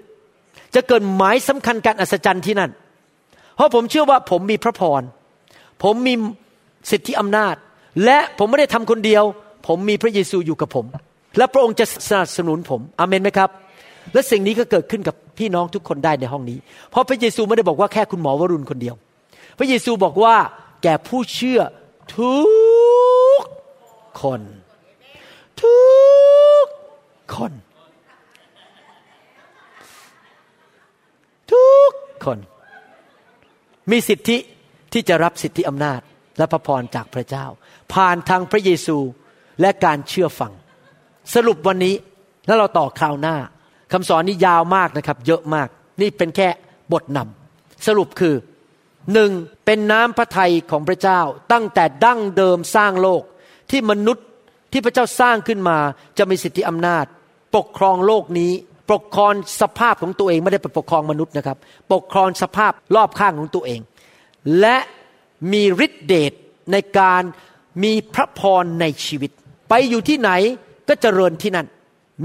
[0.75, 2.71] จะเกิดหมายสำคัญการอัศจรรย์ที่นั่น
[3.55, 5.01] เพราะผมเชื่อว่าผมมีพระพร
[5.83, 6.13] ผมมี
[6.91, 7.55] สิทธิอำนาจ
[8.03, 9.23] และผมไม่ได้ทำคนเดียว
[9.67, 10.85] ผมมีพระเยซูอยู่กับผม
[11.37, 13.49] และพระองค์จะสนับสนุนผมอเมนไหมครับ
[14.13, 16.57] และสิ่งนี้ก็เกิดขึ้นกับพี่น้องทุกคนได้ในห้องนี้
[16.89, 18.95] เพราะพระเยซูไม่ได้บอกว่าแค่คุณหมอวรุณคนเดียว
[19.57, 20.35] พระเยซูบอกว่า
[20.83, 21.59] แก่ผู้เชื่อ
[22.17, 22.35] ทุ
[23.39, 23.43] ก
[24.21, 24.41] คน
[25.61, 25.77] ทุ
[26.63, 26.65] ก
[27.35, 27.51] คน
[31.51, 31.91] ทุก
[32.25, 32.39] คน
[33.91, 34.37] มีสิทธิ
[34.93, 36.01] ที่จะรับสิทธิอำนาจ
[36.37, 37.45] และพระพรจากพระเจ้า
[37.93, 38.97] ผ่านทางพระเยซู
[39.61, 40.51] และการเชื่อฟัง
[41.33, 41.95] สรุปวันนี้
[42.47, 43.35] แล้วเราต่อคราวหน้า
[43.91, 45.67] คำสอนนี้ยาวมากนะครับ เยอะมาก
[46.01, 46.47] นี่เป็นแค่
[46.93, 48.35] บทนำสรุปคือ
[49.13, 49.31] หนึ่ง
[49.65, 51.19] เป็นน้ำพระทัยของพระเจ้า
[51.51, 53.23] ตั้งแต่ดั้งเดิมสร้างโลก
[53.71, 54.25] ที่มนุษย์
[54.71, 55.77] ที่พระเจ้าสร้างขึ้นมา
[56.17, 57.05] จะมีสิทธิอำนาจ
[57.55, 58.51] ปกครองโลกนี้
[58.91, 61.57] ปกครองสภาพของตัวเองไม่ได้ไปปกครองมนุษย์นะครับ
[61.93, 63.79] ปกครองสภาพรอบข้างของตัวเอง
[64.59, 64.77] และ
[65.51, 66.33] มีฤทธิเดช
[66.71, 67.23] ในการ
[67.83, 69.31] มีพระพรในชีวิต
[69.69, 70.31] ไปอยู่ที่ไหน
[70.87, 71.67] ก็เจริญที่นั่น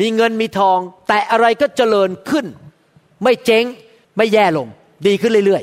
[0.01, 0.78] มีเงินมีทอง
[1.09, 2.46] แต่อะไรก็เจริญขึ้น
[3.22, 3.64] ไม่เจ๊ง
[4.16, 4.68] ไม่แย่ลง
[5.07, 5.62] ดีขึ้นเรื่อย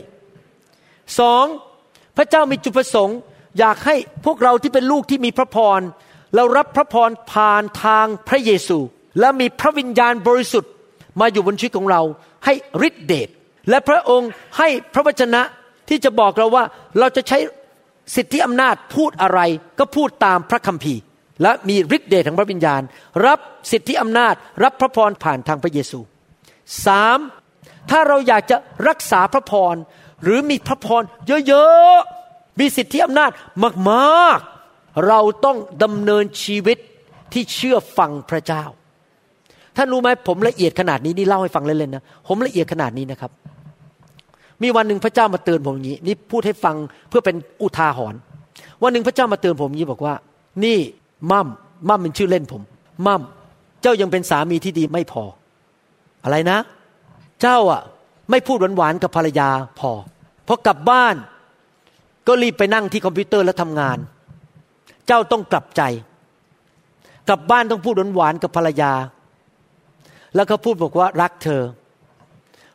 [0.58, 1.46] ๆสอง
[2.18, 3.18] พระเจ้ามีจุดประสงค์
[3.60, 5.82] อยากให้พวกเราที่เป็นลูกที่มีพระพร
[6.36, 8.80] เรารับพระพรผ่านทางพระเยซู
[9.20, 10.72] และมีพระวิญญาณบริสุทธิ์
[11.20, 12.02] มาอยู่บนชีวิตของเรา
[12.46, 12.54] ให้
[12.88, 13.30] ฤทธิเดช
[13.70, 15.42] และพระองค์ให้พระวจนะ
[15.90, 16.64] ที่จะบอกเราว่า
[17.00, 17.38] เราจะใช้
[18.16, 19.40] สิทธิอำนาจพูดอะไร
[19.80, 21.02] ก็พูดตามพระคัมภีร์
[21.42, 22.82] และมีฤทธิเดชของพระวิญญาณ
[23.26, 23.40] รับ
[23.72, 24.34] สิทธิอำนาจ
[24.64, 26.00] รับพระพรผ่านทางพระเยซู
[26.86, 27.20] สาม
[27.90, 29.76] ถ้าเราอยากจะรักษาพระพร
[30.24, 31.04] หรือมีพระพร
[31.48, 33.32] เยอะๆมีสิทธิอำนาจ
[33.90, 36.78] มากๆ เราต้องดำเนินชีวิต
[37.34, 38.64] ที่เชื่อฟังพระเจ้า
[39.78, 43.32] ท่านรู้ไหมผมละเอียดขนาดนี้นี่เล่าให้ฟังเล่นๆนะผมละเอียดขนาดนี้นะครับ
[44.64, 46.76] มีวันหนึ่งพระเจ้ามาเตือนผมอย่างนี้นี่พูดให้ฟัง
[47.10, 48.20] เพื่อเป็นอุทาหรณ์
[48.84, 50.16] วันหนึ่งพระเจ้ามาเตือนผมอย่างนี้บอกว่า
[50.64, 50.78] นี่
[51.32, 51.48] มั่ม
[51.90, 52.62] มั่มเป็นชื่อเล่นผม
[53.08, 53.22] มั่ม
[53.84, 55.24] จจ้ายังเป็นสามีที่ดีไม่พอ
[56.24, 56.58] อะไรนะ
[57.42, 57.82] เจ้าอะ
[58.30, 59.50] ไม่พูดหวานๆกับภรรยา
[59.80, 59.92] พอ
[60.48, 61.16] พอกลับบ้าน
[62.28, 63.98] ก็รีบไปนั่งที่คอมพิวเตอร์แล้วทำงาน
[65.08, 65.82] เจ้าต้องกลับใจ
[67.28, 68.92] กลับบ้านต้องพูดหวานๆกับภรรยา
[70.36, 71.62] แล้วก็พูดบอกว่ารักเธอ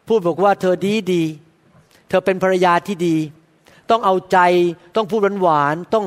[0.09, 1.22] พูดบอกว่าเธอดีดี
[2.12, 3.16] ธอเป็นภรรยาที่ดี
[3.90, 4.38] ต้องเอาใจ
[4.96, 6.06] ต้องพูดหวานๆต้อง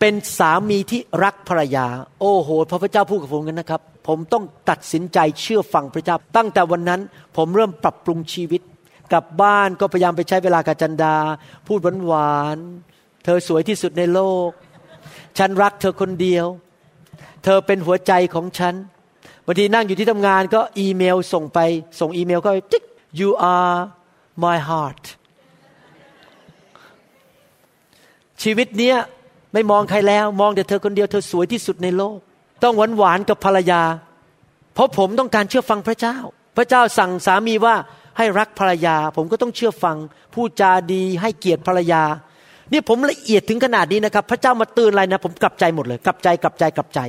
[0.00, 1.86] เป็นสามีที่รักภรรยา
[2.20, 7.00] โอ้โห พระพเจ้าพูดกับผมกันนะครับ ผมต้องตัดสินใจเชื่อฟังพระเจ้า ตั้งแต่วันนั้น
[7.36, 8.60] ผมเริ่มปรับปรุงชีวิต
[9.12, 11.16] กลับบ้านก็พยายามไปใช้เวลากับจันดา
[11.66, 14.50] พูดหวานๆเธอสวยที่สุดในโลก
[15.38, 16.46] ฉันรักเธอคนเดียว
[17.44, 18.74] เธอเป็นหัวใจของฉัน
[19.44, 21.58] บางทีนั่งอยู่ที่ทำงานก็อีเมลส่งไป
[22.00, 22.84] ส่งอีเมลก็ไปจิ๊ก
[23.18, 23.76] you are
[24.44, 25.04] my heart
[28.42, 28.96] ชีวิตเนี้ย
[29.52, 32.18] ไม่มองใครแล้ว มองแต่เธอคนเดียวเธอสวยที่สุดในโลก
[32.62, 33.82] ต้องหวานหวานกับภรรยา
[34.74, 36.16] เพราะผมต้องการเชื่อฟังพระเจ้า
[36.56, 37.74] พระเจ้าสั่งสามีว่า
[38.18, 39.96] ให้รักภรรยา ผมก็ต้องเชื่อฟัง
[40.34, 42.02] พูดจาดีให้เกียรติภรรยา
[42.72, 47.00] นี่ผมละเอียดถึงขนาดนี้นะครับ พระเจ้ามาเตือนอะไรนะ ผมกลับใจหมดเลย กลับใจกลับใจกลับใจ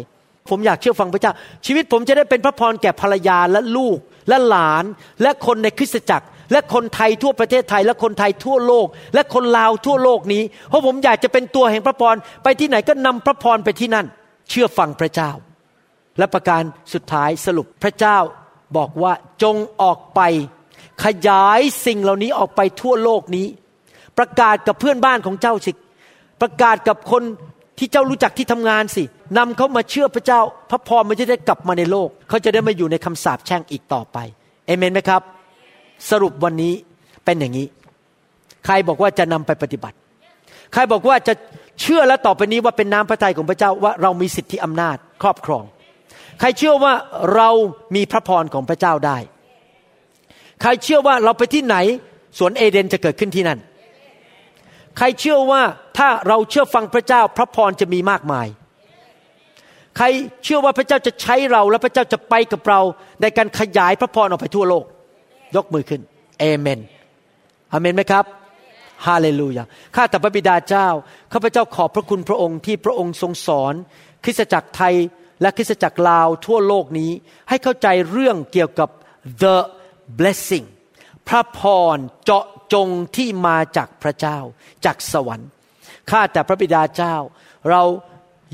[0.49, 1.33] ผมอยากเชื่อฟังพระเจ้า
[1.65, 3.97] ชีวิตผมจะได้เป็นพระพรแก่ภรรยาและลูก
[4.29, 4.83] และหลาน
[5.21, 14.05] และคนในคริสตจักร และคนไทยทั่วประเทศไทย และคนไทยทั่วโลก และคนลาวทั่วโลกนี้ เพราะผมอยากจะเป็นตัวแห่งพระพรไปที่ไหนก็นำพระพรไปที่นั่น
[14.49, 15.31] เชื่อฟังพระเจ้า
[16.17, 18.17] และประการสุดท้ายสรุปพระเจ้า
[18.77, 20.21] บอกว่าจงออกไป
[21.03, 23.47] ขยายสิ่งเหล่านี้ออกไปทั่วโลกนี้
[24.17, 25.71] ประกาศกับเพื่อนบ้านของเจ้าสิ
[26.41, 27.23] ประกาศกับคน
[27.77, 29.03] ที่เจ้ารู้จักที่ทำงานสิ
[29.37, 34.17] นำเขามาเชื่อพระเจ้า พระพรมันจะได้กลับมาในโลก เขาจะได้ม่อยู่ในคำสาปแช่งอีกต่อไป
[34.67, 35.21] เอเมนไหมครับ
[36.09, 36.73] สรุปวันนี้
[37.25, 37.67] เป็นอย่างนี้
[38.65, 39.97] ใครบอกว่าจะนำไปปฏิบัติ
[40.73, 41.33] ใครบอกว่าจะ
[41.81, 45.63] เชื่อและต่อไปนี้ว่าเป็นน้ำพระทัยของพระเจ้าว่าเรามีสิทธิอำนาจครอบครอง
[46.39, 46.93] ใครเชื่อว่า
[47.35, 47.49] เรา
[47.95, 49.17] มีพระพรของพระเจ้าได้
[50.61, 51.75] ใครเชื่อว่าเราไปที่ไหน
[52.37, 53.59] สวนเอเดนจะเกิดขึ้นที่นั่น
[54.97, 55.61] ใครเชื่อว่า
[55.97, 58.47] ถ้าเราเชื่อฟังพระเจ้าพระพรจะมีมากมาย
[59.97, 60.05] ใคร
[60.43, 62.81] เชื่อว่าพระเจ้าจะใช้เราและพระเจ้าจะไปกับเรา
[63.21, 64.85] ในการขยายพระพรออกไปทั่วโลก
[65.55, 66.01] ยกมือขึ้น
[66.39, 66.79] เอเมน
[67.73, 68.25] อเมนไหมครับ
[69.07, 69.63] ฮาเลลูยา
[69.95, 70.87] ข้าแต่พระบิดาเจ้า
[71.33, 73.73] ข้าพเจ้าขอบพระคุณพระองค์ที่พระองค์ทรงสอน
[74.23, 74.95] คริสตจักรไทย
[75.41, 77.11] และคริสตจักรลาวทั่วโลกนี้
[77.49, 78.89] ให้เข้าใจเรื่องเกี่ยวกับ
[79.41, 79.55] the
[80.17, 80.65] blessing
[81.27, 81.61] พระพ
[81.95, 84.37] รเจาะจงที่มาจากพระเจ้า
[84.85, 85.49] จากสวรรค์
[86.09, 87.15] ข้าแต่พระบิดาเจ้า
[87.71, 87.83] เรา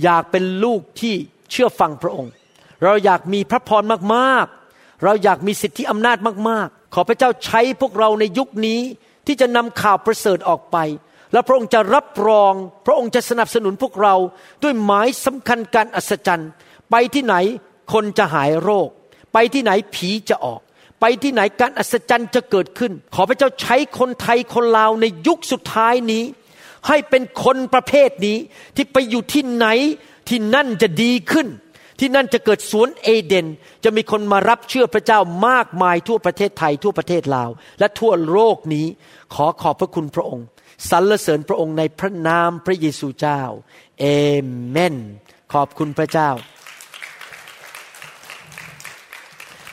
[0.04, 1.16] อยากเป็นลูกที่
[1.52, 2.32] เชื่อฟังพระองค์
[2.84, 3.84] เราอยากมีพระพร
[4.16, 6.18] มากๆ เราอยากมีสิทธิอำนาจ
[6.50, 8.80] มากๆ ขอพระเจ้าใช้พวกเราในยุคนี้
[9.28, 10.78] ที่จะนำข่าวประเสริฐออกไป
[11.34, 12.54] และพระองค์จะรับรอง
[12.86, 14.16] พระองค์จะสนับสนุนพวกเรา
[14.64, 16.50] ด้วยหมายสำคัญการอัศจรรย์
[16.92, 17.36] ไปที่ไหน
[17.94, 18.88] คนจะหายโรค
[19.34, 20.60] ไปที่ไหนผีจะออก
[21.00, 26.24] ไปที่ไหนการอัศจรรย์จะเกิดขึ้น ขอพระเจ้าใช้คนไทยคนลาวในยุคสุดท้ายนี้
[26.88, 28.38] ให้เป็นคนประเภทนี้
[28.76, 29.68] ที่ไปอยู่ที่ไหน
[30.30, 31.48] ที่นั่นจะดีขึ้น
[32.06, 33.48] ที่นั่นจะเกิดสวนเอเดน
[33.84, 37.50] จะมีคนมารับเชื่อพระเจ้ามากมายทั่วประเทศไทยทั่วประเทศลาว
[37.80, 38.86] และทั่วโลกนี้
[39.34, 40.46] ขอขอบพระคุณพระองค์
[40.90, 43.42] สรรเสริญพระองค์ในพระนามพระเยซูเจ้า
[44.00, 44.06] เอ
[44.70, 44.96] เมน
[45.54, 46.30] ขอบคุณพระเจ้า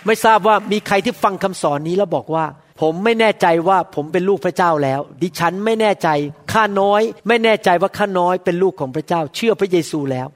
[0.07, 2.45] ไม่ทราบว่ามีใครที่ฟังคำสอนนี้แล้วบอกว่า
[2.81, 6.09] ผมไม่แน่ใจว่าผมเป็นลูกพระเจ้าแล้ว ดิฉันไม่แน่ใจ
[6.53, 10.29] ข้าน้อย ไม่แน่ใจว่าข้าน้อยเป็นลูกของพระเจ้า เชื่อพระเยซูแล้ว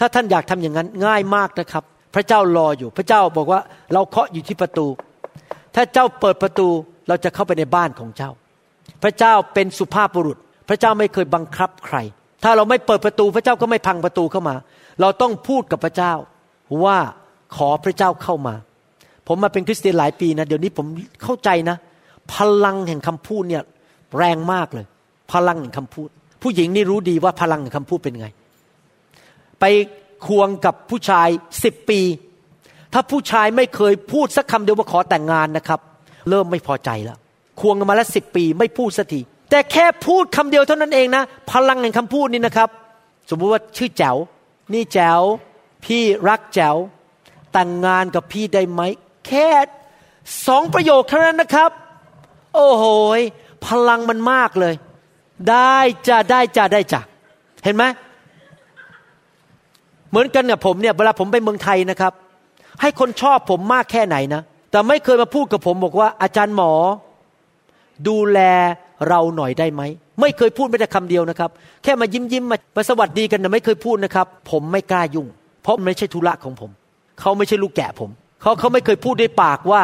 [0.00, 1.84] ถ้าท่านอยากทำอย่างนั้นง่ายมากนะครับ
[2.14, 3.60] พระเจ้ารออยู่ พระเจ้าบอกว่า
[3.94, 4.86] เราเคาะอยู่ที่ประตู
[5.74, 6.68] ถ้าเจ้าเปิดประตู
[7.08, 8.30] เราจะเข้าไปในบ้านของเจ้า
[9.02, 10.38] พระเจ้าเป็นสุภาพบุรุษ
[10.68, 11.96] พระเจ้าไม่เคยบังคับใคร
[12.42, 14.54] ถ้าเราไม่เปิดประตูพระเจ้าก็ไม่พังประตูเข้ามา
[15.00, 16.12] เราต้องพูดกับพระเจ้า
[16.84, 16.98] ว่า
[17.56, 18.54] ขอพระเจ้าเข้ามา
[19.26, 20.86] ผมมาเป็นคริสเตียนหลายปีนะ เดี๋ยวนี้ผม
[21.22, 21.76] เข้าใจนะ
[22.34, 23.62] พลังแห่งคำพูดเนี่ย
[24.18, 24.86] แรงมากเลย
[25.32, 26.08] พลังแห่งคำพูด
[26.42, 28.28] ผู้หญิงนี่รู้ดีว่าพลังแห่งคำพูดเป็นไง
[29.60, 29.64] ไป
[30.26, 31.28] ควงกับผู้ชาย
[31.64, 32.00] สิบปี
[32.92, 35.80] ถ้าผู้ชายไม่เคยพูดสักคำเดียวว่าขอแต่งงานนะครับ
[36.28, 37.18] เริ่มไม่พอใจแล้ว
[37.60, 42.68] ควงกันมาแล้วสิบปี ไม่พูดสักทีแต่แค่พูดคำเดียวเท่านั้นเองนะ พลังแห่งคำพูดนี่นะครับ
[43.30, 44.16] สมมติว่าชื่อแจ๋ว
[44.72, 45.20] นี่แจ๋ว
[45.84, 46.76] พี่รักแจ๋ว
[47.52, 48.80] แต่งงานกับพี่ได้ไหม
[49.26, 49.48] แค่
[50.46, 51.70] สองประโยคเท่านั้นนะครับ
[52.54, 52.84] โอ้โห
[53.66, 54.74] พลังมันมากเลย
[55.50, 55.76] ได้
[56.08, 57.00] จะได้จะได้จะ
[57.64, 57.84] เห็นไหม
[60.10, 62.12] เหมือนกันกับผมเนี่ยเวลาผมไปเมืองไทยนะครับ
[62.80, 66.72] ให้คนชอบผมมากแค่ไหนนะ แต่ไม่เคยมาพูดกับผมบอกว่า อาจารย์หมอ
[68.08, 68.38] ดูแล
[69.08, 69.82] เราหน่อยได้ไหม
[70.20, 71.50] ไม่เคยพูดไม่แต่คำเดียวนะครับ
[71.82, 72.44] แค่มายิ้มยิ้ม
[72.76, 75.26] มาสวัสดีกันนะไม่เคยพูดนะครับ ผมไม่กล้ายุ่ง
[75.62, 76.70] เพราะมันไม่ใช่ธุระของผม
[77.20, 78.10] เขาไม่ใช่ลูกแกะผม
[78.42, 79.82] เขาเขาไม่เคยพูดด้วยปากว่า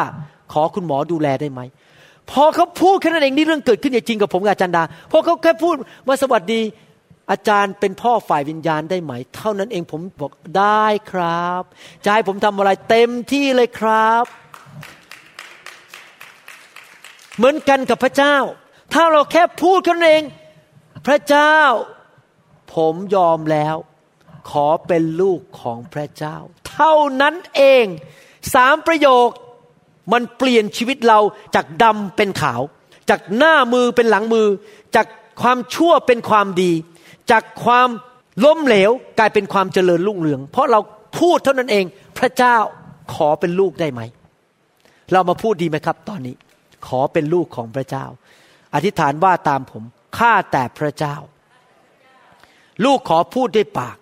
[0.53, 1.61] ขอคุณหมอดูแลได้ไหม
[2.31, 5.75] พอเขาพูดแค่นั้นเองนี่เรื่องเกิดขึ้นอย่างจริงกับผมกับอาจารย์ดาพอเขาแค่พูด
[6.07, 6.59] มาสวัสดี
[7.31, 11.61] อาจารย์เป็นพ่อฝ่ายวิญญาณได้ไหม เท่านั้นเองผมบอกได้ครับ
[12.03, 14.25] จะให้ผมทำอะไรเต็มที่เลยครับ
[17.37, 18.35] เหมือนกันกับพระเจ้า
[18.93, 20.23] ถ้าเราแค่พูดกันเอง
[21.07, 21.57] พระเจ้า
[22.73, 23.75] ผมยอมแล้ว
[24.49, 26.37] ขอเป็นลูกของพระเจ้า
[26.69, 27.85] เท่านั้นเอง
[28.53, 29.29] สามประโยค
[30.13, 31.19] มันเปลี่ยนชีวิตเรา
[31.55, 32.61] จากดำเป็นขาว
[33.09, 34.47] จากหน้ามือเป็นหลังมือ
[34.95, 35.07] จาก
[35.41, 36.71] ความชั่วเป็นความดี
[37.31, 37.89] จากความ
[38.45, 40.79] ล้มเหลวกลายเป็นความเจริญรุ่งเรือง เพราะเรา
[41.19, 41.85] พูดเท่านั้นเอง
[42.17, 42.57] พระเจ้า
[43.13, 44.01] ขอเป็นลูกได้ไหม
[45.13, 46.35] เรามาพูดดีไหมครับ ตอนนี้
[46.87, 48.05] ขอเป็นลูกของพระเจ้า
[48.73, 49.83] อธิษฐานว่าตามผม
[50.17, 51.15] ข้าแต่พระเจ้า
[52.85, 53.97] ลูกขอพูดด้วยปาก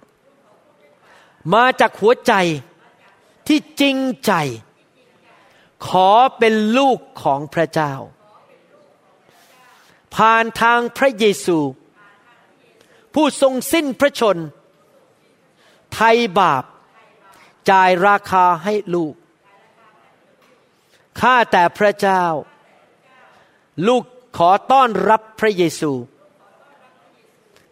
[1.53, 2.33] มาจากหัวใจ
[3.47, 4.33] ที่จริงใจ
[5.87, 7.93] ขอเป็นลูกของพระเจ้า
[10.15, 11.57] ผ่านทางพระเยซู
[13.15, 14.37] ผู้ทรงสิ้นพระชน
[15.93, 16.63] ไทยบาป
[17.71, 19.13] จ่ายราคาให้ลูก
[21.19, 22.23] ข้าแต่พระเจ้า
[23.87, 24.03] ลูก
[24.37, 25.91] ขอต้อนรับพระเยซู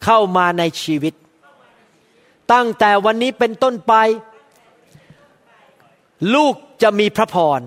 [0.03, 1.13] เข้ามาในชีวิต
[2.53, 3.93] ตั้งแต่วันนี้เป็นต้นไป
[6.35, 7.59] ลูกจะมีพระพร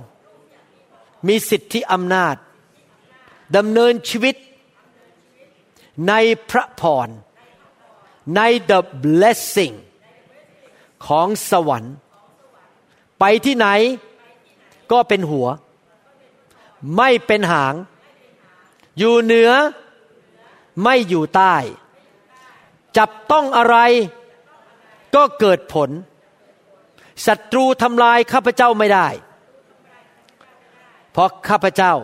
[1.28, 2.36] มีสิทธิอำนาจ
[3.56, 4.36] ดำเนินชีวิต
[6.08, 6.14] ใน
[6.50, 7.08] พระพร
[8.34, 9.74] ใน the blessing
[11.06, 11.94] ของสวรรค์
[13.18, 13.66] ไปที่ไหน
[14.92, 15.48] ก็เป็นหัว
[16.96, 17.74] ไม่เป็นหาง
[18.98, 19.52] อยู่เหนือ
[20.82, 21.54] ไม่อยู่ใต้
[22.96, 23.76] จับต้องอะไร
[25.14, 25.90] ก็เกิดผล
[27.26, 29.08] ศัตรูทำลายข้าพเจ้าไม่ได้
[31.12, 31.94] เพราะข้าพเจ้า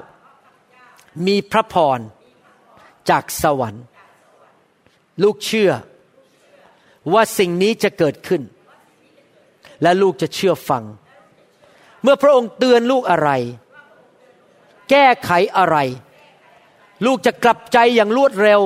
[1.27, 1.99] มีพระพร
[3.11, 3.85] จากสวรรค์
[5.23, 5.73] ลูกเชื่อ
[7.13, 8.43] ว่าสิ่งนี้จะเกิดขึ้น
[9.83, 10.85] และลูกจะเชื่อฟัง
[12.03, 13.31] เมื่อพระองค์เตือนลูกอะไร
[14.91, 15.77] แก้ไขอะไร
[17.07, 18.61] ลูกจะกลับใจอย่างรวดเร็ว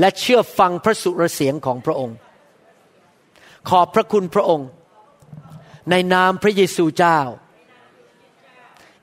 [0.00, 2.16] และเชื่อฟังพระสุรเสียงของพระองค์
[3.68, 4.68] ขอบพระคุณพระองค์
[5.90, 7.18] ในนามพระเยซูเจ้า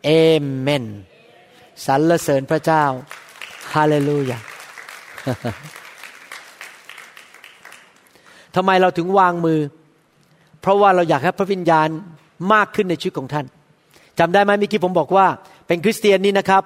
[0.05, 0.11] เอ
[0.59, 0.85] เมน
[1.85, 2.83] สรรเสริญพระเจ้า
[3.73, 4.39] ฮาเลลูยา
[8.55, 9.59] ทำไมเราถึงวางมือ
[10.61, 11.87] เพราะว่าเราอยากให้พระวิญญาณ
[12.53, 13.45] มากขึ้นในชีวิตของท่าน
[14.19, 15.27] จำได้ไหมเมื่อกี้ผมบอกว่า
[15.67, 16.63] เป็นคริสเตียนนี่นะครับ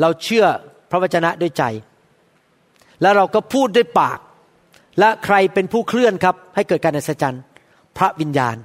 [0.00, 0.44] เราเชื่อ
[0.90, 1.62] พระวจนะด้วยใจ
[3.02, 4.18] แล้วเราก็พูดด้วยปาก
[4.98, 7.42] และใครเป็นผู้เคลื่อนครับ ให้เกิดการอัศจรรย์
[7.98, 8.56] พระวิญญาณ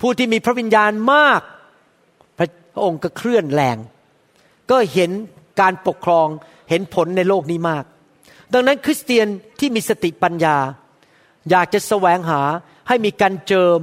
[0.00, 1.42] ผู้ที่มีพระวิญญาณมาก
[2.38, 2.40] พ
[2.76, 3.76] ระองค์ก็เคลื่อนแรง
[4.70, 5.10] ก็เห็น
[5.60, 6.26] การปกครอง
[6.70, 7.84] เห็นผลในโลกนี้มาก
[8.52, 9.26] ดังนั้นคริสเตียน
[9.60, 10.56] ที่มีสติปัญญา
[11.50, 12.42] อยากจะแสวงหา
[12.88, 13.78] ให้มีการเจิม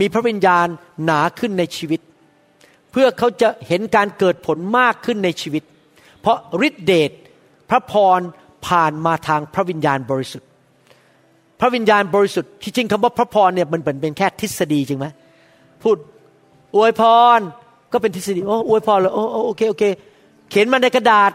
[0.00, 0.66] มีพระวิญญาณ
[1.04, 2.00] หนาขึ้นในชีวิต
[2.90, 5.62] เพื่อเขาจะเห็นการเกิดผลมากขึ้นในชีวิต
[6.20, 7.10] เพราะฤทธิเดช
[7.70, 8.20] พระพร
[8.66, 10.48] ผ่านมาทางพระวิญญาณบริสุทธิ์
[11.60, 15.06] พระวิญญาณบริสุทธิ์ที่จริงคำว่าพระพรเนี่ยมันเป็นแค่ทฤษฎีจริงไหม
[15.82, 15.96] พูด
[16.76, 17.02] อวยพ
[17.36, 17.40] ร
[17.92, 19.84] ก็เป็นทฤษฎีโอ้อวยพรเลยโอ้โอเคโอเค
[20.50, 21.32] เขียนมาในกระดาษ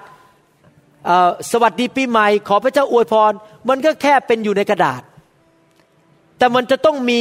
[1.51, 3.31] สวัสดีปีใหม่ ขอพระเจ้าอวยพร
[3.69, 5.01] มันก็แค่เป็นอยู่ในกระดาษ
[6.37, 7.19] แต่มันจะต้องมี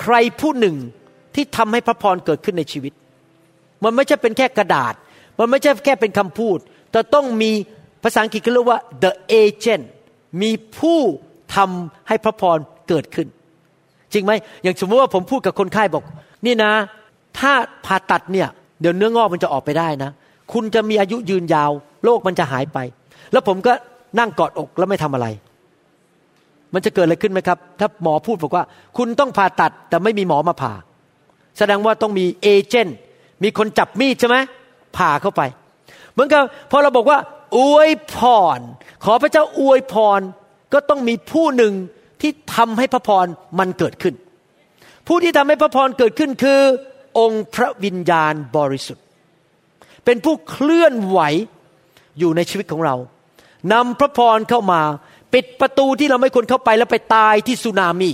[0.00, 0.76] ใครผู้หนึ่ง
[1.34, 2.92] ที่ทำให้พระพรเกิดขึ้นในชีวิต
[3.84, 4.94] มันไม่ใช่เป็นแค่กระดาษ
[5.38, 6.58] มันไม่ใช่แค่เป็นคำพูด
[6.92, 7.50] แต่ต้องมี
[8.02, 9.12] ภาษาอังกฤษเขาเรียกว่า the
[9.42, 9.84] agent
[10.42, 11.00] มีผู้
[11.56, 12.58] ทำให้พระพร
[12.88, 13.26] เกิดขึ้น
[14.12, 14.32] จริงไหม
[14.62, 16.04] อย่างสมมติว่าผมพูดกับคนไข้บอก
[16.46, 16.72] นี่นะ
[17.38, 17.52] ถ้า
[17.86, 18.48] ผ่าตัดเนี่ย
[18.80, 20.10] เดี๋ยวเนื้องอกมันจะออกไปได้นะ
[20.52, 21.70] คุณจะมีอายุยืนยาว
[22.04, 22.78] โรคมันจะหายไป
[23.32, 23.72] แล้วผมก็
[24.18, 25.26] นั่งกอดอกแล้วไม่ทำอะไร
[26.76, 28.64] มันจะเกิดอะไรขึ้นไหมครับ ถ้าหมอพูดบอกว่า
[28.96, 30.72] คุณต้องผ่าตัดแต่ไม่มีหมอมาผ่า
[31.58, 32.96] แสดงว่าต้องมีเอเจนต์
[33.42, 34.36] มีคนจับมีดใช่ไหม
[34.96, 35.42] ผ่าเข้าไป
[36.12, 37.18] เหมือนกับพอเราบอกว่า
[37.58, 38.16] อวยพ
[38.56, 38.58] ร
[39.04, 40.20] ขอพระเจ้าอวยพร
[40.72, 41.72] ก็ต้องมีผู้หนึ่ง
[42.20, 43.26] ที่ทำให้พระพร
[43.58, 44.14] มันเกิดขึ้น
[45.06, 46.60] ผู้ที่ทำให้พระพรเกิดขึ้นคือ
[47.18, 49.04] องค์พระวิญญาณบริสุทธิ์
[50.04, 51.20] เป็นผู้เคลื่อนไหว
[52.18, 52.94] อยู่ในชีวิตของเรา
[53.72, 54.82] นำพระพรเข้ามา
[55.34, 58.10] ปิดประตูที่เราไม่ควรเข้าไปแล้วไปตายที่สุนามี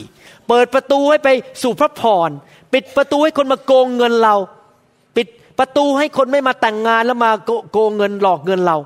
[0.48, 1.28] เปิดประตูให้ไป
[1.62, 2.30] สู่พระพร
[2.72, 4.34] ปิดประตูให้คนมาโกงเงินเรา
[5.16, 5.26] ปิด
[5.58, 7.30] ประตูให้คนไม่มาแต่งงานแล้วมา
[7.72, 8.76] โกงเงินหลอกเงินเรา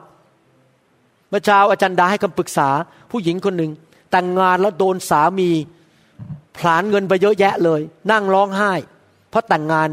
[1.28, 2.68] เมื่อเช้าอาจารย์ดาให้คำปรึกษา
[3.10, 3.72] ผู้หญิงคนหนึ่ง
[4.12, 5.50] แต่งงานแล้วโดนสามี
[6.56, 7.80] ผลานเงินไปเยอะแยะเลย
[8.10, 8.72] นั่งร้องไห้
[9.30, 9.88] เพราะแต่งงาน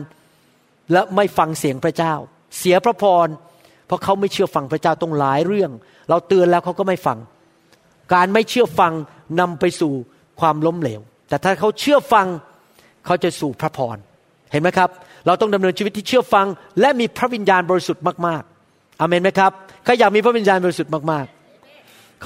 [0.92, 2.14] และไม่ฟังเสียงพระเจ้า
[2.58, 3.28] เสียพระพร
[3.88, 5.72] เพราะเขาไม่เชื่อฟังพระเจ้าตรงหลายเรื่อง
[6.10, 7.18] เราเตือนแล้วเขาก็ไม่ฟัง
[8.14, 8.94] การไม่เชื่อฟัง
[9.40, 9.94] นำไปสู่
[10.40, 12.28] ความล้มเหลว แต่ถ้าเขาเชื่อฟัง
[13.06, 13.98] เขาจะสู่พระพร
[14.52, 14.90] เห็นไหมครับ
[15.26, 16.48] เราต้องดำเนินชีวิตที่เชื่อฟัง
[16.80, 19.52] และมีพระวิญญาณบริสุทธิ์มากๆอเมนไหมครับ
[19.84, 21.44] ใครอยากมีพระวิญญาณบริสุทธิ์มากๆ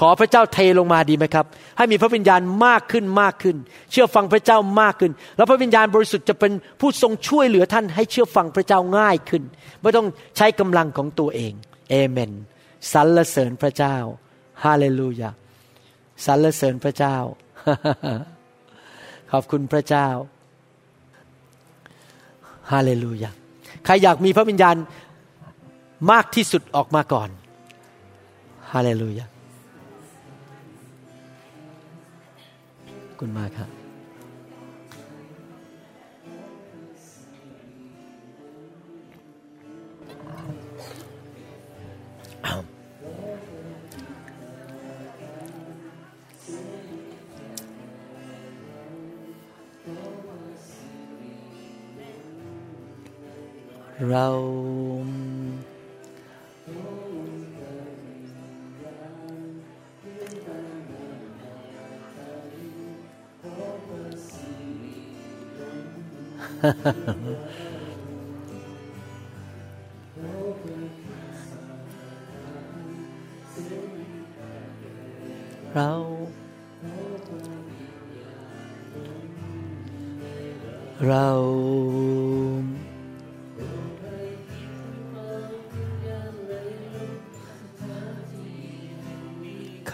[0.06, 1.46] อพระเจ้าเทลงมาดีไหมครับ
[1.76, 3.56] ให้มีพระวิญญาณมากขึ้นมากขึ้น
[3.90, 9.42] เชื่อฟังพระเจ้ามากขึ้น แล้วพระวิญญาณบริสุทธิ์จะเป็นผู้ทรงช่วยเหลือท่านให้เชื่อฟังพระเจ้าง่ายขึ้น
[9.82, 10.06] ไม่ต้อง
[10.36, 11.52] ใช้กำลังของตัวเอง
[11.90, 12.32] เอเมน
[12.92, 13.96] สรรเสริญพระเจ้า
[14.64, 15.30] ฮาเลลูยา
[16.26, 17.16] สรรเสริญพระเจ้า
[19.32, 20.08] ขอบคุณพระเจ้า
[22.72, 23.30] ฮาเลลูยา
[23.84, 24.76] ใครอยากมีพระวิญญาณ
[26.10, 27.28] มากที่สุดออกมาก่อน
[28.72, 29.26] ฮาเลลูยา
[33.20, 33.70] คุณมากครับ
[42.42, 42.54] เรา
[54.12, 54.58] ราเ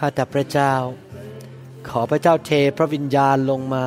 [0.05, 0.75] ข้าแต่พระเจ้า
[1.89, 3.87] ขอพระเจ้าเทพระวิญญาณลงมา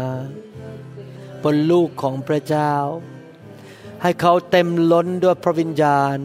[1.44, 2.74] บนลูกของพระเจ้า
[4.02, 6.18] ให้เขาเต็มล้นด้วยพระวิญญาณ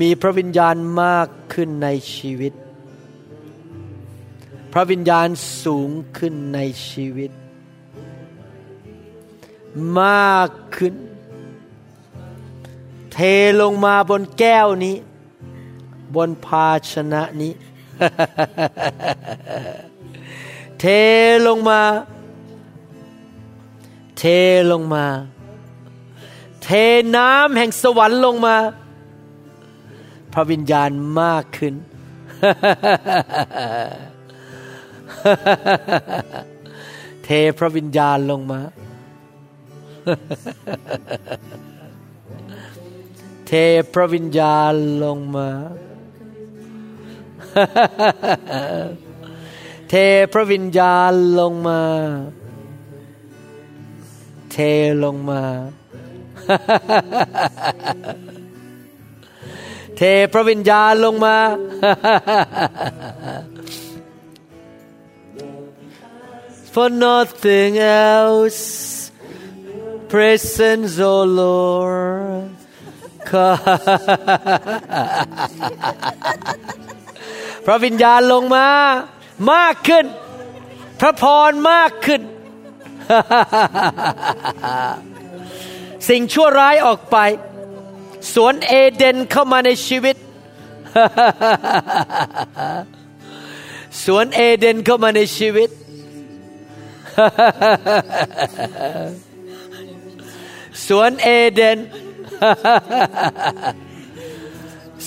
[0.00, 2.52] มีพระวิญญาณมากขึ้นในชีวิต
[4.72, 5.28] พระวิญญาณ
[5.64, 7.30] สูงขึ้นในชีวิต
[10.00, 10.94] มากขึ้น
[13.12, 13.18] เท
[13.60, 14.96] ลงมาบนแก้วนี้
[16.16, 17.52] บนภาชนะนี้
[20.80, 20.84] เท
[21.46, 21.80] ลงมา
[24.18, 24.22] เท
[24.72, 25.04] ลงมา
[26.62, 26.68] เท
[27.16, 28.56] น้ำแห่งสวรรค์ลงมา
[30.32, 30.90] พระวิญญาณ
[31.20, 31.74] มากขึ้น
[37.24, 38.60] เทพระวิญญาณลงมา
[43.46, 43.52] เท
[43.94, 45.48] พระวิญญาณลงมา
[49.88, 49.94] เท
[50.32, 51.82] พระวิญญาณลงมา
[54.52, 54.56] เท
[55.04, 55.42] ลงมา
[59.96, 60.02] เท
[60.32, 61.36] พระวิญญาณลงมา
[66.72, 68.62] For nothing else
[70.08, 72.50] presence O Lord
[77.64, 78.66] พระวิญญาณลงมา
[79.52, 80.04] มากขึ้น
[81.00, 82.20] พระพรมากขึ้น
[86.08, 87.16] สิ่งชั่วร้ายออกไป
[88.34, 90.16] สวนเอเดนเข้ามาในชีวิต
[94.04, 95.70] สวนเอเดนเข้ามาในชีวิต
[100.86, 101.78] สวนเอเดน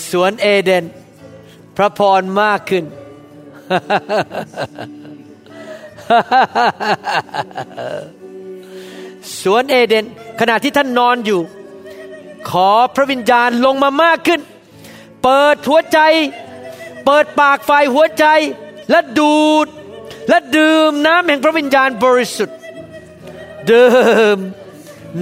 [0.10, 0.84] สวนเอเดน
[1.78, 2.84] พระพรมากขึ้น
[9.42, 10.06] สวนเอเดน
[10.40, 11.42] ขณะที่ท่านนอนอยู่
[12.50, 14.42] ขอพระวิญญาณลงมามากขึ้น
[15.24, 16.00] เปิดหัวใจ
[17.06, 18.26] เปิดปากไฟหัวใจ
[18.90, 19.68] และดูด
[20.30, 22.58] และดื่มน้ำแห่งพระวิญญาณบริสุทธิ์
[23.72, 23.90] ดื่
[24.36, 24.38] ม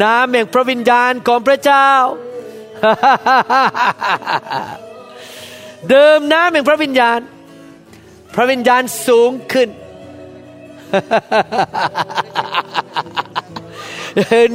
[0.04, 1.90] น้ำแห่งพระวิญญาณของพระเจ้า
[5.92, 7.20] ดื่มน้ำแห่งพระวิญญาณ
[8.36, 9.70] พระวิญญาณสูงขึ้น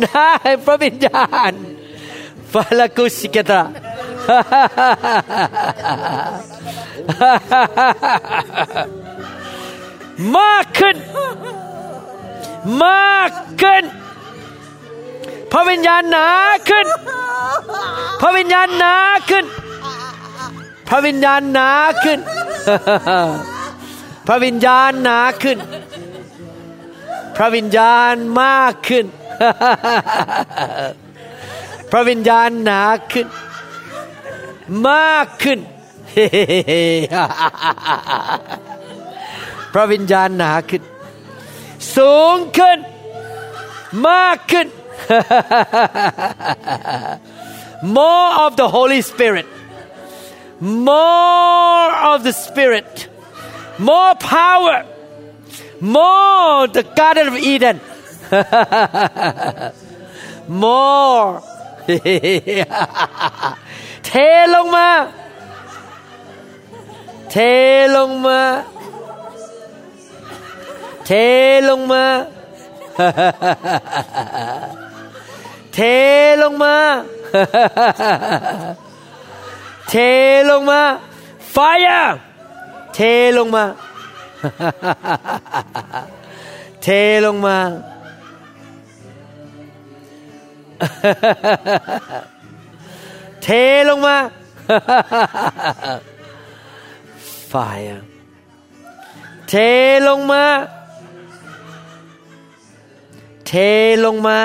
[0.05, 1.52] น้ำแห่งพระวิญญาณ
[2.52, 3.62] ฟาลกุสิกตา
[10.36, 10.97] มากขึ้น
[12.85, 13.31] มาก
[13.62, 13.85] ขึ้น
[15.52, 16.28] พระวิญญาณหนา
[16.70, 16.86] ขึ้น
[18.20, 18.94] พระวิญญาณหนา
[19.31, 19.44] ขึ้น
[20.91, 21.71] พระวิญญาณหนา
[22.05, 22.19] ขึ้น
[24.27, 25.59] พระวิญญาณหนาขึ้น
[27.37, 29.07] พระวิญญาณมากขึ้น
[31.91, 33.27] พระวิญญาณหนาขึ้น
[34.89, 35.59] มากขึ้น
[39.75, 40.83] พระวิญญาณหนาขึ้น
[41.97, 42.79] สูงขึ้น
[44.09, 44.67] มากขึ้น
[47.97, 49.47] more of the Holy Spirit
[50.60, 53.08] more of the Spirit
[53.78, 54.86] more power
[55.82, 57.78] more the Garden of Eden
[60.48, 61.42] more
[64.06, 64.12] เท
[64.54, 64.90] ลงมา
[67.32, 67.36] เท
[67.96, 68.40] ลงมา
[71.06, 71.12] เท
[71.70, 72.06] ลงมา
[75.74, 75.80] เท
[76.42, 76.76] ลงมา
[79.91, 79.97] เท
[80.51, 80.83] ลงมา
[81.55, 82.11] fire
[82.95, 82.99] เท
[83.37, 83.65] ลงมา
[86.83, 86.89] เท
[87.25, 87.59] ลงมา
[93.43, 93.49] เท
[93.89, 94.17] ลงมา
[97.53, 98.01] fire
[99.49, 99.55] เท
[100.07, 100.45] ลงมา
[103.47, 103.53] เท
[104.05, 104.39] ลงมา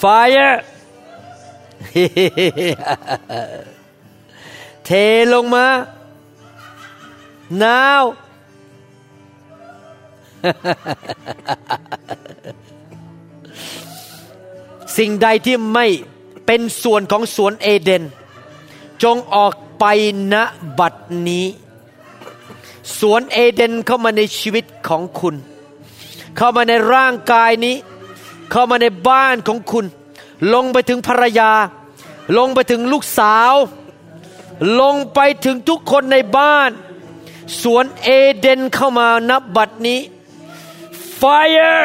[0.00, 0.54] fire
[4.84, 4.90] เท
[5.32, 5.66] ลงมา
[7.62, 8.02] now
[14.96, 15.86] สิ่งใดที่ไม่
[16.46, 18.02] เป็นส่วนของสวนเอเดน
[19.02, 19.84] จงออกไป
[20.32, 20.34] ณ
[20.78, 20.94] บัด
[21.28, 21.46] นี้
[22.98, 25.34] สวนเอเดนเข้ามาในชีวิตของคุณ
[26.36, 27.76] เข้ามาในร่างกายนี้
[28.50, 29.84] เข้ามาในบ้านของคุณ
[30.54, 31.50] ลงไปถึงภรรยา
[32.38, 33.54] ลงไปถึงลูกสาว
[34.80, 36.70] ลงไปถึงทุกคนในบ้าน
[37.62, 40.00] สวนเอเดนเข้ามานับบัดนี้
[41.20, 41.84] fire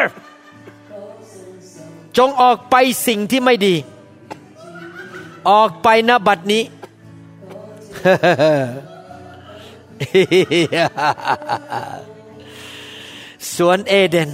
[2.18, 2.74] จงออกไป
[3.06, 3.74] สิ่งที่ไม่ดี
[5.50, 6.62] ออกไปณบัดนี้
[13.54, 14.30] สวนเอเดน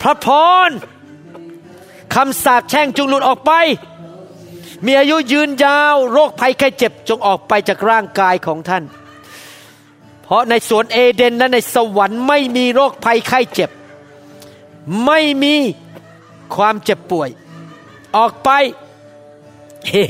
[0.00, 0.26] พระพ
[0.68, 0.70] ร
[2.14, 3.52] คำสาปแช่งจงหลุดออกไป
[4.84, 8.84] มีอายุยืนยาว โรคภัยไข้เจ็บจงออกไปจากร่างกายของท่าน
[10.22, 13.70] เพราะในสวนเอเดนและในสวรรค์ไม่มีโรคภัยไข้เจ็บ
[15.04, 15.54] ไม่มี
[16.54, 17.28] ความเจ็บป่วย
[18.16, 18.48] ออกไป
[19.88, 20.04] เฮ้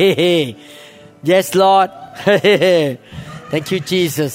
[1.28, 1.89] yes Lord
[3.51, 4.35] thank you Jesus